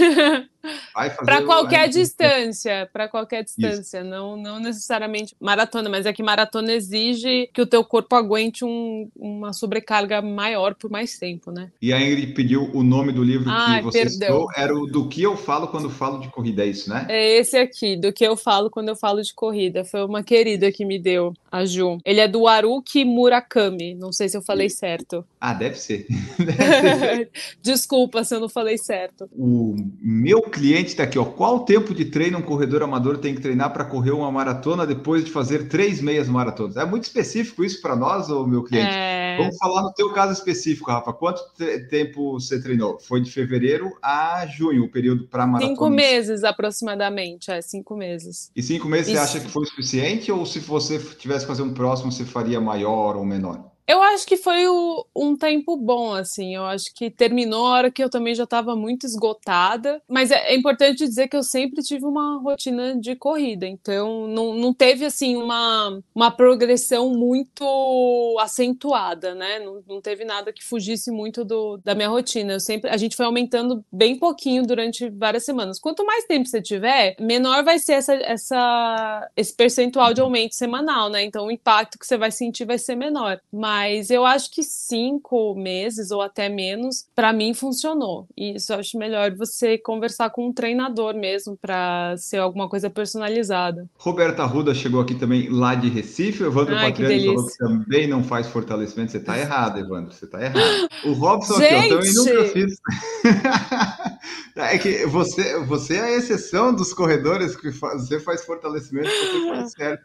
Para 1.24 1.42
qualquer 1.42 1.88
distância, 1.88 2.88
para 2.92 3.08
qualquer 3.08 3.42
distância, 3.42 4.04
não, 4.04 4.36
não 4.36 4.60
necessariamente 4.60 5.34
maratona, 5.40 5.88
mas 5.88 6.06
é 6.06 6.12
que 6.12 6.22
maratona 6.22 6.72
exige 6.72 7.48
que 7.52 7.60
o 7.60 7.66
teu 7.66 7.84
corpo 7.84 8.14
aguente 8.14 8.64
um- 8.64 9.10
uma 9.16 9.52
sobrecarga 9.52 10.22
maior 10.22 10.74
por 10.74 10.90
mais 10.90 11.18
tempo, 11.18 11.50
né? 11.50 11.70
E 11.80 11.92
a 11.92 12.00
Ingrid 12.00 12.32
pediu 12.34 12.70
o 12.74 12.82
nome 12.82 13.12
do 13.12 13.24
livro 13.24 13.50
Ai, 13.50 13.78
que 13.78 13.84
você 13.84 13.98
perdão. 14.02 14.12
citou, 14.12 14.48
era 14.54 14.74
o 14.74 14.86
Do 14.86 15.08
Que 15.08 15.22
Eu 15.22 15.36
Falo 15.36 15.66
Quando 15.68 15.90
Falo 15.90 16.18
de 16.20 16.28
Corrida, 16.28 16.62
é 16.62 16.66
isso, 16.66 16.88
né? 16.88 17.06
É 17.08 17.38
esse 17.38 17.56
aqui, 17.56 17.81
do 17.96 18.12
que 18.12 18.24
eu 18.24 18.36
falo 18.36 18.70
quando 18.70 18.88
eu 18.88 18.96
falo 18.96 19.22
de 19.22 19.32
corrida. 19.34 19.84
Foi 19.84 20.04
uma 20.04 20.22
querida 20.22 20.70
que 20.72 20.84
me 20.84 20.98
deu, 20.98 21.32
a 21.50 21.64
Ju. 21.64 21.98
Ele 22.04 22.20
é 22.20 22.28
do 22.28 22.46
Haruki 22.46 23.04
Murakami, 23.04 23.94
não 23.94 24.12
sei 24.12 24.28
se 24.28 24.36
eu 24.36 24.42
falei 24.42 24.68
certo. 24.70 25.24
Ah, 25.40 25.52
deve 25.54 25.76
ser. 25.76 26.06
Deve 26.38 26.98
ser. 26.98 27.30
Desculpa 27.60 28.22
se 28.24 28.34
eu 28.34 28.40
não 28.40 28.48
falei 28.48 28.78
certo. 28.78 29.28
O 29.36 29.74
meu 30.00 30.42
cliente 30.42 30.88
está 30.90 31.02
aqui, 31.02 31.18
ó. 31.18 31.24
Qual 31.24 31.60
tempo 31.64 31.94
de 31.94 32.04
treino 32.06 32.38
um 32.38 32.42
corredor 32.42 32.82
amador 32.82 33.18
tem 33.18 33.34
que 33.34 33.40
treinar 33.40 33.72
para 33.72 33.84
correr 33.84 34.12
uma 34.12 34.30
maratona 34.30 34.86
depois 34.86 35.24
de 35.24 35.30
fazer 35.30 35.68
três 35.68 36.00
meias 36.00 36.28
maratonas? 36.28 36.76
É 36.76 36.84
muito 36.84 37.04
específico 37.04 37.64
isso 37.64 37.80
para 37.82 37.96
nós, 37.96 38.30
ou 38.30 38.46
meu 38.46 38.62
cliente? 38.62 38.94
É, 38.94 39.36
Vamos 39.38 39.56
falar 39.58 39.82
no 39.82 39.92
teu 39.92 40.12
caso 40.12 40.32
específico, 40.32 40.90
Rafa. 40.90 41.12
Quanto 41.12 41.42
te- 41.56 41.80
tempo 41.88 42.34
você 42.34 42.60
treinou? 42.62 42.98
Foi 43.00 43.20
de 43.20 43.30
fevereiro 43.30 43.96
a 44.02 44.46
junho, 44.46 44.84
o 44.84 44.88
período 44.90 45.26
para 45.26 45.46
maratona? 45.46 45.70
cinco 45.74 45.88
meses 45.90 46.44
aproximadamente, 46.44 47.50
é, 47.50 47.60
cinco 47.72 47.96
meses. 47.96 48.50
E 48.54 48.62
cinco 48.62 48.88
meses 48.88 49.08
Isso. 49.08 49.16
você 49.16 49.38
acha 49.38 49.40
que 49.40 49.50
foi 49.50 49.66
suficiente? 49.66 50.30
Ou 50.30 50.46
se 50.46 50.60
você 50.60 50.98
tivesse 50.98 51.44
que 51.44 51.48
fazer 51.48 51.62
um 51.62 51.74
próximo, 51.74 52.12
você 52.12 52.24
faria 52.24 52.60
maior 52.60 53.16
ou 53.16 53.24
menor? 53.24 53.71
Eu 53.92 54.00
acho 54.00 54.26
que 54.26 54.38
foi 54.38 54.66
o, 54.66 55.06
um 55.14 55.36
tempo 55.36 55.76
bom, 55.76 56.14
assim. 56.14 56.54
Eu 56.54 56.64
acho 56.64 56.86
que 56.94 57.10
terminou 57.10 57.66
a 57.66 57.72
hora 57.72 57.90
que 57.90 58.02
eu 58.02 58.08
também 58.08 58.34
já 58.34 58.44
estava 58.44 58.74
muito 58.74 59.04
esgotada. 59.04 60.00
Mas 60.08 60.30
é, 60.30 60.36
é, 60.46 60.56
importante 60.56 61.06
dizer 61.06 61.28
que 61.28 61.36
eu 61.36 61.42
sempre 61.42 61.82
tive 61.82 62.06
uma 62.06 62.40
rotina 62.40 62.98
de 62.98 63.14
corrida. 63.14 63.66
Então, 63.66 64.26
não, 64.28 64.54
não 64.54 64.72
teve, 64.72 65.04
assim, 65.04 65.36
uma, 65.36 66.00
uma 66.14 66.30
progressão 66.30 67.10
muito 67.10 68.34
acentuada, 68.40 69.34
né? 69.34 69.58
Não, 69.58 69.82
não 69.86 70.00
teve 70.00 70.24
nada 70.24 70.54
que 70.54 70.64
fugisse 70.64 71.10
muito 71.10 71.44
do, 71.44 71.76
da 71.84 71.94
minha 71.94 72.08
rotina. 72.08 72.54
Eu 72.54 72.60
sempre, 72.60 72.88
a 72.88 72.96
gente 72.96 73.14
foi 73.14 73.26
aumentando 73.26 73.84
bem 73.92 74.18
pouquinho 74.18 74.62
durante 74.66 75.10
várias 75.10 75.44
semanas. 75.44 75.78
Quanto 75.78 76.02
mais 76.06 76.24
tempo 76.24 76.48
você 76.48 76.62
tiver, 76.62 77.14
menor 77.20 77.62
vai 77.62 77.78
ser 77.78 77.92
essa, 77.92 78.14
essa, 78.14 79.30
esse 79.36 79.54
percentual 79.54 80.14
de 80.14 80.22
aumento 80.22 80.54
semanal, 80.54 81.10
né? 81.10 81.22
Então, 81.22 81.48
o 81.48 81.52
impacto 81.52 81.98
que 81.98 82.06
você 82.06 82.16
vai 82.16 82.30
sentir 82.30 82.64
vai 82.64 82.78
ser 82.78 82.96
menor. 82.96 83.38
Mas 83.52 83.81
eu 84.10 84.24
acho 84.24 84.50
que 84.50 84.62
cinco 84.62 85.54
meses 85.54 86.10
ou 86.10 86.20
até 86.20 86.48
menos, 86.48 87.06
para 87.14 87.32
mim 87.32 87.54
funcionou. 87.54 88.26
E 88.36 88.56
isso 88.56 88.72
eu 88.72 88.78
acho 88.78 88.98
melhor 88.98 89.34
você 89.34 89.78
conversar 89.78 90.30
com 90.30 90.48
um 90.48 90.52
treinador 90.52 91.14
mesmo 91.14 91.56
para 91.56 92.16
ser 92.16 92.38
alguma 92.38 92.68
coisa 92.68 92.90
personalizada. 92.90 93.88
Roberta 93.98 94.44
Ruda 94.44 94.74
chegou 94.74 95.00
aqui 95.00 95.14
também 95.14 95.48
lá 95.48 95.74
de 95.74 95.88
Recife. 95.88 96.42
O 96.42 96.46
Evandro 96.46 96.74
Ai, 96.74 96.90
Patriani 96.90 97.26
falou 97.26 97.46
que 97.46 97.58
também 97.58 98.06
não 98.06 98.22
faz 98.22 98.46
fortalecimento. 98.46 99.12
Você 99.12 99.20
tá 99.20 99.38
errado, 99.38 99.78
Evandro. 99.78 100.12
Você 100.12 100.26
tá 100.26 100.42
errado. 100.42 100.88
O 101.04 101.12
Robson 101.12 101.58
Gente! 101.58 101.74
aqui, 101.74 101.84
eu 101.84 101.98
também 101.98 102.14
nunca 102.14 102.44
fiz. 102.52 102.76
é 104.56 104.78
que 104.78 105.06
você, 105.06 105.58
você 105.60 105.96
é 105.96 106.00
a 106.00 106.12
exceção 106.12 106.74
dos 106.74 106.92
corredores 106.92 107.56
que 107.56 107.70
você 107.70 108.20
faz 108.20 108.44
fortalecimento, 108.44 109.08
você 109.08 109.48
faz 109.48 109.72
certo. 109.76 110.04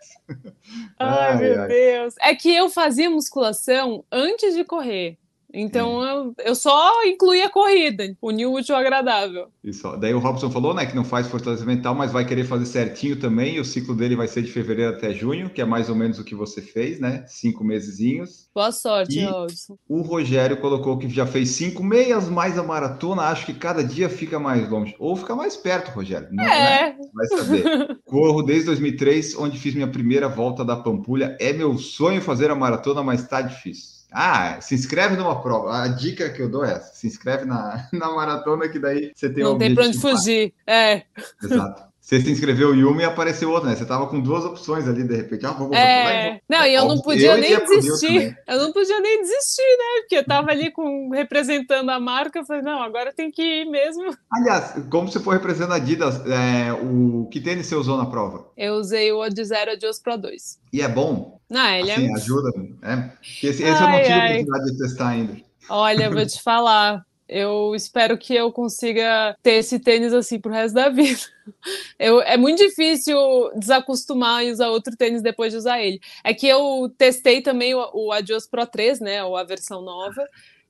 Ai, 0.99 1.29
ai 1.29 1.37
meu 1.37 1.61
ai. 1.61 1.67
Deus. 1.67 2.15
É 2.21 2.35
que 2.35 2.53
eu 2.53 2.69
fazia 2.69 3.09
musculação 3.09 3.56
antes 4.11 4.55
de 4.55 4.63
correr. 4.63 5.17
Então 5.57 6.05
é. 6.05 6.11
eu, 6.11 6.33
eu 6.45 6.55
só 6.55 7.03
incluí 7.05 7.41
a 7.41 7.49
corrida, 7.49 8.15
unir 8.21 8.45
o 8.45 8.53
útil 8.53 8.75
ao 8.75 8.81
agradável. 8.81 9.47
Isso. 9.63 9.97
Daí 9.97 10.13
o 10.13 10.19
Robson 10.19 10.51
falou, 10.51 10.73
né, 10.73 10.85
que 10.85 10.95
não 10.95 11.03
faz 11.03 11.27
fortalecimento 11.27 11.81
tal, 11.81 11.95
mas 11.95 12.11
vai 12.11 12.25
querer 12.25 12.43
fazer 12.43 12.65
certinho 12.65 13.19
também. 13.19 13.59
O 13.59 13.65
ciclo 13.65 13.95
dele 13.95 14.15
vai 14.15 14.27
ser 14.27 14.43
de 14.43 14.51
fevereiro 14.51 14.95
até 14.95 15.13
junho, 15.13 15.49
que 15.49 15.59
é 15.59 15.65
mais 15.65 15.89
ou 15.89 15.95
menos 15.95 16.19
o 16.19 16.23
que 16.23 16.35
você 16.35 16.61
fez, 16.61 16.99
né? 16.99 17.25
Cinco 17.27 17.63
mesezinhos. 17.63 18.47
Boa 18.53 18.71
sorte, 18.71 19.19
e 19.19 19.25
Robson. 19.25 19.77
O 19.89 20.01
Rogério 20.01 20.57
colocou 20.57 20.97
que 20.97 21.09
já 21.09 21.25
fez 21.25 21.49
cinco 21.49 21.83
meias 21.83 22.29
mais 22.29 22.57
a 22.57 22.63
maratona. 22.63 23.23
Acho 23.23 23.45
que 23.45 23.53
cada 23.53 23.83
dia 23.83 24.09
fica 24.09 24.39
mais 24.39 24.69
longe. 24.69 24.95
Ou 24.99 25.15
fica 25.15 25.35
mais 25.35 25.57
perto, 25.57 25.91
Rogério. 25.91 26.27
Não, 26.31 26.43
é. 26.43 26.93
Né? 26.93 26.97
Vai 27.13 27.27
saber. 27.27 27.99
Corro 28.05 28.43
desde 28.43 28.65
2003, 28.67 29.35
onde 29.37 29.57
fiz 29.57 29.73
minha 29.73 29.87
primeira 29.87 30.27
volta 30.27 30.63
da 30.63 30.75
Pampulha. 30.75 31.35
É 31.39 31.51
meu 31.51 31.77
sonho 31.77 32.21
fazer 32.21 32.51
a 32.51 32.55
maratona, 32.55 33.01
mas 33.01 33.27
tá 33.27 33.41
difícil. 33.41 33.96
Ah, 34.11 34.59
se 34.61 34.73
inscreve 34.75 35.15
numa 35.15 35.41
prova. 35.41 35.83
A 35.83 35.87
dica 35.87 36.29
que 36.29 36.41
eu 36.41 36.49
dou 36.49 36.63
é 36.63 36.73
essa: 36.73 36.93
se 36.93 37.07
inscreve 37.07 37.45
na, 37.45 37.87
na 37.93 38.11
maratona, 38.11 38.69
que 38.69 38.79
daí 38.79 39.11
você 39.15 39.29
tem 39.29 39.43
Não 39.43 39.57
tem 39.57 39.73
para 39.73 39.85
onde 39.85 39.99
fugir. 39.99 40.53
É. 40.65 41.03
Exato. 41.43 41.86
Você 42.07 42.21
se 42.21 42.31
inscreveu 42.31 42.73
em 42.73 42.85
uma 42.85 43.01
e 43.01 43.03
apareceu 43.03 43.51
outra, 43.51 43.69
né? 43.69 43.75
Você 43.75 43.85
tava 43.85 44.07
com 44.07 44.21
duas 44.21 44.45
opções 44.45 44.87
ali, 44.87 45.03
de 45.03 45.13
repente. 45.13 45.45
Ah, 45.45 45.51
vou, 45.51 45.73
é... 45.73 46.39
Não, 46.47 46.65
e 46.65 46.73
eu 46.73 46.85
não 46.85 47.01
podia 47.01 47.33
eu 47.33 47.37
nem 47.37 47.59
desistir. 47.59 48.37
Eu 48.47 48.59
não 48.59 48.71
podia 48.71 48.97
nem 49.01 49.21
desistir, 49.21 49.61
né? 49.61 49.99
Porque 49.99 50.15
eu 50.15 50.25
tava 50.25 50.49
ali 50.51 50.71
com, 50.71 51.09
representando 51.09 51.89
a 51.89 51.99
marca. 51.99 52.39
Eu 52.39 52.45
falei, 52.45 52.61
não, 52.61 52.81
agora 52.81 53.11
tem 53.11 53.29
que 53.29 53.41
ir 53.41 53.65
mesmo. 53.65 54.15
Aliás, 54.31 54.75
como 54.89 55.11
você 55.11 55.19
foi 55.19 55.35
representando 55.35 55.73
a 55.73 55.75
Adidas, 55.75 56.25
é, 56.25 56.71
o 56.71 57.27
que 57.29 57.41
tênis 57.41 57.67
você 57.67 57.75
usou 57.75 57.97
na 57.97 58.05
prova? 58.05 58.53
Eu 58.55 58.75
usei 58.75 59.11
o 59.11 59.27
de 59.27 59.43
Zero 59.43 59.71
Adios 59.71 59.99
Pro 59.99 60.17
2. 60.17 60.59
E 60.71 60.81
é 60.81 60.87
bom? 60.87 61.41
Não, 61.49 61.69
ele 61.71 61.91
assim, 61.91 62.09
é... 62.09 62.15
ajuda, 62.15 62.51
né? 62.83 63.11
Esse, 63.43 63.63
esse 63.63 63.65
ai, 63.65 63.83
eu 63.83 63.89
não 63.89 63.99
tive 63.99 64.13
a 64.13 64.17
oportunidade 64.17 64.71
de 64.71 64.77
testar 64.77 65.07
ainda. 65.09 65.37
Olha, 65.69 66.09
vou 66.09 66.25
te 66.25 66.41
falar. 66.41 67.05
Eu 67.27 67.75
espero 67.75 68.17
que 68.17 68.33
eu 68.33 68.51
consiga 68.51 69.35
ter 69.43 69.55
esse 69.55 69.79
tênis 69.79 70.13
assim 70.13 70.39
pro 70.39 70.51
resto 70.51 70.75
da 70.75 70.89
vida. 70.89 71.19
Eu, 71.97 72.21
é 72.21 72.35
muito 72.35 72.57
difícil 72.57 73.17
desacostumar 73.55 74.43
e 74.43 74.51
usar 74.51 74.67
outro 74.67 74.95
tênis 74.97 75.21
depois 75.21 75.53
de 75.53 75.57
usar 75.57 75.81
ele. 75.81 75.97
É 76.21 76.33
que 76.33 76.45
eu 76.45 76.93
testei 76.97 77.41
também 77.41 77.73
o, 77.73 77.89
o 77.93 78.11
Adios 78.11 78.45
Pro 78.45 78.67
3, 78.67 78.99
né? 78.99 79.23
Ou 79.23 79.37
a 79.37 79.45
versão 79.45 79.81
nova. 79.81 80.27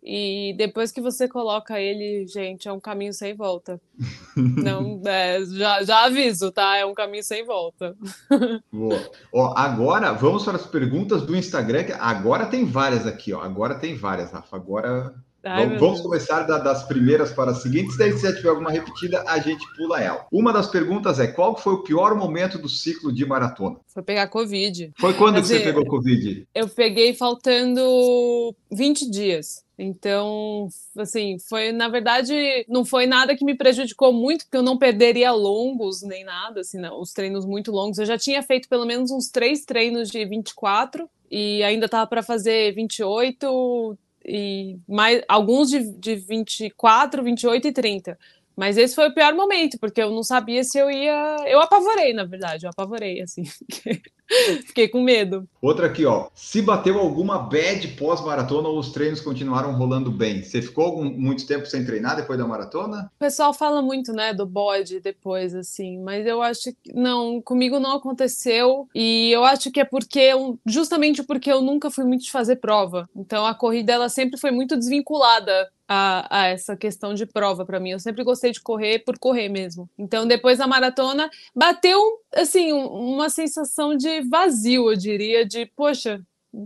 E 0.09 0.53
depois 0.57 0.91
que 0.91 1.01
você 1.01 1.27
coloca 1.27 1.81
ele, 1.81 2.27
gente, 2.27 2.67
é 2.67 2.71
um 2.71 2.79
caminho 2.79 3.13
sem 3.13 3.35
volta. 3.35 3.81
Não, 4.37 5.01
é, 5.05 5.43
já, 5.45 5.83
já 5.83 6.05
aviso, 6.05 6.51
tá? 6.51 6.77
É 6.77 6.85
um 6.85 6.93
caminho 6.93 7.23
sem 7.23 7.43
volta. 7.43 7.95
Boa. 8.71 9.11
Ó, 9.33 9.53
agora 9.57 10.13
vamos 10.13 10.45
para 10.45 10.57
as 10.57 10.65
perguntas 10.67 11.23
do 11.23 11.35
Instagram. 11.35 11.87
Agora 11.99 12.45
tem 12.45 12.65
várias 12.65 13.07
aqui, 13.07 13.33
ó. 13.33 13.41
Agora 13.41 13.79
tem 13.79 13.95
várias, 13.95 14.31
Rafa. 14.31 14.55
Agora 14.55 15.13
Ai, 15.43 15.65
vamos, 15.65 15.79
vamos 15.79 16.01
começar 16.01 16.43
da, 16.43 16.57
das 16.57 16.83
primeiras 16.83 17.31
para 17.31 17.51
as 17.51 17.61
seguintes, 17.61 17.97
daí 17.97 18.11
se 18.13 18.23
já 18.23 18.35
tiver 18.35 18.49
alguma 18.49 18.71
repetida, 18.71 19.23
a 19.27 19.39
gente 19.39 19.65
pula 19.75 20.01
ela. 20.01 20.25
Uma 20.31 20.51
das 20.51 20.67
perguntas 20.67 21.19
é: 21.19 21.27
qual 21.27 21.57
foi 21.57 21.73
o 21.73 21.83
pior 21.83 22.15
momento 22.15 22.57
do 22.57 22.67
ciclo 22.67 23.13
de 23.13 23.25
maratona? 23.25 23.77
Foi 23.87 24.03
pegar 24.03 24.27
Covid. 24.27 24.91
Foi 24.99 25.13
quando 25.13 25.41
que 25.41 25.47
você 25.47 25.59
pegou 25.59 25.85
Covid? 25.85 26.47
Eu 26.53 26.67
peguei 26.67 27.13
faltando 27.13 28.55
20 28.71 29.09
dias. 29.09 29.65
Então, 29.79 30.67
assim, 30.97 31.37
foi, 31.37 31.71
na 31.71 31.87
verdade, 31.87 32.33
não 32.67 32.83
foi 32.83 33.05
nada 33.05 33.35
que 33.35 33.45
me 33.45 33.55
prejudicou 33.55 34.11
muito, 34.11 34.45
porque 34.45 34.57
eu 34.57 34.63
não 34.63 34.75
perderia 34.75 35.31
longos 35.31 36.01
nem 36.01 36.23
nada, 36.23 36.61
assim, 36.61 36.79
não, 36.79 36.99
os 36.99 37.13
treinos 37.13 37.45
muito 37.45 37.71
longos. 37.71 37.99
Eu 37.99 38.05
já 38.05 38.17
tinha 38.17 38.41
feito 38.41 38.67
pelo 38.67 38.85
menos 38.85 39.11
uns 39.11 39.29
três 39.29 39.65
treinos 39.65 40.09
de 40.09 40.25
24 40.25 41.07
e 41.29 41.61
ainda 41.61 41.85
estava 41.85 42.07
para 42.07 42.23
fazer 42.23 42.73
28, 42.73 43.97
e 44.27 44.77
mais 44.87 45.23
alguns 45.27 45.69
de, 45.69 45.91
de 45.93 46.15
24, 46.15 47.23
28 47.23 47.67
e 47.67 47.71
30. 47.71 48.19
Mas 48.55 48.75
esse 48.77 48.95
foi 48.95 49.07
o 49.07 49.13
pior 49.13 49.33
momento, 49.35 49.77
porque 49.79 50.01
eu 50.01 50.09
não 50.09 50.23
sabia 50.23 50.63
se 50.63 50.77
eu 50.79 50.89
ia. 50.89 51.37
Eu 51.47 51.61
apavorei, 51.61 52.11
na 52.13 52.25
verdade, 52.25 52.65
eu 52.65 52.69
apavorei, 52.71 53.21
assim. 53.21 53.43
Fiquei 54.67 54.87
com 54.87 55.01
medo. 55.01 55.47
Outra 55.61 55.87
aqui, 55.87 56.05
ó. 56.05 56.27
Se 56.33 56.61
bateu 56.61 56.99
alguma 56.99 57.39
bad 57.39 57.87
pós-maratona 57.89 58.67
ou 58.67 58.79
os 58.79 58.91
treinos 58.91 59.21
continuaram 59.21 59.73
rolando 59.73 60.11
bem? 60.11 60.43
Você 60.43 60.61
ficou 60.61 60.85
algum, 60.85 61.05
muito 61.05 61.45
tempo 61.47 61.65
sem 61.65 61.85
treinar 61.85 62.15
depois 62.15 62.37
da 62.37 62.47
maratona? 62.47 63.11
O 63.15 63.19
pessoal 63.19 63.53
fala 63.53 63.81
muito, 63.81 64.11
né, 64.13 64.33
do 64.33 64.45
bode 64.45 64.99
depois, 64.99 65.55
assim, 65.55 65.97
mas 65.99 66.25
eu 66.25 66.41
acho 66.41 66.73
que 66.83 66.93
não, 66.93 67.41
comigo 67.41 67.79
não 67.79 67.95
aconteceu. 67.95 68.87
E 68.93 69.31
eu 69.31 69.43
acho 69.43 69.71
que 69.71 69.79
é 69.79 69.85
porque, 69.85 70.31
justamente 70.65 71.23
porque 71.23 71.51
eu 71.51 71.61
nunca 71.61 71.89
fui 71.89 72.03
muito 72.03 72.23
de 72.23 72.31
fazer 72.31 72.57
prova. 72.57 73.09
Então 73.15 73.45
a 73.45 73.55
corrida 73.55 73.93
ela 73.93 74.09
sempre 74.09 74.39
foi 74.39 74.51
muito 74.51 74.75
desvinculada 74.77 75.69
a, 75.87 76.41
a, 76.41 76.47
essa 76.47 76.75
questão 76.75 77.13
de 77.13 77.25
prova 77.25 77.65
para 77.65 77.79
mim. 77.79 77.91
Eu 77.91 77.99
sempre 77.99 78.23
gostei 78.23 78.51
de 78.51 78.61
correr 78.61 78.99
por 78.99 79.17
correr 79.17 79.47
mesmo. 79.47 79.89
Então, 79.97 80.27
depois 80.27 80.57
da 80.57 80.67
maratona, 80.67 81.29
bateu 81.55 81.99
assim 82.33 82.71
uma 82.71 83.29
sensação 83.29 83.95
de 83.95 84.21
vazio, 84.21 84.91
eu 84.91 84.97
diria, 84.97 85.45
de 85.45 85.65
poxa, 85.65 86.21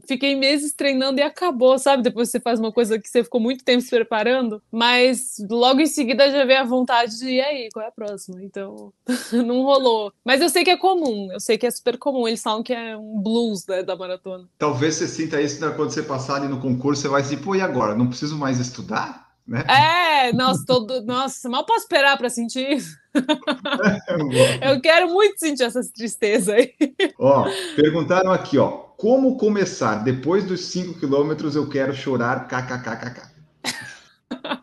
fiquei 0.07 0.35
meses 0.35 0.73
treinando 0.73 1.19
e 1.19 1.23
acabou, 1.23 1.77
sabe? 1.77 2.03
Depois 2.03 2.29
você 2.29 2.39
faz 2.39 2.59
uma 2.59 2.71
coisa 2.71 2.99
que 2.99 3.09
você 3.09 3.23
ficou 3.23 3.41
muito 3.41 3.63
tempo 3.63 3.81
se 3.81 3.89
preparando, 3.89 4.61
mas 4.71 5.35
logo 5.49 5.81
em 5.81 5.87
seguida 5.87 6.31
já 6.31 6.45
veio 6.45 6.59
a 6.59 6.65
vontade 6.65 7.17
de 7.17 7.31
e 7.31 7.41
aí, 7.41 7.69
qual 7.73 7.85
é 7.85 7.87
a 7.87 7.91
próxima? 7.91 8.43
Então, 8.43 8.93
não 9.45 9.63
rolou. 9.63 10.13
Mas 10.23 10.41
eu 10.41 10.49
sei 10.49 10.63
que 10.63 10.69
é 10.69 10.77
comum, 10.77 11.31
eu 11.31 11.39
sei 11.39 11.57
que 11.57 11.65
é 11.65 11.71
super 11.71 11.97
comum. 11.97 12.27
Eles 12.27 12.41
falam 12.41 12.63
que 12.63 12.73
é 12.73 12.95
um 12.95 13.21
blues 13.21 13.65
né, 13.65 13.83
da 13.83 13.95
maratona. 13.95 14.47
Talvez 14.57 14.95
você 14.95 15.07
sinta 15.07 15.41
isso 15.41 15.65
né, 15.65 15.73
quando 15.75 15.91
você 15.91 16.03
passar 16.03 16.35
ali 16.35 16.47
no 16.47 16.59
concurso, 16.59 17.01
você 17.01 17.07
vai 17.07 17.21
dizer, 17.21 17.37
pô, 17.37 17.55
e 17.55 17.61
agora? 17.61 17.95
Não 17.95 18.07
preciso 18.07 18.37
mais 18.37 18.59
estudar? 18.59 19.30
Né? 19.51 19.65
É, 19.67 20.31
nossa, 20.31 20.63
todo, 20.65 21.05
nossa, 21.05 21.49
mal 21.49 21.65
posso 21.65 21.81
esperar 21.81 22.17
para 22.17 22.29
sentir 22.29 22.71
isso. 22.71 22.97
eu 24.61 24.79
quero 24.79 25.09
muito 25.09 25.37
sentir 25.37 25.63
essa 25.63 25.81
tristeza 25.93 26.55
aí. 26.55 26.73
Ó, 27.19 27.43
perguntaram 27.75 28.31
aqui, 28.31 28.57
ó, 28.57 28.69
como 28.69 29.37
começar? 29.37 30.05
Depois 30.05 30.45
dos 30.45 30.67
5 30.67 30.97
quilômetros 30.97 31.57
eu 31.57 31.67
quero 31.67 31.93
chorar, 31.93 32.47
kkkk. 32.47 33.29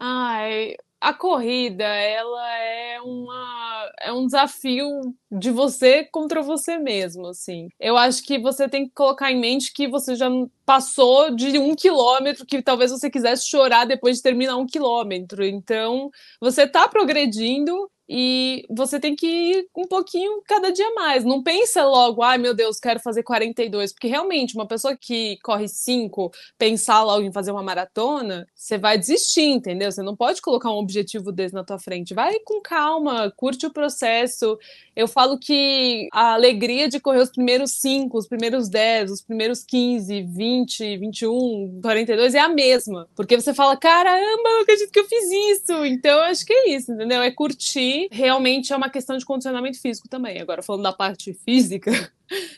Ai, 0.00 0.74
a 1.00 1.14
corrida, 1.14 1.84
ela 1.84 2.58
é 2.58 3.00
uma 3.02 3.63
é 4.00 4.12
um 4.12 4.26
desafio 4.26 4.88
de 5.30 5.50
você 5.50 6.04
contra 6.04 6.42
você 6.42 6.78
mesmo, 6.78 7.26
assim. 7.28 7.68
Eu 7.78 7.96
acho 7.96 8.22
que 8.22 8.38
você 8.38 8.68
tem 8.68 8.86
que 8.86 8.94
colocar 8.94 9.30
em 9.30 9.40
mente 9.40 9.72
que 9.72 9.88
você 9.88 10.14
já 10.14 10.28
passou 10.64 11.34
de 11.34 11.58
um 11.58 11.74
quilômetro, 11.74 12.46
que 12.46 12.62
talvez 12.62 12.90
você 12.90 13.10
quisesse 13.10 13.46
chorar 13.46 13.84
depois 13.84 14.16
de 14.16 14.22
terminar 14.22 14.56
um 14.56 14.66
quilômetro. 14.66 15.44
Então, 15.44 16.10
você 16.40 16.66
tá 16.66 16.88
progredindo 16.88 17.90
e 18.08 18.64
você 18.68 19.00
tem 19.00 19.16
que 19.16 19.26
ir 19.26 19.66
um 19.76 19.86
pouquinho 19.86 20.42
cada 20.46 20.70
dia 20.70 20.90
mais. 20.94 21.24
Não 21.24 21.42
pensa 21.42 21.84
logo, 21.84 22.22
ai 22.22 22.38
meu 22.38 22.54
Deus, 22.54 22.78
quero 22.78 23.00
fazer 23.00 23.22
42, 23.22 23.92
porque 23.92 24.08
realmente 24.08 24.54
uma 24.54 24.66
pessoa 24.66 24.96
que 24.96 25.38
corre 25.42 25.68
5, 25.68 26.30
pensar 26.58 27.02
logo 27.02 27.22
em 27.22 27.32
fazer 27.32 27.50
uma 27.52 27.62
maratona, 27.62 28.46
você 28.54 28.76
vai 28.76 28.98
desistir, 28.98 29.42
entendeu? 29.42 29.90
Você 29.90 30.02
não 30.02 30.16
pode 30.16 30.42
colocar 30.42 30.70
um 30.70 30.78
objetivo 30.78 31.32
desse 31.32 31.54
na 31.54 31.64
tua 31.64 31.78
frente. 31.78 32.14
Vai 32.14 32.38
com 32.40 32.60
calma, 32.60 33.32
curte 33.36 33.66
o 33.66 33.72
processo. 33.72 34.58
Eu 34.94 35.08
falo 35.08 35.38
que 35.38 36.08
a 36.12 36.34
alegria 36.34 36.88
de 36.88 37.00
correr 37.00 37.20
os 37.20 37.30
primeiros 37.30 37.72
5, 37.72 38.16
os 38.16 38.28
primeiros 38.28 38.68
10, 38.68 39.10
os 39.10 39.22
primeiros 39.22 39.64
15, 39.64 40.22
20, 40.22 40.98
21, 40.98 41.80
42 41.82 42.34
é 42.34 42.40
a 42.40 42.48
mesma, 42.48 43.08
porque 43.16 43.40
você 43.40 43.52
fala, 43.54 43.76
caramba, 43.76 44.48
eu 44.48 44.62
acredito 44.62 44.90
que 44.90 45.00
eu 45.00 45.08
fiz 45.08 45.24
isso. 45.60 45.84
Então, 45.84 46.18
eu 46.18 46.24
acho 46.24 46.44
que 46.44 46.52
é 46.52 46.70
isso, 46.70 46.92
entendeu? 46.92 47.22
É 47.22 47.30
curtir 47.30 47.93
realmente 48.10 48.72
é 48.72 48.76
uma 48.76 48.90
questão 48.90 49.16
de 49.16 49.24
condicionamento 49.24 49.80
físico 49.80 50.08
também. 50.08 50.40
Agora, 50.40 50.62
falando 50.62 50.82
da 50.82 50.92
parte 50.92 51.32
física, 51.32 51.90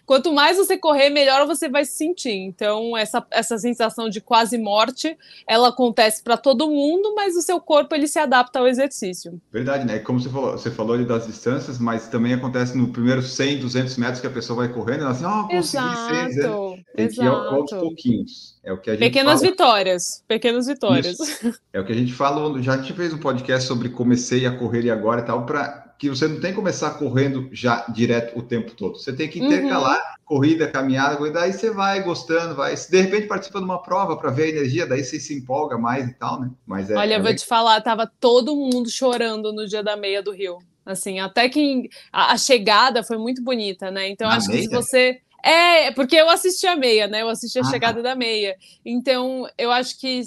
quanto 0.04 0.32
mais 0.32 0.56
você 0.56 0.76
correr, 0.76 1.10
melhor 1.10 1.46
você 1.46 1.68
vai 1.68 1.84
se 1.84 1.92
sentir. 1.92 2.34
Então, 2.34 2.96
essa, 2.96 3.26
essa 3.30 3.58
sensação 3.58 4.08
de 4.08 4.20
quase 4.20 4.58
morte, 4.58 5.16
ela 5.46 5.68
acontece 5.68 6.22
para 6.22 6.36
todo 6.36 6.70
mundo, 6.70 7.14
mas 7.14 7.36
o 7.36 7.42
seu 7.42 7.60
corpo 7.60 7.94
ele 7.94 8.06
se 8.06 8.18
adapta 8.18 8.58
ao 8.58 8.68
exercício. 8.68 9.40
Verdade, 9.52 9.86
né? 9.86 9.98
Como 9.98 10.20
você 10.20 10.28
falou, 10.28 10.52
você 10.52 10.70
falou 10.70 10.94
ali 10.94 11.04
das 11.04 11.26
distâncias, 11.26 11.78
mas 11.78 12.08
também 12.08 12.34
acontece 12.34 12.76
no 12.76 12.88
primeiro 12.88 13.22
100, 13.22 13.60
200 13.60 13.96
metros 13.96 14.20
que 14.20 14.26
a 14.26 14.30
pessoa 14.30 14.58
vai 14.58 14.68
correndo, 14.72 15.02
ela 15.02 15.10
assim, 15.10 15.24
ó, 15.24 15.42
oh, 15.42 15.48
consegui 15.48 15.84
exato, 15.86 16.70
né? 16.70 16.82
Tem 16.94 17.08
que 17.08 17.20
ir 17.20 17.26
aos 17.26 17.70
pouquinhos. 17.70 18.56
É 18.64 18.72
o 18.72 18.80
que 18.80 18.90
a 18.90 18.94
gente 18.94 19.02
Pequenas 19.02 19.40
fala. 19.40 19.50
vitórias, 19.50 20.24
pequenas 20.26 20.66
vitórias. 20.66 21.18
Isso. 21.18 21.60
É 21.72 21.80
o 21.80 21.84
que 21.84 21.92
a 21.92 21.94
gente 21.94 22.12
fala, 22.12 22.60
já 22.62 22.74
a 22.74 22.76
gente 22.78 22.92
fez 22.92 23.12
um 23.12 23.18
podcast 23.18 23.66
sobre 23.66 23.88
comecei 23.90 24.46
a 24.46 24.56
correr 24.56 24.84
e 24.84 24.90
agora 24.90 25.20
e 25.20 25.24
tal, 25.24 25.44
para 25.46 25.85
que 25.98 26.10
você 26.10 26.28
não 26.28 26.40
tem 26.40 26.50
que 26.50 26.56
começar 26.56 26.90
correndo 26.92 27.48
já 27.52 27.86
direto 27.88 28.38
o 28.38 28.42
tempo 28.42 28.72
todo. 28.72 28.98
Você 28.98 29.12
tem 29.12 29.28
que 29.28 29.38
intercalar 29.38 29.96
uhum. 29.96 30.24
corrida, 30.24 30.68
caminhada, 30.68 31.26
e 31.26 31.32
daí 31.32 31.52
você 31.52 31.70
vai 31.70 32.02
gostando, 32.02 32.54
vai. 32.54 32.76
Se 32.76 32.90
de 32.90 33.00
repente 33.00 33.26
participa 33.26 33.58
de 33.58 33.64
uma 33.64 33.82
prova 33.82 34.16
para 34.16 34.30
ver 34.30 34.44
a 34.44 34.48
energia, 34.48 34.86
daí 34.86 35.02
você 35.02 35.18
se 35.18 35.34
empolga 35.34 35.78
mais 35.78 36.08
e 36.08 36.14
tal, 36.14 36.40
né? 36.40 36.50
Mas 36.66 36.90
é, 36.90 36.96
Olha, 36.96 37.14
é 37.14 37.20
vou 37.20 37.34
te 37.34 37.46
falar, 37.46 37.80
tava 37.80 38.10
todo 38.20 38.54
mundo 38.54 38.90
chorando 38.90 39.52
no 39.52 39.66
dia 39.66 39.82
da 39.82 39.96
meia 39.96 40.22
do 40.22 40.32
Rio. 40.32 40.58
Assim, 40.84 41.18
até 41.18 41.48
que 41.48 41.88
a, 42.12 42.32
a 42.32 42.38
chegada 42.38 43.02
foi 43.02 43.18
muito 43.18 43.42
bonita, 43.42 43.90
né? 43.90 44.08
Então, 44.08 44.28
Na 44.28 44.36
acho 44.36 44.48
meia? 44.48 44.60
que 44.60 44.68
se 44.68 44.72
você. 44.72 45.20
É, 45.42 45.90
porque 45.92 46.16
eu 46.16 46.28
assisti 46.28 46.66
a 46.66 46.76
meia, 46.76 47.08
né? 47.08 47.22
Eu 47.22 47.28
assisti 47.28 47.58
a 47.58 47.62
ah, 47.62 47.70
chegada 47.70 48.02
tá. 48.02 48.10
da 48.10 48.14
meia. 48.14 48.56
Então, 48.84 49.48
eu 49.58 49.72
acho 49.72 49.98
que 49.98 50.20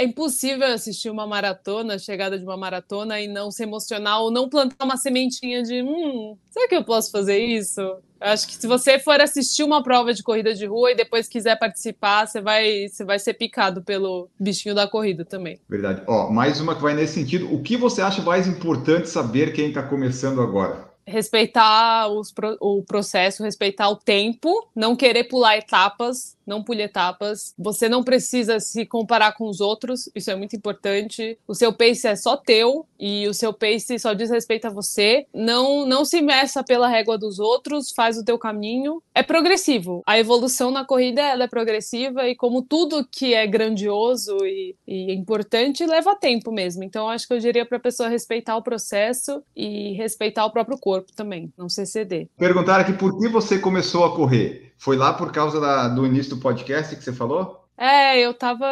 é 0.00 0.04
impossível 0.04 0.66
assistir 0.66 1.10
uma 1.10 1.26
maratona, 1.26 1.94
a 1.94 1.98
chegada 1.98 2.38
de 2.38 2.44
uma 2.44 2.56
maratona 2.56 3.20
e 3.20 3.28
não 3.28 3.50
se 3.50 3.62
emocionar 3.62 4.22
ou 4.22 4.30
não 4.30 4.48
plantar 4.48 4.84
uma 4.84 4.96
sementinha 4.96 5.62
de 5.62 5.82
hum, 5.82 6.36
será 6.50 6.66
que 6.66 6.74
eu 6.74 6.82
posso 6.82 7.10
fazer 7.10 7.38
isso? 7.38 7.80
Eu 7.80 8.00
acho 8.20 8.46
que 8.46 8.54
se 8.54 8.66
você 8.66 8.98
for 8.98 9.20
assistir 9.20 9.62
uma 9.62 9.82
prova 9.82 10.14
de 10.14 10.22
corrida 10.22 10.54
de 10.54 10.64
rua 10.64 10.92
e 10.92 10.96
depois 10.96 11.28
quiser 11.28 11.58
participar, 11.58 12.26
você 12.26 12.40
vai, 12.40 12.88
você 12.88 13.04
vai 13.04 13.18
ser 13.18 13.34
picado 13.34 13.82
pelo 13.82 14.28
bichinho 14.38 14.74
da 14.74 14.86
corrida 14.86 15.24
também. 15.24 15.60
Verdade. 15.68 16.02
Ó, 16.06 16.30
mais 16.30 16.60
uma 16.60 16.74
que 16.74 16.82
vai 16.82 16.94
nesse 16.94 17.14
sentido. 17.14 17.52
O 17.52 17.62
que 17.62 17.76
você 17.76 18.00
acha 18.00 18.22
mais 18.22 18.46
importante 18.46 19.08
saber 19.08 19.52
quem 19.52 19.68
está 19.68 19.82
começando 19.82 20.40
agora? 20.40 20.90
respeitar 21.10 22.08
os, 22.08 22.32
o 22.60 22.82
processo, 22.84 23.42
respeitar 23.42 23.88
o 23.90 23.96
tempo, 23.96 24.48
não 24.74 24.96
querer 24.96 25.24
pular 25.24 25.56
etapas, 25.58 26.36
não 26.50 26.64
pule 26.64 26.82
etapas. 26.82 27.54
Você 27.56 27.88
não 27.88 28.02
precisa 28.02 28.58
se 28.58 28.84
comparar 28.84 29.32
com 29.32 29.48
os 29.48 29.60
outros, 29.60 30.10
isso 30.16 30.30
é 30.32 30.34
muito 30.34 30.56
importante. 30.56 31.38
O 31.46 31.54
seu 31.54 31.72
pace 31.72 32.08
é 32.08 32.16
só 32.16 32.36
teu 32.36 32.84
e 32.98 33.28
o 33.28 33.32
seu 33.32 33.52
pace 33.52 33.98
só 34.00 34.12
diz 34.12 34.30
respeito 34.30 34.66
a 34.66 34.70
você. 34.70 35.26
Não, 35.32 35.86
não 35.86 36.04
se 36.04 36.20
meça 36.20 36.64
pela 36.64 36.88
régua 36.88 37.16
dos 37.16 37.38
outros, 37.38 37.92
faz 37.92 38.18
o 38.18 38.24
teu 38.24 38.36
caminho. 38.36 39.00
É 39.14 39.22
progressivo. 39.22 40.02
A 40.04 40.18
evolução 40.18 40.72
na 40.72 40.84
corrida 40.84 41.22
ela 41.22 41.44
é 41.44 41.48
progressiva 41.48 42.28
e 42.28 42.34
como 42.34 42.62
tudo 42.62 43.06
que 43.08 43.32
é 43.32 43.46
grandioso 43.46 44.36
e, 44.44 44.74
e 44.86 45.12
importante 45.14 45.86
leva 45.86 46.16
tempo 46.16 46.50
mesmo. 46.50 46.82
Então 46.82 47.08
acho 47.08 47.28
que 47.28 47.34
eu 47.34 47.38
diria 47.38 47.64
para 47.64 47.76
a 47.76 47.80
pessoa 47.80 48.08
respeitar 48.08 48.56
o 48.56 48.62
processo 48.62 49.40
e 49.54 49.92
respeitar 49.92 50.44
o 50.44 50.50
próprio 50.50 50.78
corpo 50.78 51.12
também, 51.14 51.52
não 51.56 51.68
se 51.68 51.82
exceder. 51.82 52.28
Perguntaram 52.36 52.82
aqui 52.82 52.92
por 52.92 53.16
que 53.16 53.28
você 53.28 53.56
começou 53.58 54.04
a 54.04 54.16
correr. 54.16 54.69
Foi 54.80 54.96
lá 54.96 55.12
por 55.12 55.30
causa 55.30 55.60
da, 55.60 55.88
do 55.88 56.06
início 56.06 56.34
do 56.34 56.40
podcast 56.40 56.96
que 56.96 57.04
você 57.04 57.12
falou? 57.12 57.66
É, 57.76 58.18
eu 58.18 58.32
tava 58.32 58.66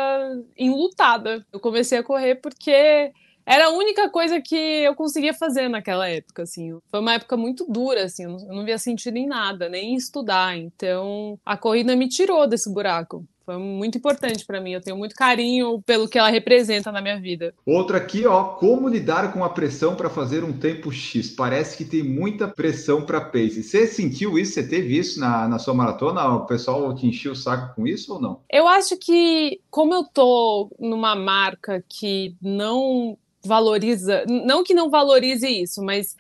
enlutada. 0.56 1.44
Eu 1.52 1.60
comecei 1.60 1.98
a 1.98 2.02
correr 2.02 2.36
porque 2.36 3.12
era 3.44 3.66
a 3.66 3.70
única 3.70 4.08
coisa 4.08 4.40
que 4.40 4.56
eu 4.56 4.94
conseguia 4.94 5.34
fazer 5.34 5.68
naquela 5.68 6.08
época, 6.08 6.44
assim. 6.44 6.78
Foi 6.90 7.00
uma 7.00 7.12
época 7.12 7.36
muito 7.36 7.66
dura, 7.70 8.04
assim, 8.04 8.24
eu 8.24 8.30
não, 8.30 8.64
via 8.64 8.78
sentido 8.78 9.18
em 9.18 9.26
nada, 9.26 9.68
nem 9.68 9.92
em 9.92 9.96
estudar. 9.96 10.56
Então, 10.56 11.38
a 11.44 11.58
corrida 11.58 11.94
me 11.94 12.08
tirou 12.08 12.46
desse 12.46 12.72
buraco. 12.72 13.22
Foi 13.48 13.56
muito 13.56 13.96
importante 13.96 14.44
para 14.44 14.60
mim. 14.60 14.72
Eu 14.72 14.80
tenho 14.82 14.98
muito 14.98 15.14
carinho 15.14 15.80
pelo 15.80 16.06
que 16.06 16.18
ela 16.18 16.28
representa 16.28 16.92
na 16.92 17.00
minha 17.00 17.18
vida. 17.18 17.54
Outra 17.64 17.96
aqui, 17.96 18.26
ó, 18.26 18.44
como 18.44 18.90
lidar 18.90 19.32
com 19.32 19.42
a 19.42 19.48
pressão 19.48 19.96
para 19.96 20.10
fazer 20.10 20.44
um 20.44 20.52
tempo 20.52 20.92
X? 20.92 21.30
Parece 21.30 21.74
que 21.74 21.82
tem 21.86 22.02
muita 22.02 22.46
pressão 22.46 23.06
para 23.06 23.22
pace. 23.22 23.62
Você 23.62 23.86
sentiu 23.86 24.38
isso? 24.38 24.52
Você 24.52 24.68
teve 24.68 24.98
isso 24.98 25.18
na, 25.18 25.48
na 25.48 25.58
sua 25.58 25.72
maratona? 25.72 26.28
O 26.28 26.44
pessoal 26.44 26.94
te 26.94 27.06
encheu 27.06 27.32
o 27.32 27.34
saco 27.34 27.74
com 27.74 27.86
isso 27.86 28.12
ou 28.12 28.20
não? 28.20 28.42
Eu 28.52 28.68
acho 28.68 28.98
que, 28.98 29.62
como 29.70 29.94
eu 29.94 30.04
tô 30.04 30.70
numa 30.78 31.16
marca 31.16 31.82
que 31.88 32.36
não 32.42 33.16
valoriza, 33.42 34.26
não 34.26 34.62
que 34.62 34.74
não 34.74 34.90
valorize 34.90 35.48
isso, 35.48 35.82
mas 35.82 36.14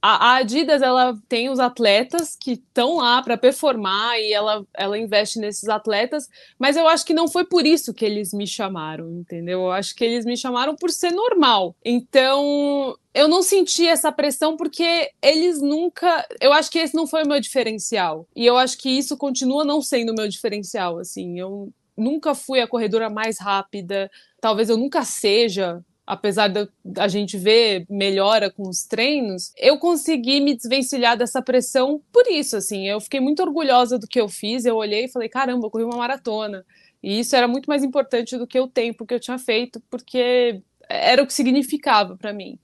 a, 0.00 0.36
Adidas 0.36 0.80
ela 0.80 1.18
tem 1.28 1.50
os 1.50 1.58
atletas 1.58 2.36
que 2.36 2.52
estão 2.52 2.96
lá 2.96 3.22
para 3.22 3.36
performar 3.36 4.18
e 4.18 4.32
ela, 4.32 4.64
ela 4.74 4.98
investe 4.98 5.38
nesses 5.38 5.68
atletas, 5.68 6.28
mas 6.58 6.76
eu 6.76 6.86
acho 6.86 7.04
que 7.04 7.12
não 7.12 7.26
foi 7.26 7.44
por 7.44 7.66
isso 7.66 7.92
que 7.92 8.04
eles 8.04 8.32
me 8.32 8.46
chamaram, 8.46 9.10
entendeu? 9.10 9.62
Eu 9.62 9.72
acho 9.72 9.94
que 9.94 10.04
eles 10.04 10.24
me 10.24 10.36
chamaram 10.36 10.76
por 10.76 10.90
ser 10.90 11.10
normal. 11.10 11.74
Então 11.84 12.96
eu 13.12 13.26
não 13.26 13.42
senti 13.42 13.86
essa 13.86 14.12
pressão 14.12 14.56
porque 14.56 15.10
eles 15.20 15.60
nunca. 15.60 16.26
Eu 16.40 16.52
acho 16.52 16.70
que 16.70 16.78
esse 16.78 16.94
não 16.94 17.06
foi 17.06 17.24
o 17.24 17.28
meu 17.28 17.40
diferencial. 17.40 18.26
E 18.36 18.46
eu 18.46 18.56
acho 18.56 18.78
que 18.78 18.88
isso 18.88 19.16
continua 19.16 19.64
não 19.64 19.82
sendo 19.82 20.12
o 20.12 20.14
meu 20.14 20.28
diferencial. 20.28 20.98
Assim, 20.98 21.40
eu 21.40 21.72
nunca 21.96 22.34
fui 22.34 22.60
a 22.60 22.68
corredora 22.68 23.10
mais 23.10 23.38
rápida. 23.40 24.08
Talvez 24.40 24.68
eu 24.70 24.76
nunca 24.76 25.04
seja 25.04 25.82
apesar 26.08 26.48
da 26.82 27.06
gente 27.06 27.36
ver 27.36 27.84
melhora 27.88 28.50
com 28.50 28.66
os 28.66 28.84
treinos, 28.84 29.52
eu 29.58 29.78
consegui 29.78 30.40
me 30.40 30.56
desvencilhar 30.56 31.18
dessa 31.18 31.42
pressão 31.42 32.02
por 32.10 32.26
isso, 32.26 32.56
assim. 32.56 32.88
Eu 32.88 32.98
fiquei 32.98 33.20
muito 33.20 33.42
orgulhosa 33.42 33.98
do 33.98 34.06
que 34.08 34.18
eu 34.18 34.26
fiz, 34.26 34.64
eu 34.64 34.76
olhei 34.76 35.04
e 35.04 35.08
falei, 35.08 35.28
caramba, 35.28 35.66
eu 35.66 35.70
corri 35.70 35.84
uma 35.84 35.98
maratona. 35.98 36.64
E 37.02 37.20
isso 37.20 37.36
era 37.36 37.46
muito 37.46 37.66
mais 37.66 37.84
importante 37.84 38.38
do 38.38 38.46
que 38.46 38.58
o 38.58 38.66
tempo 38.66 39.04
que 39.04 39.12
eu 39.12 39.20
tinha 39.20 39.38
feito, 39.38 39.82
porque 39.90 40.62
era 40.88 41.22
o 41.22 41.26
que 41.26 41.34
significava 41.34 42.16
para 42.16 42.32
mim. 42.32 42.58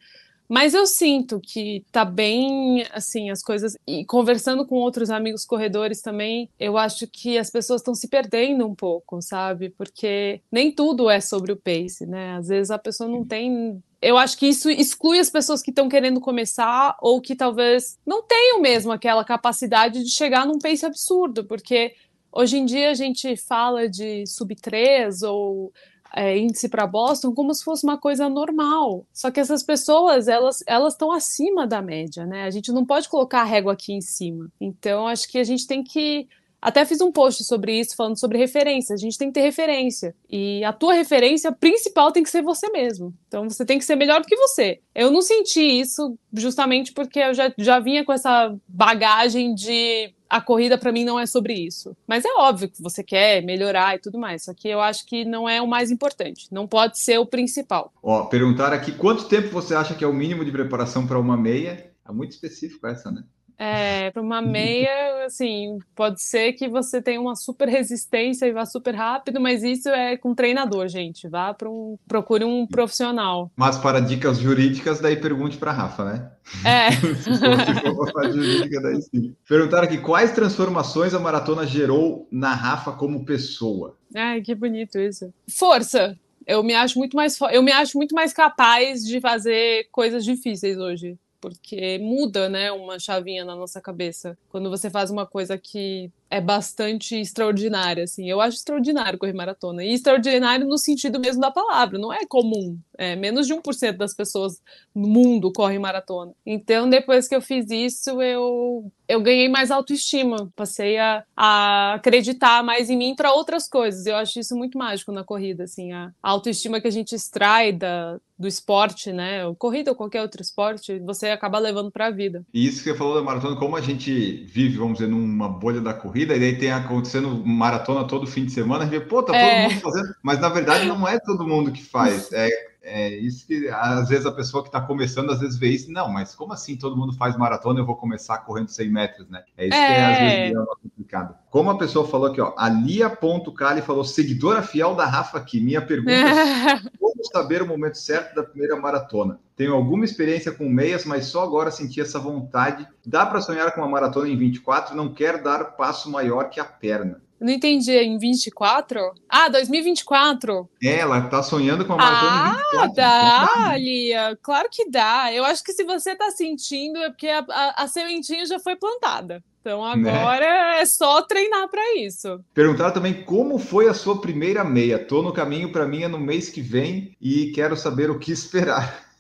Mas 0.49 0.75
eu 0.75 0.87
sinto 0.87 1.41
que 1.41 1.85
tá 1.91 2.05
bem, 2.05 2.85
assim, 2.93 3.31
as 3.31 3.43
coisas. 3.43 3.77
E 3.87 4.05
conversando 4.05 4.67
com 4.67 4.77
outros 4.77 5.11
amigos 5.11 5.45
corredores 5.45 6.01
também, 6.01 6.51
eu 6.59 6.77
acho 6.77 7.07
que 7.07 7.39
as 7.39 7.51
pessoas 7.51 7.81
estão 7.81 7.95
se 7.95 8.09
perdendo 8.09 8.67
um 8.67 8.75
pouco, 8.75 9.21
sabe? 9.23 9.71
Porque 9.71 10.41
nem 10.53 10.71
tudo 10.71 11.09
é 11.09 11.21
sobre 11.21 11.53
o 11.53 11.57
pace, 11.57 12.07
né? 12.07 12.37
Às 12.37 12.49
vezes 12.49 12.71
a 12.71 12.79
pessoa 12.79 13.09
não 13.09 13.25
tem. 13.25 13.83
Eu 14.03 14.19
acho 14.19 14.37
que 14.37 14.47
isso 14.47 14.69
exclui 14.69 15.19
as 15.19 15.31
pessoas 15.31 15.63
que 15.63 15.71
estão 15.71 15.89
querendo 15.89 16.21
começar 16.21 16.97
ou 17.01 17.21
que 17.23 17.35
talvez 17.35 17.99
não 18.07 18.23
tenham 18.23 18.61
mesmo 18.61 18.93
aquela 18.93 19.25
capacidade 19.25 20.05
de 20.05 20.11
chegar 20.11 20.47
num 20.47 20.59
pace 20.59 20.85
absurdo, 20.85 21.45
porque 21.45 21.95
hoje 22.31 22.59
em 22.59 22.67
dia 22.67 22.91
a 22.91 22.95
gente 22.95 23.35
fala 23.37 23.89
de 23.89 24.27
sub 24.27 24.55
3 24.55 25.23
ou 25.23 25.73
é, 26.15 26.37
índice 26.39 26.69
para 26.69 26.87
Boston 26.87 27.33
como 27.33 27.53
se 27.53 27.65
fosse 27.65 27.85
uma 27.85 27.99
coisa 27.99 28.29
normal. 28.29 29.07
Só 29.13 29.31
que 29.31 29.41
essas 29.41 29.63
pessoas, 29.63 30.29
elas 30.29 30.63
elas 30.67 30.95
estão 30.95 31.13
acima 31.13 31.67
da 31.67 31.83
média, 31.83 32.25
né? 32.25 32.45
A 32.45 32.51
gente 32.51 32.71
não 32.73 32.85
pode 32.85 33.09
colocar 33.09 33.41
a 33.41 33.45
régua 33.45 33.73
aqui 33.73 33.93
em 33.93 34.01
cima. 34.01 34.49
Então, 34.61 35.09
acho 35.09 35.29
que 35.29 35.39
a 35.39 35.45
gente 35.45 35.67
tem 35.67 35.83
que 35.83 36.29
até 36.65 36.83
fiz 36.87 36.99
um 37.03 37.13
post 37.13 37.45
sobre 37.45 37.79
isso, 37.79 37.95
falando 37.95 38.19
sobre 38.19 38.39
referência. 38.39 38.95
A 38.95 38.97
gente 38.97 39.19
tem 39.19 39.29
que 39.29 39.35
ter 39.35 39.43
referência. 39.43 40.17
E 40.31 40.65
a 40.65 40.73
tua 40.73 40.95
referência 40.95 41.53
principal 41.53 42.11
tem 42.11 42.23
que 42.23 42.31
ser 42.31 42.41
você 42.41 42.71
mesmo. 42.71 43.13
Então 43.29 43.47
você 43.47 43.67
tem 43.67 43.79
que 43.79 43.85
ser 43.85 43.97
melhor 43.97 44.23
do 44.23 44.27
que 44.27 44.35
você. 44.35 44.81
Eu 44.95 45.11
não 45.11 45.21
senti 45.21 45.61
isso 45.61 46.19
justamente 46.33 46.95
porque 46.95 47.19
eu 47.19 47.35
já, 47.35 47.53
já 47.59 47.79
vinha 47.81 48.03
com 48.03 48.15
essa 48.15 48.57
bagagem 48.67 49.55
de 49.55 50.15
a 50.35 50.41
corrida 50.41 50.77
para 50.77 50.91
mim 50.91 51.05
não 51.05 51.21
é 51.21 51.27
sobre 51.27 51.55
isso. 51.55 51.97
Mas 52.09 52.25
é 52.25 52.33
óbvio 52.37 52.69
que 52.69 52.83
você 52.83 53.05
quer 53.05 53.41
melhorar 53.41 53.95
e 53.95 54.01
tudo 54.01 54.19
mais, 54.19 54.43
só 54.43 54.53
que 54.53 54.67
eu 54.69 54.81
acho 54.81 55.07
que 55.07 55.25
não 55.25 55.49
é 55.49 55.63
o 55.63 55.67
mais 55.67 55.93
importante, 55.93 56.49
não 56.51 56.67
pode 56.67 56.99
ser 56.99 57.19
o 57.19 57.27
principal. 57.27 57.93
Ó, 58.03 58.25
perguntar 58.25 58.73
aqui 58.73 58.91
quanto 58.91 59.29
tempo 59.29 59.51
você 59.51 59.77
acha 59.77 59.95
que 59.95 60.03
é 60.03 60.09
o 60.09 60.13
mínimo 60.13 60.45
de 60.45 60.51
preparação 60.51 61.07
para 61.07 61.21
uma 61.21 61.37
meia? 61.37 61.89
É 62.05 62.11
muito 62.11 62.33
específico 62.33 62.85
essa, 62.85 63.13
né? 63.13 63.23
É, 63.59 64.11
para 64.11 64.23
uma 64.23 64.43
meia, 64.43 65.25
assim, 65.25 65.79
pode 65.95 66.23
ser 66.23 66.53
que 66.55 66.69
você 66.69 67.01
tenha 67.01 67.21
uma 67.21 67.37
super 67.37 67.69
resistência 67.69 68.47
e 68.47 68.53
vá 68.53 68.67
super 68.67 68.95
rápido, 68.95 69.41
mas 69.41 69.63
isso 69.63 69.89
é 69.89 70.17
com 70.17 70.35
treinador, 70.35 70.89
gente. 70.89 71.29
Vá 71.29 71.55
para 71.55 71.71
um, 71.71 71.97
procure 72.07 72.45
um 72.45 72.67
profissional. 72.67 73.51
Mas 73.57 73.79
para 73.79 74.01
dicas 74.01 74.39
jurídicas, 74.39 75.01
daí 75.01 75.17
pergunte 75.17 75.57
para 75.57 75.73
Rafa, 75.73 76.05
né? 76.05 76.31
É. 76.65 76.91
Se 77.17 77.95
for 77.95 78.33
jurídica, 78.33 78.81
daí 78.81 79.01
sim. 79.03 79.35
Perguntaram 79.49 79.85
aqui 79.85 79.99
quais 79.99 80.33
transformações 80.33 81.15
a 81.15 81.21
maratona 81.21 81.67
gerou 81.67 82.29
na 82.31 82.53
Rafa 82.55 82.93
como 82.93 83.25
pessoa. 83.25 83.97
Ai, 84.15 84.41
que 84.43 84.55
bonito 84.55 84.99
isso. 84.99 85.33
Força. 85.49 86.19
Eu 86.47 86.63
me 86.63 86.75
acho 86.75 86.99
muito 86.99 87.17
mais 87.17 87.39
eu 87.53 87.63
me 87.63 87.73
acho 87.73 87.97
muito 87.97 88.15
mais 88.15 88.33
capaz 88.35 89.03
de 89.03 89.19
fazer 89.19 89.89
coisas 89.91 90.23
difíceis 90.23 90.77
hoje 90.77 91.19
porque 91.45 91.99
muda, 91.99 92.49
né, 92.49 92.73
uma 92.73 92.99
chavinha 92.99 93.45
na 93.45 93.55
nossa 93.55 93.79
cabeça. 93.79 94.37
Quando 94.49 94.71
você 94.71 94.89
faz 94.89 95.11
uma 95.11 95.27
coisa 95.27 95.59
que 95.59 96.11
é 96.31 96.41
bastante 96.41 97.15
extraordinária, 97.15 98.05
assim. 98.05 98.29
Eu 98.29 98.41
acho 98.41 98.57
extraordinário 98.57 99.19
correr 99.19 99.33
maratona. 99.33 99.85
E 99.85 99.93
extraordinário 99.93 100.67
no 100.67 100.79
sentido 100.79 101.21
mesmo 101.21 101.41
da 101.41 101.51
palavra, 101.51 101.99
não 101.99 102.13
é 102.13 102.27
comum. 102.27 102.79
É, 102.97 103.17
menos 103.17 103.47
de 103.47 103.55
1% 103.55 103.97
das 103.97 104.15
pessoas 104.15 104.61
no 104.95 105.09
mundo 105.09 105.53
correm 105.53 105.79
maratona. 105.79 106.33
Então, 106.45 106.89
depois 106.89 107.29
que 107.29 107.35
eu 107.35 107.41
fiz 107.41 107.71
isso, 107.71 108.23
eu, 108.23 108.91
eu 109.09 109.21
ganhei 109.21 109.49
mais 109.49 109.71
autoestima. 109.71 110.51
Passei 110.57 110.99
a, 110.99 111.25
a 111.37 111.95
acreditar 111.95 112.63
mais 112.63 112.91
em 112.91 112.97
mim 112.97 113.15
para 113.15 113.33
outras 113.33 113.69
coisas. 113.69 114.07
Eu 114.07 114.17
acho 114.17 114.39
isso 114.39 114.57
muito 114.57 114.79
mágico 114.79 115.13
na 115.13 115.25
corrida, 115.25 115.65
assim. 115.65 115.93
A, 115.93 116.13
autoestima 116.23 116.81
que 116.81 116.89
a 116.89 116.93
gente 116.93 117.15
extrai 117.15 117.73
da, 117.73 118.19
do 118.39 118.49
esporte, 118.49 119.13
né? 119.13 119.41
Corrida 119.59 119.91
ou 119.91 119.97
qualquer 119.97 120.23
outro 120.23 120.43
esporte, 120.43 120.99
você 121.01 121.29
acaba 121.29 121.59
levando 121.59 121.91
para 121.91 122.07
a 122.07 122.11
vida. 122.11 122.45
E 122.53 122.67
isso 122.67 122.83
que 122.83 122.91
você 122.91 122.97
falou 122.97 123.15
da 123.15 123.23
maratona, 123.23 123.57
como 123.57 123.77
a 123.77 123.81
gente 123.81 124.45
vive, 124.45 124.79
vamos 124.79 124.99
dizer, 124.99 125.09
numa 125.09 125.49
bolha 125.49 125.81
da 125.81 125.95
corrida, 125.95 126.14
e 126.23 126.27
daí 126.27 126.57
tem 126.57 126.71
acontecendo 126.71 127.45
maratona 127.45 128.07
todo 128.07 128.27
fim 128.27 128.45
de 128.45 128.53
semana, 128.53 128.85
a 128.85 128.87
gente 128.87 128.99
vê, 128.99 129.05
pô, 129.05 129.23
tá 129.23 129.35
é. 129.37 129.65
todo 129.65 129.73
mundo 129.73 129.81
fazendo, 129.81 130.15
mas 130.23 130.41
na 130.41 130.49
verdade 130.49 130.87
não 130.87 131.07
é 131.07 131.19
todo 131.19 131.47
mundo 131.47 131.73
que 131.73 131.83
faz. 131.83 132.33
É, 132.33 132.49
é 132.85 133.09
isso 133.17 133.47
que 133.47 133.69
às 133.69 134.09
vezes 134.09 134.27
a 134.27 134.33
pessoa 134.33 134.63
que 134.63 134.69
está 134.69 134.81
começando, 134.81 135.31
às 135.31 135.41
vezes 135.41 135.59
vê 135.59 135.69
isso, 135.69 135.91
não, 135.91 136.09
mas 136.09 136.35
como 136.35 136.53
assim 136.53 136.77
todo 136.77 136.97
mundo 136.97 137.15
faz 137.15 137.37
maratona 137.37 137.81
eu 137.81 137.87
vou 137.87 137.97
começar 137.97 138.39
correndo 138.39 138.69
100 138.69 138.91
metros, 138.91 139.29
né? 139.29 139.43
É 139.57 139.67
isso 139.67 139.77
é. 139.77 139.87
que 139.87 139.93
é, 139.93 140.05
às 140.05 140.19
vezes 140.19 140.57
é 140.57 140.83
complicado. 140.83 141.35
Como 141.51 141.71
a 141.71 141.79
pessoa 141.79 142.07
falou 142.07 142.29
aqui, 142.29 142.41
ó, 142.41 142.53
a 142.57 142.69
Lia.cali 142.69 143.81
falou, 143.83 144.05
seguidora 144.05 144.63
fiel 144.63 144.95
da 144.95 145.07
Rafa 145.07 145.39
aqui, 145.39 145.61
minha 145.61 145.81
pergunta 145.81 146.13
é 146.13 146.81
como 147.01 147.25
saber 147.33 147.63
o 147.63 147.67
momento 147.67 147.97
certo 147.97 148.35
da 148.35 148.43
primeira 148.43 148.77
maratona? 148.77 149.41
Tenho 149.57 149.73
alguma 149.73 150.05
experiência 150.05 150.53
com 150.53 150.69
meias, 150.69 151.05
mas 151.05 151.27
só 151.27 151.43
agora 151.43 151.71
senti 151.71 152.01
essa 152.01 152.19
vontade. 152.19 152.87
Dá 153.07 153.25
para 153.25 153.41
sonhar 153.41 153.73
com 153.73 153.81
uma 153.81 153.89
maratona 153.89 154.29
em 154.29 154.37
24? 154.37 154.97
Não 154.97 155.15
quero 155.15 155.43
dar 155.43 155.77
passo 155.77 156.11
maior 156.11 156.51
que 156.51 156.59
a 156.59 156.65
perna. 156.65 157.23
Não 157.45 157.53
entendi, 157.53 157.93
em 157.93 158.17
24? 158.17 159.13
Ah, 159.29 159.51
2024? 159.51 160.67
É, 160.83 161.01
ela 161.01 161.21
tá 161.21 161.43
sonhando 161.43 161.85
com 161.85 161.93
a 161.93 161.97
maratona 161.97 162.33
ah, 162.33 162.49
em 162.49 162.79
24. 162.79 162.91
Ah, 162.91 163.67
dá, 163.69 163.77
Lia. 163.77 164.39
Claro 164.43 164.67
que 164.73 164.91
dá. 164.91 165.31
Eu 165.31 165.45
acho 165.45 165.63
que 165.63 165.75
se 165.75 165.85
você 165.85 166.17
tá 166.17 166.31
sentindo, 166.31 166.99
é 167.01 167.11
porque 167.11 167.29
a, 167.29 167.45
a, 167.47 167.83
a 167.83 167.87
sementinha 167.87 168.47
já 168.47 168.59
foi 168.59 168.77
plantada. 168.77 169.45
Então 169.61 169.83
né? 169.95 170.11
agora 170.11 170.41
né? 170.41 170.81
é 170.81 170.87
só 170.87 171.21
treinar 171.21 171.69
para 171.69 171.99
isso. 171.99 172.43
Perguntaram 172.55 172.95
também 172.95 173.23
como 173.25 173.59
foi 173.59 173.89
a 173.89 173.95
sua 173.95 174.23
primeira 174.23 174.65
meia. 174.65 174.99
Tô 174.99 175.21
no 175.21 175.31
caminho 175.31 175.71
para 175.71 175.87
minha 175.87 176.09
no 176.09 176.19
mês 176.19 176.49
que 176.49 176.63
vem 176.63 177.15
e 177.21 177.53
quero 177.53 177.77
saber 177.77 178.11
o 178.11 178.19
que 178.19 178.33
esperar. 178.33 179.05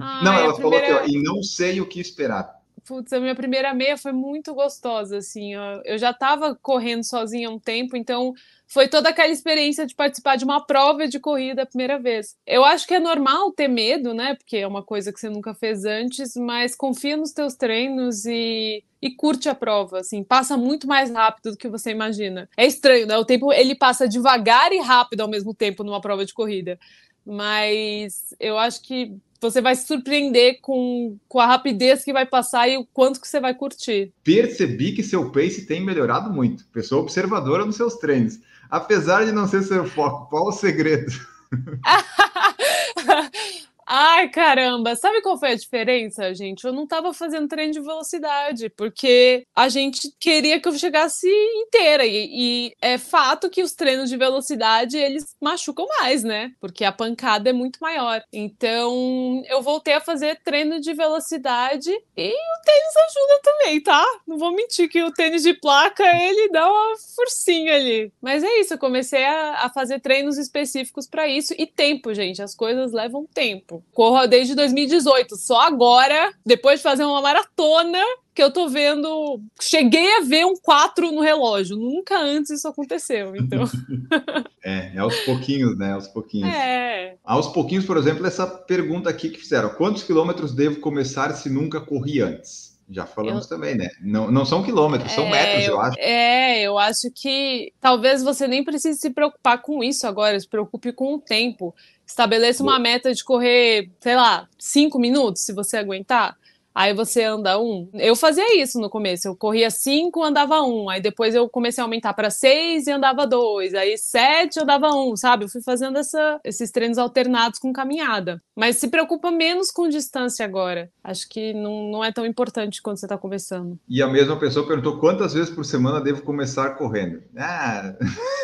Ah, 0.00 0.24
não, 0.24 0.32
ela 0.32 0.54
falou 0.54 0.70
primeira... 0.70 1.02
que 1.02 1.10
e 1.14 1.22
não 1.22 1.42
sei 1.42 1.78
o 1.78 1.84
que 1.84 2.00
esperar. 2.00 2.57
Putz, 2.88 3.12
a 3.12 3.20
minha 3.20 3.34
primeira 3.34 3.74
meia 3.74 3.98
foi 3.98 4.12
muito 4.12 4.54
gostosa, 4.54 5.18
assim, 5.18 5.54
ó. 5.54 5.82
eu 5.84 5.98
já 5.98 6.10
estava 6.10 6.54
correndo 6.54 7.04
sozinha 7.04 7.46
há 7.46 7.50
um 7.50 7.58
tempo, 7.58 7.94
então 7.98 8.32
foi 8.66 8.88
toda 8.88 9.10
aquela 9.10 9.30
experiência 9.30 9.86
de 9.86 9.94
participar 9.94 10.36
de 10.36 10.44
uma 10.46 10.64
prova 10.64 11.06
de 11.06 11.20
corrida 11.20 11.64
a 11.64 11.66
primeira 11.66 11.98
vez. 11.98 12.34
Eu 12.46 12.64
acho 12.64 12.86
que 12.86 12.94
é 12.94 12.98
normal 12.98 13.52
ter 13.52 13.68
medo, 13.68 14.14
né, 14.14 14.34
porque 14.36 14.56
é 14.56 14.66
uma 14.66 14.82
coisa 14.82 15.12
que 15.12 15.20
você 15.20 15.28
nunca 15.28 15.52
fez 15.52 15.84
antes, 15.84 16.34
mas 16.34 16.74
confia 16.74 17.14
nos 17.14 17.32
teus 17.32 17.54
treinos 17.54 18.24
e, 18.24 18.82
e 19.02 19.10
curte 19.10 19.50
a 19.50 19.54
prova, 19.54 20.00
assim, 20.00 20.24
passa 20.24 20.56
muito 20.56 20.86
mais 20.86 21.10
rápido 21.10 21.50
do 21.50 21.58
que 21.58 21.68
você 21.68 21.90
imagina. 21.90 22.48
É 22.56 22.66
estranho, 22.66 23.06
né, 23.06 23.18
o 23.18 23.24
tempo 23.24 23.52
ele 23.52 23.74
passa 23.74 24.08
devagar 24.08 24.72
e 24.72 24.78
rápido 24.78 25.20
ao 25.20 25.28
mesmo 25.28 25.52
tempo 25.52 25.84
numa 25.84 26.00
prova 26.00 26.24
de 26.24 26.32
corrida, 26.32 26.80
mas 27.22 28.34
eu 28.40 28.56
acho 28.56 28.80
que 28.80 29.14
você 29.40 29.60
vai 29.60 29.74
se 29.74 29.86
surpreender 29.86 30.60
com, 30.60 31.16
com 31.28 31.38
a 31.38 31.46
rapidez 31.46 32.04
que 32.04 32.12
vai 32.12 32.26
passar 32.26 32.68
e 32.68 32.76
o 32.76 32.84
quanto 32.84 33.20
que 33.20 33.28
você 33.28 33.40
vai 33.40 33.54
curtir. 33.54 34.12
Percebi 34.24 34.92
que 34.92 35.02
seu 35.02 35.30
pace 35.30 35.66
tem 35.66 35.84
melhorado 35.84 36.30
muito. 36.30 36.66
Pessoa 36.72 37.02
observadora 37.02 37.64
nos 37.64 37.76
seus 37.76 37.96
treinos. 37.96 38.38
Apesar 38.70 39.24
de 39.24 39.32
não 39.32 39.46
ser 39.46 39.62
seu 39.62 39.86
foco, 39.86 40.28
qual 40.28 40.48
o 40.48 40.52
segredo? 40.52 41.12
Ai, 43.90 44.28
caramba! 44.28 44.94
Sabe 44.96 45.22
qual 45.22 45.38
foi 45.38 45.52
a 45.52 45.54
diferença, 45.54 46.34
gente? 46.34 46.62
Eu 46.62 46.74
não 46.74 46.82
estava 46.84 47.14
fazendo 47.14 47.48
treino 47.48 47.72
de 47.72 47.80
velocidade, 47.80 48.68
porque 48.76 49.46
a 49.56 49.70
gente 49.70 50.12
queria 50.20 50.60
que 50.60 50.68
eu 50.68 50.74
chegasse 50.74 51.26
inteira. 51.26 52.04
E, 52.04 52.66
e, 52.68 52.72
é 52.82 52.98
fato 52.98 53.48
que 53.48 53.62
os 53.62 53.72
treinos 53.72 54.10
de 54.10 54.18
velocidade 54.18 54.98
eles 54.98 55.34
machucam 55.40 55.86
mais, 56.00 56.22
né? 56.22 56.52
Porque 56.60 56.84
a 56.84 56.92
pancada 56.92 57.48
é 57.48 57.52
muito 57.54 57.78
maior. 57.80 58.22
Então, 58.30 59.42
eu 59.46 59.62
voltei 59.62 59.94
a 59.94 60.02
fazer 60.02 60.38
treino 60.44 60.78
de 60.80 60.92
velocidade 60.92 61.90
e 61.90 62.28
o 62.28 62.62
tênis 62.64 62.96
ajuda 63.06 63.40
também, 63.42 63.82
tá? 63.82 64.04
Não 64.26 64.36
vou 64.36 64.52
mentir 64.54 64.90
que 64.90 65.02
o 65.02 65.10
tênis 65.10 65.42
de 65.42 65.54
placa 65.54 66.04
ele 66.04 66.50
dá 66.50 66.70
uma 66.70 66.94
forcinha 67.16 67.74
ali. 67.76 68.12
Mas 68.20 68.44
é 68.44 68.60
isso, 68.60 68.74
eu 68.74 68.78
comecei 68.78 69.24
a, 69.24 69.64
a 69.64 69.70
fazer 69.70 69.98
treinos 70.00 70.36
específicos 70.36 71.06
para 71.06 71.26
isso 71.26 71.54
e 71.56 71.66
tempo, 71.66 72.12
gente. 72.12 72.42
As 72.42 72.54
coisas 72.54 72.92
levam 72.92 73.26
tempo. 73.32 73.77
Corro 73.92 74.26
desde 74.26 74.54
2018. 74.54 75.36
Só 75.36 75.60
agora, 75.60 76.32
depois 76.44 76.80
de 76.80 76.82
fazer 76.82 77.04
uma 77.04 77.20
maratona, 77.22 78.02
que 78.38 78.42
eu 78.42 78.52
tô 78.52 78.68
vendo. 78.68 79.40
Cheguei 79.60 80.18
a 80.18 80.20
ver 80.20 80.46
um 80.46 80.54
4 80.54 81.10
no 81.10 81.20
relógio. 81.20 81.76
Nunca 81.76 82.20
antes 82.20 82.52
isso 82.52 82.68
aconteceu, 82.68 83.34
então. 83.34 83.64
é, 84.64 84.92
é 84.94 84.98
aos 84.98 85.18
pouquinhos, 85.20 85.76
né? 85.76 85.92
Aos 85.92 86.06
pouquinhos. 86.06 86.54
É. 86.54 87.16
Aos 87.24 87.48
pouquinhos, 87.48 87.84
por 87.84 87.96
exemplo, 87.96 88.24
essa 88.24 88.46
pergunta 88.46 89.10
aqui 89.10 89.28
que 89.28 89.40
fizeram: 89.40 89.70
quantos 89.70 90.04
quilômetros 90.04 90.54
devo 90.54 90.78
começar 90.78 91.34
se 91.34 91.50
nunca 91.50 91.80
corri 91.80 92.20
antes? 92.20 92.78
Já 92.90 93.04
falamos 93.04 93.44
eu... 93.44 93.48
também, 93.50 93.76
né? 93.76 93.88
Não, 94.00 94.30
não 94.30 94.46
são 94.46 94.62
quilômetros, 94.62 95.12
são 95.12 95.26
é, 95.26 95.30
metros, 95.30 95.66
eu, 95.66 95.74
eu 95.74 95.80
acho. 95.80 95.98
É, 95.98 96.62
eu 96.62 96.78
acho 96.78 97.10
que 97.14 97.72
talvez 97.80 98.22
você 98.22 98.46
nem 98.46 98.64
precise 98.64 98.98
se 98.98 99.10
preocupar 99.10 99.60
com 99.60 99.82
isso 99.84 100.06
agora, 100.06 100.38
se 100.38 100.48
preocupe 100.48 100.92
com 100.92 101.14
o 101.14 101.18
tempo. 101.18 101.74
Estabeleça 102.08 102.62
uma 102.62 102.78
meta 102.78 103.14
de 103.14 103.22
correr, 103.22 103.90
sei 104.00 104.16
lá, 104.16 104.48
cinco 104.58 104.98
minutos, 104.98 105.42
se 105.42 105.52
você 105.52 105.76
aguentar. 105.76 106.38
Aí 106.78 106.94
você 106.94 107.24
anda 107.24 107.58
um. 107.58 107.90
Eu 107.92 108.14
fazia 108.14 108.56
isso 108.62 108.78
no 108.78 108.88
começo. 108.88 109.26
Eu 109.26 109.34
corria 109.34 109.68
cinco, 109.68 110.22
andava 110.22 110.62
um. 110.62 110.88
Aí 110.88 111.00
depois 111.00 111.34
eu 111.34 111.48
comecei 111.48 111.82
a 111.82 111.84
aumentar 111.84 112.12
para 112.14 112.30
seis 112.30 112.86
e 112.86 112.92
andava 112.92 113.26
dois. 113.26 113.74
Aí 113.74 113.98
sete, 113.98 114.60
andava 114.60 114.94
um, 114.94 115.16
sabe? 115.16 115.44
Eu 115.44 115.48
fui 115.48 115.60
fazendo 115.60 115.98
essa, 115.98 116.38
esses 116.44 116.70
treinos 116.70 116.96
alternados 116.96 117.58
com 117.58 117.72
caminhada. 117.72 118.40
Mas 118.54 118.76
se 118.76 118.86
preocupa 118.86 119.28
menos 119.32 119.72
com 119.72 119.88
distância 119.88 120.44
agora. 120.44 120.88
Acho 121.02 121.28
que 121.28 121.52
não, 121.52 121.90
não 121.90 122.04
é 122.04 122.12
tão 122.12 122.24
importante 122.24 122.80
quando 122.80 122.98
você 122.98 123.06
está 123.06 123.18
começando. 123.18 123.76
E 123.88 124.00
a 124.00 124.06
mesma 124.06 124.38
pessoa 124.38 124.64
perguntou 124.64 125.00
quantas 125.00 125.34
vezes 125.34 125.50
por 125.50 125.64
semana 125.64 126.00
devo 126.00 126.22
começar 126.22 126.70
correndo. 126.76 127.20
Ah, 127.36 127.92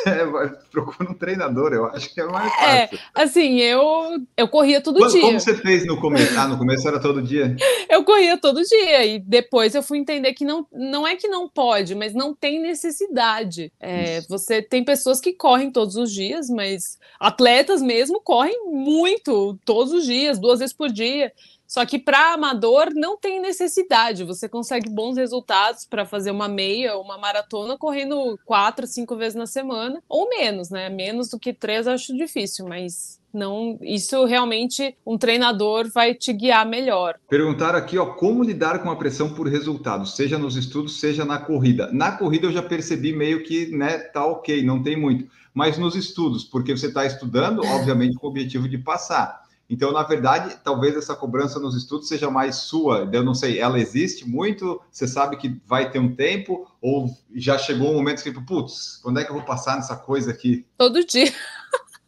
procura 0.73 1.09
um 1.09 1.15
treinador, 1.15 1.73
eu 1.73 1.87
acho 1.87 2.13
que 2.13 2.21
é 2.21 2.27
mais 2.27 2.53
é, 2.53 2.89
fácil. 2.89 2.99
É, 2.99 3.23
assim, 3.23 3.61
eu, 3.61 4.19
eu 4.37 4.49
corria 4.49 4.81
todo 4.81 4.99
Quando, 4.99 5.13
dia. 5.13 5.21
Como 5.21 5.39
você 5.39 5.55
fez 5.55 5.87
no 5.87 6.01
começo? 6.01 6.37
Ah, 6.37 6.49
no 6.49 6.59
começo 6.59 6.89
era 6.89 6.99
todo 6.99 7.23
dia? 7.23 7.55
eu 7.89 8.03
corria 8.03 8.24
corria 8.25 8.39
todo 8.39 8.63
dia. 8.63 9.05
E 9.05 9.19
depois 9.19 9.75
eu 9.75 9.83
fui 9.83 9.99
entender 9.99 10.33
que 10.33 10.45
não, 10.45 10.67
não 10.73 11.07
é 11.07 11.15
que 11.15 11.29
não 11.29 11.49
pode, 11.49 11.95
mas 11.95 12.15
não 12.15 12.35
tem 12.35 12.61
necessidade. 12.61 13.73
É, 13.79 14.21
você 14.23 14.63
tem 14.63 14.83
pessoas 14.85 15.21
que 15.21 15.33
correm 15.33 15.71
todos 15.71 15.97
os 15.97 16.11
dias, 16.13 16.49
mas 16.49 16.99
atletas 17.21 17.83
mesmo 17.83 18.21
correm 18.21 18.67
muito, 18.67 19.59
todos 19.65 19.93
os 19.93 20.05
dias, 20.05 20.39
duas 20.39 20.61
vezes 20.61 20.75
por 20.75 20.91
dia. 20.91 21.33
Só 21.67 21.85
que 21.85 21.99
para 21.99 22.35
amador 22.35 22.95
não 22.95 23.17
tem 23.19 23.41
necessidade. 23.41 24.23
Você 24.25 24.49
consegue 24.49 24.89
bons 24.89 25.17
resultados 25.17 25.85
para 25.85 26.05
fazer 26.05 26.31
uma 26.31 26.47
meia, 26.47 26.97
uma 26.97 27.19
maratona 27.19 27.77
correndo 27.77 28.39
quatro, 28.45 28.87
cinco 28.87 29.17
vezes 29.17 29.35
na 29.35 29.47
semana, 29.47 30.03
ou 30.09 30.29
menos, 30.29 30.71
né? 30.71 30.89
Menos 30.89 31.31
do 31.31 31.39
que 31.39 31.53
três 31.53 31.89
acho 31.89 32.15
difícil, 32.15 32.67
mas 32.69 33.19
não, 33.35 33.79
isso 33.83 34.25
realmente 34.25 34.97
um 35.05 35.19
treinador 35.19 35.91
vai 35.93 36.15
te 36.15 36.33
guiar 36.33 36.67
melhor. 36.67 37.17
Perguntaram 37.29 37.79
aqui, 37.79 37.99
ó, 37.99 38.07
como 38.07 38.43
lidar 38.43 38.83
com 38.83 38.91
a 38.91 38.97
pressão 38.97 39.35
por 39.35 39.49
resultados, 39.49 40.17
seja 40.17 40.39
nos 40.39 40.57
estudos, 40.57 41.01
seja 41.01 41.25
na 41.25 41.39
corrida. 41.39 41.91
Na 41.93 42.13
corrida 42.13 42.47
eu 42.47 42.53
já 42.53 42.63
percebi 42.63 43.13
meio 43.13 43.43
que, 43.43 43.67
né, 43.67 43.99
tá 43.99 44.25
ok, 44.25 44.63
não 44.63 44.83
tem 44.83 44.97
muito. 44.97 45.29
Mas 45.53 45.79
nos 45.79 45.95
estudos, 45.95 46.45
porque 46.45 46.77
você 46.77 46.87
está 46.87 47.05
estudando, 47.05 47.63
obviamente, 47.67 48.17
com 48.17 48.27
o 48.27 48.31
objetivo 48.31 48.69
de 48.69 48.79
passar. 48.79 49.45
Então, 49.69 49.93
na 49.93 50.03
verdade, 50.03 50.57
talvez 50.63 50.95
essa 50.95 51.17
cobrança 51.17 51.59
nos 51.59 51.75
estudos 51.75 52.09
seja 52.09 52.31
mais 52.31 52.57
sua. 52.57 53.09
Eu 53.13 53.25
não 53.25 53.35
sei, 53.35 53.59
ela 53.59 53.79
existe 53.79 54.29
muito? 54.29 54.81
Você 54.91 55.09
sabe 55.09 55.37
que 55.37 55.61
vai 55.67 55.91
ter 55.91 55.99
um 55.99 56.15
tempo? 56.15 56.71
Ou 56.81 57.09
já 57.35 57.57
chegou 57.57 57.91
um 57.91 57.95
momento 57.95 58.23
que, 58.23 58.31
putz, 58.31 59.01
quando 59.03 59.21
é 59.21 59.25
que 59.25 59.31
eu 59.31 59.37
vou 59.37 59.45
passar 59.45 59.77
nessa 59.77 59.97
coisa 59.97 60.31
aqui? 60.31 60.67
Todo 60.77 61.05
dia. 61.05 61.33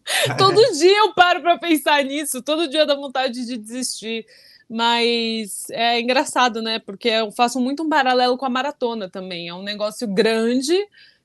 todo 0.38 0.72
dia 0.72 0.98
eu 0.98 1.12
paro 1.14 1.40
para 1.42 1.58
pensar 1.58 2.04
nisso. 2.04 2.42
Todo 2.42 2.68
dia 2.68 2.86
dá 2.86 2.94
vontade 2.94 3.44
de 3.44 3.56
desistir. 3.56 4.26
Mas 4.68 5.68
é 5.70 6.00
engraçado, 6.00 6.60
né? 6.60 6.78
Porque 6.80 7.08
eu 7.08 7.30
faço 7.30 7.60
muito 7.60 7.84
um 7.84 7.88
paralelo 7.88 8.36
com 8.36 8.46
a 8.46 8.50
maratona 8.50 9.08
também. 9.08 9.48
É 9.48 9.54
um 9.54 9.62
negócio 9.62 10.08
grande 10.08 10.76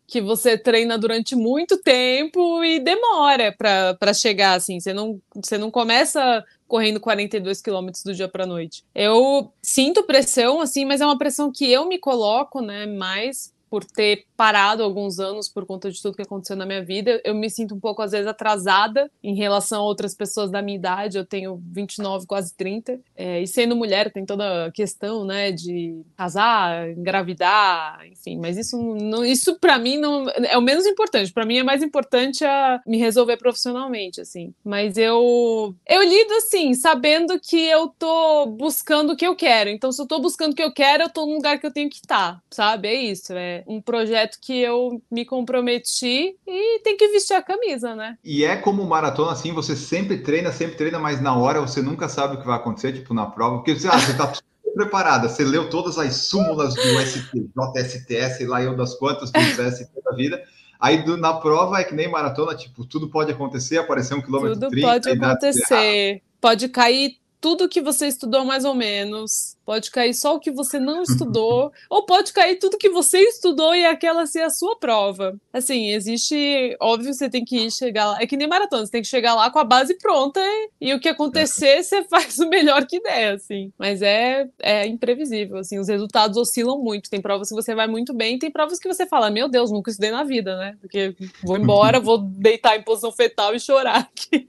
que 0.06 0.22
você 0.22 0.58
treina 0.58 0.98
durante 0.98 1.38
muito 1.38 1.78
tempo 1.78 2.64
e 2.64 2.80
demora 2.80 3.56
para 3.58 4.14
chegar 4.14 4.56
assim. 4.56 4.80
Você 4.80 4.94
não, 4.94 5.22
você 5.34 5.58
não 5.58 5.72
começa 5.72 6.44
correndo 6.68 7.00
42 7.00 7.62
quilômetros 7.62 8.04
do 8.04 8.14
dia 8.14 8.28
para 8.28 8.46
noite. 8.46 8.84
Eu 8.94 9.52
sinto 9.62 10.04
pressão 10.04 10.60
assim, 10.60 10.86
mas 10.86 11.02
é 11.02 11.06
uma 11.06 11.18
pressão 11.18 11.52
que 11.52 11.72
eu 11.72 11.88
me 11.88 11.98
coloco, 11.98 12.62
né, 12.62 12.86
mais 12.86 13.54
por 13.72 13.86
ter 13.86 14.26
parado 14.36 14.84
alguns 14.84 15.18
anos 15.18 15.48
por 15.48 15.66
conta 15.66 15.90
de 15.90 16.02
tudo 16.02 16.18
que 16.18 16.22
aconteceu 16.22 16.58
na 16.58 16.66
minha 16.66 16.84
vida. 16.84 17.22
Eu 17.24 17.34
me 17.34 17.50
sinto 17.50 17.74
um 17.74 17.80
pouco, 17.80 18.02
às 18.02 18.12
vezes, 18.12 18.28
atrasada 18.28 19.10
em 19.24 19.34
relação 19.34 19.80
a 19.80 19.86
outras 19.86 20.14
pessoas 20.14 20.52
da 20.52 20.62
minha 20.62 20.78
idade. 20.78 21.18
Eu 21.18 21.26
tenho 21.26 21.62
29, 21.72 22.28
quase 22.28 22.54
30. 22.54 23.00
É, 23.16 23.42
e 23.42 23.48
sendo 23.48 23.74
mulher, 23.74 24.12
tem 24.12 24.26
toda 24.26 24.66
a 24.66 24.72
questão, 24.72 25.24
né, 25.24 25.54
de 25.54 26.02
casar, 26.18 26.90
engravidar, 26.90 28.06
enfim. 28.12 28.38
Mas 28.38 28.58
isso, 28.58 28.78
não, 28.78 29.24
isso 29.24 29.58
para 29.58 29.80
mim, 29.80 29.96
não 29.96 30.28
é 30.30 30.58
o 30.58 30.62
menos 30.62 30.86
importante. 30.86 31.32
Para 31.32 31.46
mim, 31.46 31.60
é 31.60 31.64
mais 31.64 31.82
importante 31.82 32.44
a 32.44 32.82
me 32.86 32.98
resolver 32.98 33.38
profissionalmente, 33.38 34.20
assim. 34.20 34.54
Mas 34.66 34.98
eu, 34.98 35.74
eu 35.88 36.04
lido, 36.04 36.34
assim, 36.34 36.74
sabendo 36.74 37.40
que 37.40 37.68
eu 37.68 37.88
tô 37.88 38.48
buscando 38.48 39.14
o 39.14 39.16
que 39.16 39.26
eu 39.26 39.36
quero. 39.36 39.70
Então, 39.70 39.94
se 39.94 40.02
eu 40.02 40.06
tô 40.06 40.20
buscando 40.20 40.52
o 40.52 40.56
que 40.56 40.64
eu 40.64 40.74
quero, 40.74 41.04
eu 41.04 41.10
tô 41.10 41.26
no 41.26 41.36
lugar 41.36 41.58
que 41.58 41.66
eu 41.66 41.72
tenho 41.72 41.90
que 41.90 41.98
estar, 41.98 42.34
tá, 42.34 42.42
sabe? 42.52 42.90
É 42.90 42.96
isso. 42.96 43.32
É 43.32 43.61
um 43.68 43.82
projeto 43.82 44.38
que 44.41 44.59
eu 44.59 45.01
me 45.09 45.26
comprometi 45.26 46.36
e 46.47 46.80
tem 46.80 46.97
que 46.97 47.07
vestir 47.09 47.34
a 47.34 47.41
camisa, 47.41 47.95
né? 47.95 48.18
E 48.24 48.43
é 48.43 48.55
como 48.55 48.86
maratona 48.86 49.32
assim, 49.32 49.53
você 49.53 49.76
sempre 49.76 50.18
treina, 50.18 50.51
sempre 50.51 50.76
treina, 50.76 50.99
mas 50.99 51.22
na 51.22 51.36
hora 51.36 51.62
você 51.62 51.82
nunca 51.82 52.09
sabe 52.09 52.36
o 52.36 52.39
que 52.39 52.45
vai 52.45 52.55
acontecer, 52.55 52.93
tipo 52.93 53.14
na 53.14 53.26
prova, 53.26 53.57
porque 53.57 53.76
você, 53.76 53.88
ah, 53.88 53.99
você 53.99 54.16
tá 54.16 54.32
preparada, 54.74 55.28
você 55.28 55.43
leu 55.43 55.70
todas 55.70 55.97
as 55.97 56.16
súmulas 56.16 56.74
do 56.74 56.82
ST, 56.82 57.49
JSTS, 57.76 58.45
lá 58.45 58.62
eu 58.62 58.76
das 58.76 58.95
quantas, 58.95 59.32
do 59.32 59.39
ST 59.39 59.88
da 60.03 60.16
vida. 60.16 60.41
Aí 60.80 61.03
do, 61.03 61.16
na 61.16 61.34
prova 61.34 61.80
é 61.80 61.84
que 61.84 61.93
nem 61.93 62.09
maratona, 62.09 62.55
tipo, 62.55 62.84
tudo 62.84 63.07
pode 63.07 63.32
acontecer, 63.32 63.78
aparecer 63.78 64.16
um 64.16 64.22
quilômetro 64.22 64.55
Tudo 64.55 64.70
30, 64.72 64.88
pode 64.88 65.09
acontecer. 65.09 66.22
Pode 66.39 66.70
cair 66.70 67.22
tudo 67.39 67.68
que 67.68 67.82
você 67.82 68.07
estudou 68.07 68.45
mais 68.45 68.64
ou 68.64 68.74
menos. 68.74 69.57
Pode 69.72 69.90
cair 69.90 70.14
só 70.14 70.36
o 70.36 70.40
que 70.42 70.52
você 70.52 70.78
não 70.82 71.02
estudou, 71.02 71.72
ou 71.90 72.06
pode 72.06 72.34
cair 72.34 72.58
tudo 72.58 72.78
que 72.78 72.90
você 72.90 73.20
estudou 73.20 73.74
e 73.74 73.86
aquela 73.86 74.26
ser 74.26 74.42
a 74.42 74.50
sua 74.50 74.78
prova. 74.78 75.40
Assim, 75.54 75.92
existe. 75.92 76.76
Óbvio, 76.78 77.14
você 77.14 77.30
tem 77.30 77.46
que 77.46 77.72
chegar 77.72 78.08
lá. 78.08 78.22
É 78.22 78.28
que 78.28 78.36
nem 78.36 78.50
maratona, 78.50 78.86
você 78.86 78.92
tem 78.92 79.02
que 79.02 79.08
chegar 79.08 79.34
lá 79.34 79.50
com 79.50 79.60
a 79.60 79.64
base 79.64 79.98
pronta 79.98 80.42
e, 80.42 80.90
e 80.90 80.94
o 80.94 81.00
que 81.00 81.08
acontecer, 81.08 81.82
você 81.86 82.04
faz 82.04 82.38
o 82.40 82.50
melhor 82.50 82.86
que 82.86 83.00
der, 83.00 83.36
assim. 83.36 83.72
Mas 83.80 84.02
é, 84.02 84.46
é 84.60 84.86
imprevisível, 84.86 85.60
assim. 85.60 85.80
Os 85.80 85.88
resultados 85.88 86.36
oscilam 86.36 86.78
muito. 86.78 87.10
Tem 87.10 87.22
provas 87.22 87.48
que 87.48 87.56
você 87.56 87.74
vai 87.74 87.88
muito 87.88 88.14
bem, 88.14 88.38
tem 88.38 88.52
provas 88.52 88.78
que 88.78 88.94
você 88.94 89.06
fala, 89.06 89.32
meu 89.32 89.48
Deus, 89.48 89.72
nunca 89.72 89.90
estudei 89.90 90.12
na 90.12 90.26
vida, 90.26 90.58
né? 90.58 90.76
Porque 90.82 91.16
vou 91.46 91.56
embora, 91.56 91.98
vou 91.98 92.18
deitar 92.18 92.76
em 92.76 92.84
posição 92.84 93.14
fetal 93.14 93.56
e 93.56 93.60
chorar 93.62 94.00
aqui. 94.00 94.46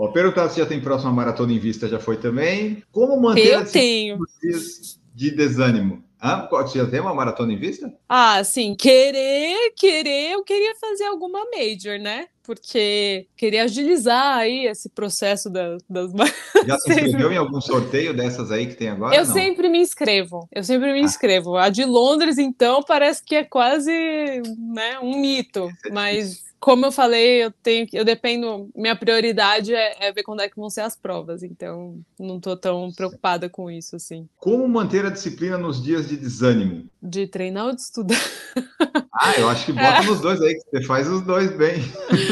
Ó, 0.00 0.08
perguntar 0.08 0.48
se 0.48 0.58
já 0.58 0.64
tem 0.64 0.80
próxima 0.80 1.12
maratona 1.12 1.52
em 1.52 1.58
vista, 1.58 1.86
já 1.86 2.00
foi 2.00 2.16
também. 2.16 2.82
Como 2.90 3.20
manter 3.20 3.52
Eu 3.52 3.66
tenho. 3.66 4.18
De 5.14 5.30
desânimo? 5.30 6.04
Ah, 6.20 6.46
você 6.50 6.78
já 6.78 6.86
tem 6.86 7.00
uma 7.00 7.14
maratona 7.14 7.52
em 7.52 7.58
vista? 7.58 7.92
Ah, 8.08 8.44
sim, 8.44 8.74
querer, 8.74 9.72
querer, 9.74 10.32
eu 10.32 10.44
queria 10.44 10.74
fazer 10.74 11.04
alguma 11.04 11.40
major, 11.50 11.98
né? 11.98 12.26
Porque 12.42 13.26
queria 13.36 13.64
agilizar 13.64 14.38
aí 14.38 14.66
esse 14.66 14.88
processo 14.88 15.50
da, 15.50 15.76
das 15.88 16.10
Já 16.66 16.78
se 16.78 16.90
inscreveu 16.90 17.32
em 17.32 17.36
algum 17.36 17.60
sorteio 17.60 18.14
dessas 18.14 18.50
aí 18.50 18.66
que 18.66 18.74
tem 18.74 18.88
agora? 18.88 19.14
Eu 19.14 19.24
não? 19.24 19.32
sempre 19.32 19.68
me 19.68 19.78
inscrevo, 19.78 20.48
eu 20.50 20.64
sempre 20.64 20.92
me 20.92 21.00
ah. 21.00 21.04
inscrevo. 21.04 21.56
A 21.56 21.68
de 21.68 21.84
Londres, 21.84 22.38
então, 22.38 22.82
parece 22.82 23.22
que 23.22 23.34
é 23.34 23.44
quase 23.44 23.92
né, 24.58 24.98
um 25.00 25.20
mito, 25.20 25.70
é 25.86 25.90
mas 25.92 26.50
como 26.60 26.84
eu 26.84 26.92
falei, 26.92 27.44
eu 27.44 27.50
tenho 27.50 27.86
eu 27.90 28.04
dependo, 28.04 28.68
minha 28.76 28.94
prioridade 28.94 29.74
é, 29.74 29.96
é, 29.98 30.12
ver 30.12 30.22
quando 30.22 30.42
é 30.42 30.48
que 30.48 30.56
vão 30.56 30.68
ser 30.68 30.82
as 30.82 30.94
provas, 30.94 31.42
então 31.42 31.98
não 32.18 32.36
estou 32.36 32.54
tão 32.54 32.92
preocupada 32.92 33.48
com 33.48 33.70
isso 33.70 33.96
assim. 33.96 34.28
Como 34.36 34.68
manter 34.68 35.06
a 35.06 35.10
disciplina 35.10 35.56
nos 35.56 35.82
dias 35.82 36.06
de 36.06 36.18
desânimo? 36.18 36.84
De 37.02 37.26
treinar 37.26 37.66
ou 37.66 37.74
de 37.74 37.80
estudar? 37.80 38.20
Ah, 39.12 39.32
eu 39.38 39.48
acho 39.48 39.64
que 39.64 39.72
bota 39.72 40.02
é. 40.04 40.06
nos 40.06 40.20
dois 40.20 40.40
aí, 40.42 40.54
que 40.54 40.70
você 40.70 40.84
faz 40.84 41.08
os 41.08 41.22
dois 41.22 41.50
bem. 41.56 41.80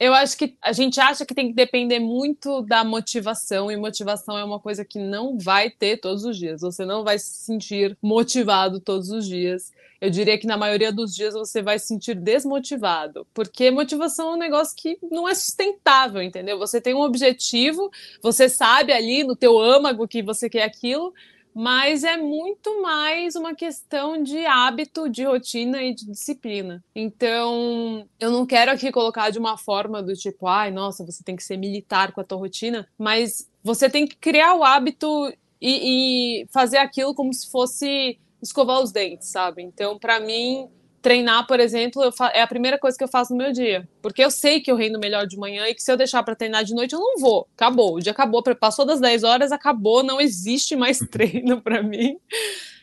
Eu 0.00 0.14
acho 0.14 0.34
que 0.34 0.56
a 0.62 0.72
gente 0.72 0.98
acha 0.98 1.26
que 1.26 1.34
tem 1.34 1.48
que 1.48 1.54
depender 1.54 1.98
muito 1.98 2.62
da 2.62 2.82
motivação, 2.82 3.70
e 3.70 3.76
motivação 3.76 4.38
é 4.38 4.42
uma 4.42 4.58
coisa 4.58 4.82
que 4.82 4.98
não 4.98 5.36
vai 5.36 5.68
ter 5.68 5.98
todos 5.98 6.24
os 6.24 6.38
dias. 6.38 6.62
Você 6.62 6.86
não 6.86 7.04
vai 7.04 7.18
se 7.18 7.44
sentir 7.44 7.94
motivado 8.00 8.80
todos 8.80 9.10
os 9.10 9.26
dias. 9.26 9.70
Eu 10.00 10.08
diria 10.08 10.38
que 10.38 10.46
na 10.46 10.56
maioria 10.56 10.90
dos 10.90 11.14
dias 11.14 11.34
você 11.34 11.60
vai 11.60 11.78
se 11.78 11.88
sentir 11.88 12.14
desmotivado, 12.14 13.26
porque 13.34 13.70
motivação 13.70 14.30
é 14.30 14.34
um 14.36 14.38
negócio 14.38 14.74
que 14.74 14.98
não 15.10 15.28
é 15.28 15.34
sustentável, 15.34 16.22
entendeu? 16.22 16.58
Você 16.58 16.80
tem 16.80 16.94
um 16.94 17.02
objetivo, 17.02 17.90
você 18.22 18.48
sabe 18.48 18.94
ali 18.94 19.22
no 19.22 19.36
teu 19.36 19.58
âmago 19.58 20.08
que 20.08 20.22
você 20.22 20.48
quer 20.48 20.62
aquilo, 20.62 21.12
mas 21.54 22.04
é 22.04 22.16
muito 22.16 22.82
mais 22.82 23.34
uma 23.34 23.54
questão 23.54 24.22
de 24.22 24.44
hábito, 24.46 25.08
de 25.08 25.24
rotina 25.24 25.82
e 25.82 25.94
de 25.94 26.06
disciplina. 26.06 26.82
Então, 26.94 28.06
eu 28.18 28.30
não 28.30 28.46
quero 28.46 28.70
aqui 28.70 28.90
colocar 28.92 29.30
de 29.30 29.38
uma 29.38 29.56
forma 29.56 30.02
do 30.02 30.14
tipo, 30.14 30.46
ai, 30.46 30.70
nossa, 30.70 31.04
você 31.04 31.22
tem 31.22 31.36
que 31.36 31.42
ser 31.42 31.56
militar 31.56 32.12
com 32.12 32.20
a 32.20 32.24
tua 32.24 32.38
rotina, 32.38 32.88
mas 32.98 33.50
você 33.62 33.90
tem 33.90 34.06
que 34.06 34.16
criar 34.16 34.54
o 34.54 34.64
hábito 34.64 35.32
e, 35.60 36.42
e 36.42 36.46
fazer 36.50 36.78
aquilo 36.78 37.14
como 37.14 37.32
se 37.34 37.50
fosse 37.50 38.18
escovar 38.42 38.80
os 38.80 38.90
dentes, 38.90 39.28
sabe? 39.28 39.62
Então, 39.62 39.98
para 39.98 40.18
mim, 40.18 40.68
treinar, 41.02 41.46
por 41.46 41.60
exemplo, 41.60 42.02
é 42.32 42.42
a 42.42 42.46
primeira 42.46 42.78
coisa 42.78 42.96
que 42.96 43.04
eu 43.04 43.08
faço 43.08 43.32
no 43.32 43.38
meu 43.38 43.52
dia. 43.52 43.88
Porque 44.02 44.22
eu 44.22 44.30
sei 44.30 44.60
que 44.60 44.70
eu 44.70 44.76
rendo 44.76 44.98
melhor 44.98 45.26
de 45.26 45.36
manhã 45.36 45.66
e 45.66 45.74
que 45.74 45.82
se 45.82 45.90
eu 45.90 45.96
deixar 45.96 46.22
para 46.22 46.34
treinar 46.34 46.64
de 46.64 46.74
noite, 46.74 46.94
eu 46.94 47.00
não 47.00 47.18
vou. 47.18 47.48
Acabou. 47.56 47.96
O 47.96 48.00
dia 48.00 48.12
acabou. 48.12 48.42
Passou 48.42 48.84
das 48.84 49.00
10 49.00 49.24
horas, 49.24 49.52
acabou. 49.52 50.02
Não 50.02 50.20
existe 50.20 50.76
mais 50.76 50.98
treino 51.10 51.60
para 51.60 51.82
mim. 51.82 52.18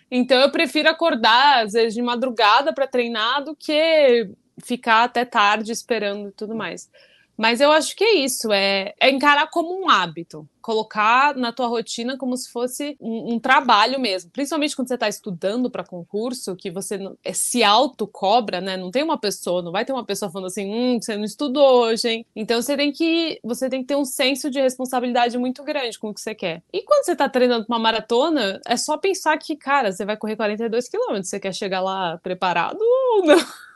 Então 0.09 0.39
eu 0.39 0.51
prefiro 0.51 0.89
acordar, 0.89 1.65
às 1.65 1.73
vezes, 1.73 1.93
de 1.93 2.01
madrugada 2.01 2.73
para 2.73 2.87
treinar 2.87 3.43
do 3.43 3.55
que 3.55 4.29
ficar 4.63 5.03
até 5.03 5.23
tarde 5.23 5.71
esperando 5.71 6.29
e 6.29 6.31
tudo 6.31 6.55
mais. 6.55 6.89
Mas 7.37 7.61
eu 7.61 7.71
acho 7.71 7.95
que 7.95 8.03
é 8.03 8.15
isso, 8.15 8.51
é, 8.51 8.95
é, 8.99 9.11
encarar 9.11 9.47
como 9.51 9.79
um 9.79 9.87
hábito, 9.87 10.47
colocar 10.59 11.35
na 11.35 11.53
tua 11.53 11.67
rotina 11.67 12.17
como 12.17 12.35
se 12.35 12.51
fosse 12.51 12.97
um, 12.99 13.35
um 13.35 13.39
trabalho 13.39 13.99
mesmo. 13.99 14.31
Principalmente 14.31 14.75
quando 14.75 14.87
você 14.87 14.95
está 14.95 15.07
estudando 15.07 15.69
para 15.69 15.83
concurso, 15.83 16.55
que 16.55 16.71
você 16.71 16.99
é, 17.23 17.33
se 17.33 17.63
auto-cobra, 17.63 18.59
né? 18.59 18.75
Não 18.75 18.89
tem 18.89 19.03
uma 19.03 19.19
pessoa, 19.19 19.61
não 19.61 19.71
vai 19.71 19.85
ter 19.85 19.93
uma 19.93 20.03
pessoa 20.03 20.31
falando 20.31 20.47
assim, 20.47 20.65
hum, 20.67 20.99
você 20.99 21.15
não 21.15 21.23
estudou 21.23 21.83
hoje, 21.83 22.09
hein? 22.09 22.25
Então 22.35 22.59
você 22.59 22.75
tem 22.75 22.91
que 22.91 23.39
você 23.43 23.69
tem 23.69 23.81
que 23.81 23.87
ter 23.87 23.95
um 23.95 24.05
senso 24.05 24.49
de 24.49 24.59
responsabilidade 24.59 25.37
muito 25.37 25.63
grande 25.63 25.99
com 25.99 26.09
o 26.09 26.13
que 26.13 26.21
você 26.21 26.33
quer. 26.33 26.63
E 26.73 26.81
quando 26.81 27.05
você 27.05 27.11
está 27.11 27.29
treinando 27.29 27.65
uma 27.69 27.79
maratona, 27.79 28.59
é 28.65 28.75
só 28.75 28.97
pensar 28.97 29.37
que, 29.37 29.55
cara, 29.55 29.91
você 29.91 30.03
vai 30.03 30.17
correr 30.17 30.35
42 30.35 30.89
quilômetros, 30.89 31.29
você 31.29 31.39
quer 31.39 31.53
chegar 31.53 31.81
lá 31.81 32.17
preparado 32.17 32.79
ou 32.81 33.25
não? 33.25 33.66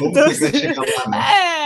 Então, 0.00 0.26
assim, 0.26 0.52
né? 1.08 1.18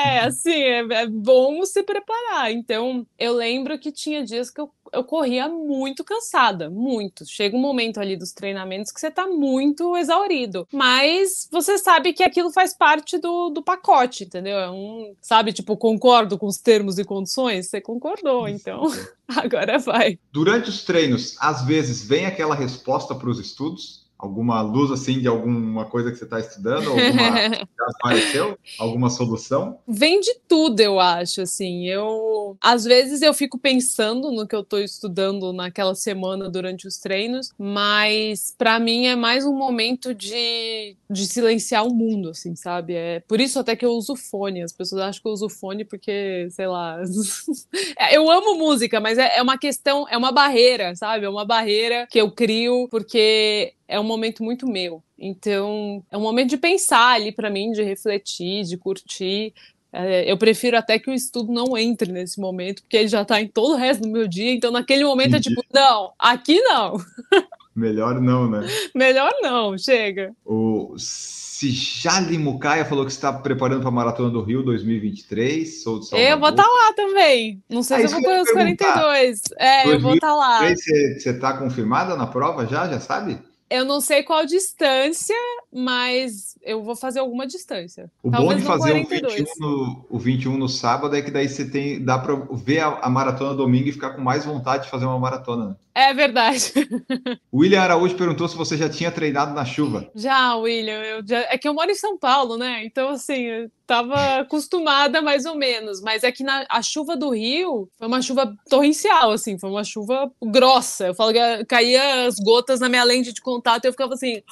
É, 0.06 0.20
assim, 0.20 0.52
é, 0.52 0.78
é, 0.78 1.06
bom 1.06 1.64
se 1.64 1.82
preparar. 1.82 2.50
Então, 2.50 3.06
eu 3.18 3.34
lembro 3.34 3.78
que 3.78 3.92
tinha 3.92 4.24
dias 4.24 4.50
que 4.50 4.60
eu, 4.60 4.70
eu 4.92 5.04
corria 5.04 5.48
muito 5.48 6.02
cansada, 6.02 6.70
muito. 6.70 7.26
Chega 7.26 7.56
um 7.56 7.60
momento 7.60 8.00
ali 8.00 8.16
dos 8.16 8.32
treinamentos 8.32 8.90
que 8.90 9.00
você 9.00 9.10
tá 9.10 9.26
muito 9.26 9.96
exaurido. 9.96 10.66
Mas 10.72 11.48
você 11.50 11.76
sabe 11.76 12.12
que 12.12 12.22
aquilo 12.22 12.50
faz 12.50 12.74
parte 12.74 13.18
do, 13.18 13.50
do 13.50 13.62
pacote, 13.62 14.24
entendeu? 14.24 14.58
É 14.58 14.70
um, 14.70 15.14
sabe, 15.20 15.52
tipo, 15.52 15.76
concordo 15.76 16.38
com 16.38 16.46
os 16.46 16.58
termos 16.58 16.98
e 16.98 17.04
condições? 17.04 17.68
Você 17.68 17.80
concordou, 17.80 18.48
então 18.48 18.84
agora 19.28 19.78
vai. 19.78 20.18
Durante 20.32 20.70
os 20.70 20.84
treinos, 20.84 21.36
às 21.38 21.64
vezes 21.64 22.02
vem 22.02 22.24
aquela 22.24 22.54
resposta 22.54 23.14
para 23.14 23.28
os 23.28 23.38
estudos 23.38 24.03
alguma 24.24 24.62
luz 24.62 24.90
assim 24.90 25.20
de 25.20 25.28
alguma 25.28 25.84
coisa 25.84 26.10
que 26.10 26.16
você 26.16 26.24
está 26.24 26.40
estudando? 26.40 26.88
Alguma 26.88 27.02
já 27.50 27.86
apareceu? 28.00 28.58
Alguma 28.78 29.10
solução? 29.10 29.78
Vem 29.86 30.20
de 30.20 30.34
tudo, 30.48 30.80
eu 30.80 30.98
acho. 30.98 31.42
Assim, 31.42 31.86
eu 31.86 32.56
às 32.60 32.84
vezes 32.84 33.22
eu 33.22 33.34
fico 33.34 33.58
pensando 33.58 34.30
no 34.32 34.46
que 34.46 34.54
eu 34.54 34.60
estou 34.60 34.80
estudando 34.80 35.52
naquela 35.52 35.94
semana 35.94 36.48
durante 36.48 36.86
os 36.86 36.98
treinos, 36.98 37.52
mas 37.58 38.54
para 38.56 38.78
mim 38.78 39.06
é 39.06 39.16
mais 39.16 39.44
um 39.44 39.54
momento 39.54 40.14
de, 40.14 40.96
de 41.10 41.26
silenciar 41.26 41.86
o 41.86 41.94
mundo, 41.94 42.30
assim, 42.30 42.56
sabe? 42.56 42.94
É 42.94 43.20
por 43.20 43.40
isso 43.40 43.58
até 43.58 43.76
que 43.76 43.84
eu 43.84 43.92
uso 43.92 44.16
fone. 44.16 44.62
As 44.62 44.72
pessoas 44.72 45.02
acham 45.02 45.22
que 45.22 45.28
eu 45.28 45.32
uso 45.32 45.48
fone 45.48 45.84
porque, 45.84 46.48
sei 46.50 46.66
lá, 46.66 46.98
eu 48.10 48.30
amo 48.30 48.56
música, 48.56 49.00
mas 49.00 49.18
é, 49.18 49.38
é 49.38 49.42
uma 49.42 49.58
questão, 49.58 50.06
é 50.08 50.16
uma 50.16 50.32
barreira, 50.32 50.94
sabe? 50.96 51.26
É 51.26 51.28
uma 51.28 51.44
barreira 51.44 52.06
que 52.10 52.20
eu 52.20 52.30
crio 52.30 52.88
porque 52.90 53.74
é 53.86 53.98
um 53.98 54.04
momento 54.04 54.42
muito 54.42 54.66
meu. 54.66 55.02
Então, 55.18 56.02
é 56.10 56.16
um 56.16 56.20
momento 56.20 56.50
de 56.50 56.56
pensar 56.56 57.14
ali 57.14 57.32
para 57.32 57.50
mim, 57.50 57.72
de 57.72 57.82
refletir, 57.82 58.64
de 58.64 58.76
curtir. 58.76 59.52
É, 59.92 60.30
eu 60.30 60.36
prefiro 60.36 60.76
até 60.76 60.98
que 60.98 61.08
o 61.08 61.14
estudo 61.14 61.52
não 61.52 61.78
entre 61.78 62.10
nesse 62.10 62.40
momento, 62.40 62.82
porque 62.82 62.96
ele 62.96 63.08
já 63.08 63.22
está 63.22 63.40
em 63.40 63.46
todo 63.46 63.74
o 63.74 63.76
resto 63.76 64.02
do 64.02 64.08
meu 64.08 64.26
dia. 64.26 64.52
Então, 64.52 64.70
naquele 64.70 65.04
momento 65.04 65.36
Entendi. 65.36 65.52
é 65.52 65.54
tipo, 65.54 65.62
não, 65.72 66.12
aqui 66.18 66.60
não. 66.60 66.96
Melhor 67.74 68.20
não, 68.20 68.48
né? 68.48 68.66
Melhor 68.94 69.32
não, 69.42 69.76
chega. 69.76 70.32
O 70.44 70.94
Sijali 70.96 72.38
Mucaia 72.38 72.84
falou 72.84 73.04
que 73.04 73.10
está 73.10 73.32
preparando 73.32 73.80
para 73.80 73.88
a 73.88 73.92
Maratona 73.92 74.30
do 74.30 74.42
Rio 74.42 74.62
2023. 74.62 75.82
Sou 75.82 75.98
de 75.98 76.08
Eu 76.12 76.38
vou 76.38 76.50
estar 76.50 76.62
tá 76.62 76.68
lá 76.68 76.92
também. 76.94 77.62
Não 77.68 77.82
sei 77.82 77.96
ah, 78.04 78.08
se 78.08 78.14
eu 78.14 78.20
vou 78.20 78.22
correr 78.22 78.40
os 78.42 78.50
42. 78.52 79.42
É, 79.56 79.92
eu 79.92 79.98
vou 79.98 80.14
estar 80.14 80.28
tá 80.28 80.34
lá. 80.34 80.60
Você 80.68 81.30
está 81.30 81.56
confirmada 81.56 82.16
na 82.16 82.26
prova 82.26 82.66
já? 82.66 82.88
Já 82.88 83.00
sabe? 83.00 83.38
Eu 83.74 83.84
não 83.84 84.00
sei 84.00 84.22
qual 84.22 84.46
distância, 84.46 85.34
mas 85.72 86.56
eu 86.62 86.80
vou 86.80 86.94
fazer 86.94 87.18
alguma 87.18 87.44
distância. 87.44 88.08
O 88.22 88.30
Talvez 88.30 88.52
bom 88.52 88.60
de 88.60 88.64
fazer 88.64 88.92
o 88.92 89.08
21, 89.08 89.44
no, 89.58 90.06
o 90.08 90.16
21 90.16 90.56
no 90.56 90.68
sábado 90.68 91.16
é 91.16 91.20
que 91.20 91.30
daí 91.32 91.48
você 91.48 91.68
tem, 91.68 92.00
dá 92.00 92.16
para 92.16 92.36
ver 92.52 92.78
a, 92.78 93.00
a, 93.00 93.10
maratona 93.10 93.52
domingo 93.52 93.88
e 93.88 93.92
ficar 93.92 94.10
com 94.10 94.22
mais 94.22 94.44
vontade 94.44 94.84
de 94.84 94.90
fazer 94.90 95.06
uma 95.06 95.18
maratona. 95.18 95.76
É 95.94 96.12
verdade. 96.12 96.72
William 97.54 97.82
Araújo 97.82 98.16
perguntou 98.16 98.48
se 98.48 98.56
você 98.56 98.76
já 98.76 98.88
tinha 98.88 99.12
treinado 99.12 99.54
na 99.54 99.64
chuva. 99.64 100.10
Já, 100.14 100.56
William. 100.56 101.00
Eu 101.02 101.22
já... 101.24 101.38
É 101.42 101.56
que 101.56 101.68
eu 101.68 101.74
moro 101.74 101.88
em 101.88 101.94
São 101.94 102.18
Paulo, 102.18 102.56
né? 102.56 102.84
Então, 102.84 103.10
assim, 103.10 103.42
eu 103.42 103.70
tava 103.86 104.40
acostumada 104.40 105.22
mais 105.22 105.44
ou 105.46 105.54
menos. 105.54 106.00
Mas 106.02 106.24
é 106.24 106.32
que 106.32 106.42
na... 106.42 106.66
a 106.68 106.82
chuva 106.82 107.16
do 107.16 107.30
Rio 107.30 107.88
foi 107.96 108.08
uma 108.08 108.20
chuva 108.20 108.52
torrencial, 108.68 109.30
assim. 109.30 109.56
Foi 109.56 109.70
uma 109.70 109.84
chuva 109.84 110.32
grossa. 110.42 111.06
Eu 111.06 111.14
falo 111.14 111.32
que 111.32 111.64
caía 111.66 112.26
as 112.26 112.40
gotas 112.40 112.80
na 112.80 112.88
minha 112.88 113.04
lente 113.04 113.32
de 113.32 113.40
contato 113.40 113.84
e 113.84 113.88
eu 113.88 113.92
ficava 113.92 114.14
assim... 114.14 114.42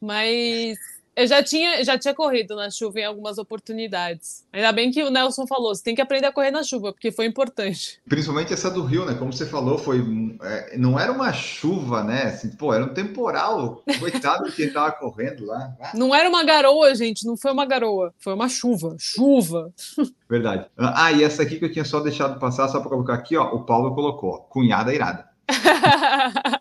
Mas 0.00 0.78
eu 1.18 1.26
já 1.26 1.42
tinha, 1.42 1.84
já 1.84 1.98
tinha 1.98 2.14
corrido 2.14 2.54
na 2.54 2.70
chuva 2.70 3.00
em 3.00 3.04
algumas 3.04 3.38
oportunidades. 3.38 4.46
Ainda 4.52 4.70
bem 4.70 4.92
que 4.92 5.02
o 5.02 5.10
Nelson 5.10 5.48
falou, 5.48 5.74
você 5.74 5.82
tem 5.82 5.94
que 5.94 6.00
aprender 6.00 6.28
a 6.28 6.32
correr 6.32 6.52
na 6.52 6.62
chuva, 6.62 6.92
porque 6.92 7.10
foi 7.10 7.26
importante. 7.26 8.00
Principalmente 8.08 8.52
essa 8.52 8.70
do 8.70 8.84
Rio, 8.84 9.04
né? 9.04 9.14
Como 9.14 9.32
você 9.32 9.44
falou, 9.44 9.78
foi 9.78 10.00
é, 10.40 10.78
não 10.78 10.96
era 10.96 11.10
uma 11.10 11.32
chuva, 11.32 12.04
né? 12.04 12.26
Assim, 12.26 12.50
pô, 12.50 12.72
era 12.72 12.84
um 12.84 12.94
temporal. 12.94 13.82
Coitado 13.98 14.44
de 14.44 14.52
quem 14.52 14.72
tava 14.72 14.92
correndo 14.92 15.44
lá. 15.44 15.76
Não 15.92 16.14
era 16.14 16.28
uma 16.28 16.44
garoa, 16.44 16.94
gente, 16.94 17.26
não 17.26 17.36
foi 17.36 17.50
uma 17.50 17.66
garoa, 17.66 18.14
foi 18.16 18.32
uma 18.32 18.48
chuva, 18.48 18.94
chuva. 18.96 19.72
Verdade. 20.30 20.66
Ah, 20.76 21.10
e 21.10 21.24
essa 21.24 21.42
aqui 21.42 21.58
que 21.58 21.64
eu 21.64 21.72
tinha 21.72 21.84
só 21.84 21.98
deixado 21.98 22.38
passar, 22.38 22.68
só 22.68 22.78
para 22.78 22.90
colocar 22.90 23.14
aqui, 23.14 23.36
ó, 23.36 23.52
o 23.54 23.64
Paulo 23.64 23.92
colocou, 23.92 24.46
cunhada 24.50 24.94
irada. 24.94 25.26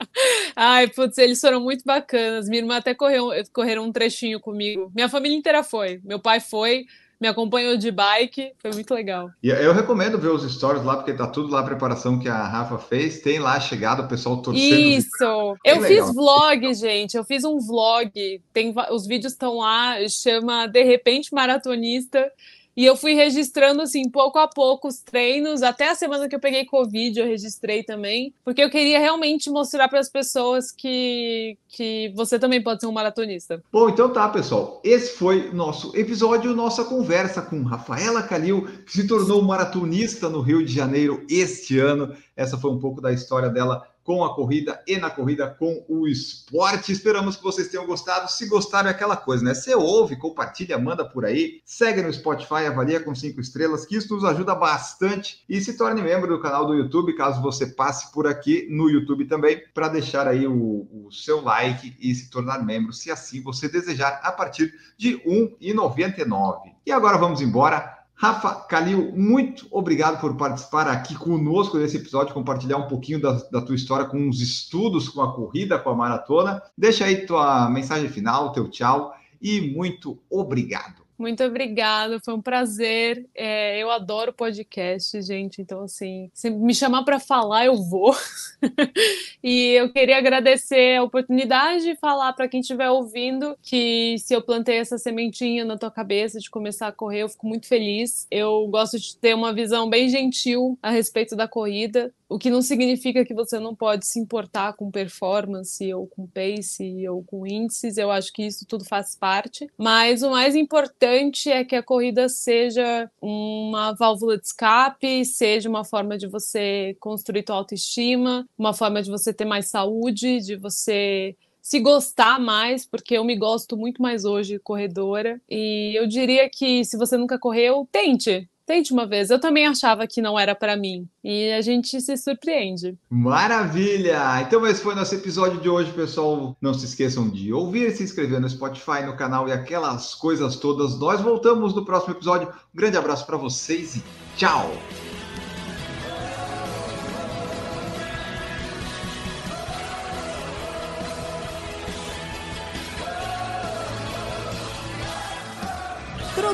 Ai, 0.59 0.87
putz, 0.87 1.19
eles 1.19 1.39
foram 1.39 1.61
muito 1.61 1.83
bacanas. 1.85 2.49
Minha 2.49 2.63
irmã 2.63 2.77
até 2.77 2.95
correu, 2.95 3.29
correram 3.53 3.83
um 3.83 3.91
trechinho 3.91 4.39
comigo. 4.39 4.91
Minha 4.95 5.07
família 5.07 5.37
inteira 5.37 5.61
foi. 5.61 6.01
Meu 6.03 6.19
pai 6.19 6.39
foi, 6.39 6.87
me 7.21 7.27
acompanhou 7.27 7.77
de 7.77 7.91
bike, 7.91 8.53
foi 8.57 8.71
muito 8.71 8.91
legal. 8.91 9.29
E 9.43 9.49
eu 9.49 9.71
recomendo 9.71 10.17
ver 10.17 10.29
os 10.29 10.51
stories 10.51 10.83
lá, 10.83 10.95
porque 10.95 11.13
tá 11.13 11.27
tudo 11.27 11.51
lá 11.53 11.59
a 11.59 11.63
preparação 11.63 12.17
que 12.17 12.27
a 12.27 12.43
Rafa 12.43 12.79
fez. 12.79 13.21
Tem 13.21 13.37
lá 13.37 13.53
a 13.53 13.59
chegada, 13.59 14.01
o 14.01 14.07
pessoal 14.07 14.41
torcendo. 14.41 14.79
Isso! 14.79 15.55
Eu 15.63 15.79
legal. 15.79 15.83
fiz 15.83 16.15
vlog, 16.15 16.73
gente. 16.73 17.15
Eu 17.15 17.23
fiz 17.23 17.43
um 17.43 17.59
vlog. 17.59 18.41
Tem, 18.51 18.73
os 18.89 19.05
vídeos 19.05 19.33
estão 19.33 19.57
lá, 19.57 19.95
chama 20.09 20.65
De 20.65 20.81
Repente 20.81 21.31
Maratonista. 21.35 22.31
E 22.77 22.85
eu 22.85 22.95
fui 22.95 23.15
registrando, 23.15 23.81
assim, 23.81 24.07
pouco 24.07 24.37
a 24.37 24.47
pouco 24.47 24.87
os 24.87 24.99
treinos. 24.99 25.63
Até 25.63 25.89
a 25.89 25.95
semana 25.95 26.29
que 26.29 26.35
eu 26.35 26.39
peguei 26.39 26.63
Covid, 26.63 27.19
eu 27.19 27.25
registrei 27.25 27.81
também. 27.81 28.31
Porque 28.45 28.61
eu 28.61 28.69
queria 28.69 28.99
realmente 28.99 29.49
mostrar 29.49 29.87
para 29.87 29.99
as 29.99 30.07
pessoas 30.07 30.71
que, 30.71 31.57
que 31.69 32.13
você 32.15 32.37
também 32.37 32.61
pode 32.61 32.81
ser 32.81 32.85
um 32.85 32.91
maratonista. 32.91 33.63
Bom, 33.73 33.89
então 33.89 34.13
tá, 34.13 34.29
pessoal. 34.29 34.79
Esse 34.83 35.17
foi 35.17 35.51
nosso 35.51 35.97
episódio, 35.97 36.55
nossa 36.55 36.85
conversa 36.85 37.41
com 37.41 37.63
Rafaela 37.63 38.21
Calil, 38.21 38.67
que 38.85 38.91
se 38.91 39.07
tornou 39.07 39.41
maratonista 39.41 40.29
no 40.29 40.41
Rio 40.41 40.63
de 40.63 40.71
Janeiro 40.71 41.25
este 41.27 41.79
ano. 41.79 42.15
Essa 42.35 42.59
foi 42.59 42.69
um 42.69 42.77
pouco 42.77 43.01
da 43.01 43.11
história 43.11 43.49
dela 43.49 43.87
com 44.07 44.23
a 44.23 44.33
corrida 44.33 44.81
e 44.87 44.95
na 44.95 45.09
corrida 45.09 45.49
com 45.49 45.83
o 45.89 46.07
esporte. 46.07 46.93
Esperamos 46.93 47.35
que 47.35 47.43
vocês 47.43 47.67
tenham 47.67 47.85
gostado. 47.85 48.31
Se 48.31 48.47
gostaram, 48.47 48.87
é 48.87 48.91
aquela 48.93 49.17
coisa, 49.17 49.43
né? 49.43 49.53
Você 49.53 49.75
ouve, 49.75 50.15
compartilha, 50.15 50.79
manda 50.79 51.03
por 51.03 51.25
aí, 51.25 51.59
segue 51.65 52.01
no 52.01 52.13
Spotify, 52.13 52.67
avalia 52.67 53.01
com 53.01 53.13
cinco 53.13 53.41
estrelas, 53.41 53.85
que 53.85 53.97
isso 53.97 54.15
nos 54.15 54.23
ajuda 54.23 54.55
bastante 54.55 55.43
e 55.49 55.59
se 55.59 55.75
torne 55.75 56.01
membro 56.01 56.29
do 56.29 56.41
canal 56.41 56.65
do 56.65 56.73
YouTube, 56.73 57.17
caso 57.17 57.41
você 57.41 57.67
passe 57.67 58.09
por 58.13 58.25
aqui 58.25 58.65
no 58.71 58.89
YouTube 58.89 59.25
também, 59.25 59.61
para 59.73 59.89
deixar 59.89 60.25
aí 60.25 60.47
o, 60.47 60.87
o, 60.89 61.11
seu 61.11 61.41
like 61.41 61.93
e 61.99 62.15
se 62.15 62.29
tornar 62.29 62.63
membro, 62.63 62.93
se 62.93 63.11
assim 63.11 63.41
você 63.41 63.67
desejar, 63.67 64.21
a 64.23 64.31
partir 64.31 64.73
de 64.97 65.15
R$ 65.17 65.51
1,99. 65.61 66.61
E 66.85 66.93
agora 66.93 67.17
vamos 67.17 67.41
embora. 67.41 67.96
Rafa 68.19 68.65
Calil, 68.67 69.13
muito 69.15 69.67
obrigado 69.69 70.19
por 70.19 70.35
participar 70.35 70.87
aqui 70.87 71.13
conosco 71.13 71.77
nesse 71.77 71.97
episódio, 71.97 72.33
compartilhar 72.33 72.77
um 72.77 72.87
pouquinho 72.87 73.21
da, 73.21 73.33
da, 73.51 73.61
tua 73.61 73.75
história 73.75 74.07
com 74.07 74.27
os 74.27 74.41
estudos, 74.41 75.07
com 75.07 75.21
a 75.21 75.35
corrida, 75.35 75.77
com 75.77 75.91
a 75.91 75.95
maratona. 75.95 76.59
Deixa 76.75 77.05
aí 77.05 77.27
tua 77.27 77.69
mensagem 77.69 78.09
final, 78.09 78.51
teu 78.51 78.67
tchau 78.71 79.13
e 79.39 79.61
muito 79.61 80.17
obrigado. 80.31 81.06
Muito 81.17 81.43
obrigada, 81.43 82.19
foi 82.23 82.35
um 82.35 82.41
prazer. 82.41 83.27
É, 83.33 83.81
eu 83.81 83.89
adoro 83.89 84.31
podcast, 84.31 85.19
gente. 85.23 85.59
Então, 85.59 85.81
assim, 85.81 86.29
se 86.31 86.47
me 86.49 86.75
chamar 86.75 87.03
para 87.03 87.19
falar, 87.19 87.65
eu 87.65 87.75
vou. 87.75 88.15
e 89.43 89.71
eu 89.71 89.91
queria 89.91 90.17
agradecer 90.19 90.97
a 90.97 91.03
oportunidade 91.03 91.85
de 91.85 91.95
falar 91.95 92.33
para 92.33 92.47
quem 92.47 92.59
estiver 92.59 92.89
ouvindo 92.91 93.57
que 93.63 94.15
se 94.19 94.33
eu 94.33 94.43
plantei 94.43 94.77
essa 94.77 94.99
sementinha 94.99 95.65
na 95.65 95.75
tua 95.75 95.89
cabeça 95.89 96.39
de 96.39 96.51
começar 96.51 96.87
a 96.87 96.91
correr, 96.91 97.23
eu 97.23 97.29
fico 97.29 97.47
muito 97.47 97.67
feliz. 97.67 98.27
Eu 98.29 98.67
gosto 98.67 98.99
de 98.99 99.17
ter 99.17 99.33
uma 99.33 99.51
visão 99.51 99.89
bem 99.89 100.09
gentil 100.09 100.77
a 100.83 100.91
respeito 100.91 101.35
da 101.35 101.47
corrida. 101.47 102.13
O 102.29 102.37
que 102.37 102.49
não 102.49 102.61
significa 102.61 103.23
que 103.23 103.33
você 103.33 103.57
não 103.59 103.73
pode 103.73 104.05
se 104.05 104.19
importar 104.19 104.73
com 104.73 104.91
performance, 104.91 105.93
ou 105.93 106.07
com 106.07 106.27
pace, 106.27 107.07
ou 107.07 107.23
com 107.23 107.47
índices. 107.47 107.97
Eu 107.97 108.11
acho 108.11 108.33
que 108.33 108.43
isso 108.43 108.65
tudo 108.65 108.83
faz 108.83 109.15
parte. 109.15 109.69
Mas 109.77 110.23
o 110.23 110.31
mais 110.31 110.55
importante 110.55 111.49
é 111.49 111.63
que 111.63 111.75
a 111.75 111.83
corrida 111.83 112.27
seja 112.27 113.09
uma 113.21 113.93
válvula 113.93 114.37
de 114.37 114.45
escape, 114.45 115.23
seja 115.23 115.69
uma 115.69 115.85
forma 115.85 116.17
de 116.17 116.27
você 116.27 116.97
construir 116.99 117.43
tua 117.43 117.55
autoestima, 117.55 118.45
uma 118.57 118.73
forma 118.73 119.01
de 119.01 119.09
você 119.09 119.33
ter 119.33 119.45
mais 119.45 119.67
saúde, 119.67 120.41
de 120.41 120.55
você 120.57 121.35
se 121.61 121.81
gostar 121.81 122.39
mais, 122.39 122.85
porque 122.85 123.17
eu 123.17 123.25
me 123.25 123.35
gosto 123.35 123.75
muito 123.75 124.01
mais 124.01 124.23
hoje 124.23 124.57
corredora. 124.59 125.41
E 125.49 125.97
eu 125.97 126.07
diria 126.07 126.49
que 126.49 126.85
se 126.85 126.97
você 126.97 127.17
nunca 127.17 127.37
correu, 127.37 127.85
tente. 127.91 128.49
Tente 128.67 128.91
uma 128.91 129.07
vez. 129.07 129.29
Eu 129.29 129.39
também 129.39 129.65
achava 129.65 130.05
que 130.05 130.21
não 130.21 130.37
era 130.37 130.53
para 130.53 130.75
mim. 130.75 131.07
E 131.23 131.53
a 131.53 131.61
gente 131.61 132.01
se 132.01 132.17
surpreende. 132.17 132.97
Maravilha! 133.09 134.41
Então 134.41 134.67
esse 134.67 134.81
foi 134.81 134.93
nosso 134.93 135.15
episódio 135.15 135.61
de 135.61 135.69
hoje, 135.69 135.89
pessoal. 135.93 136.55
Não 136.61 136.73
se 136.73 136.83
esqueçam 136.85 137.29
de 137.29 137.53
ouvir, 137.53 137.95
se 137.95 138.03
inscrever 138.03 138.41
no 138.41 138.49
Spotify, 138.49 139.03
no 139.05 139.15
canal 139.15 139.47
e 139.47 139.53
aquelas 139.53 140.13
coisas 140.13 140.57
todas. 140.57 140.99
Nós 140.99 141.21
voltamos 141.21 141.73
no 141.73 141.85
próximo 141.85 142.13
episódio. 142.13 142.49
Um 142.49 142.77
grande 142.77 142.97
abraço 142.97 143.25
para 143.25 143.37
vocês 143.37 143.95
e 143.95 144.03
tchau! 144.35 144.69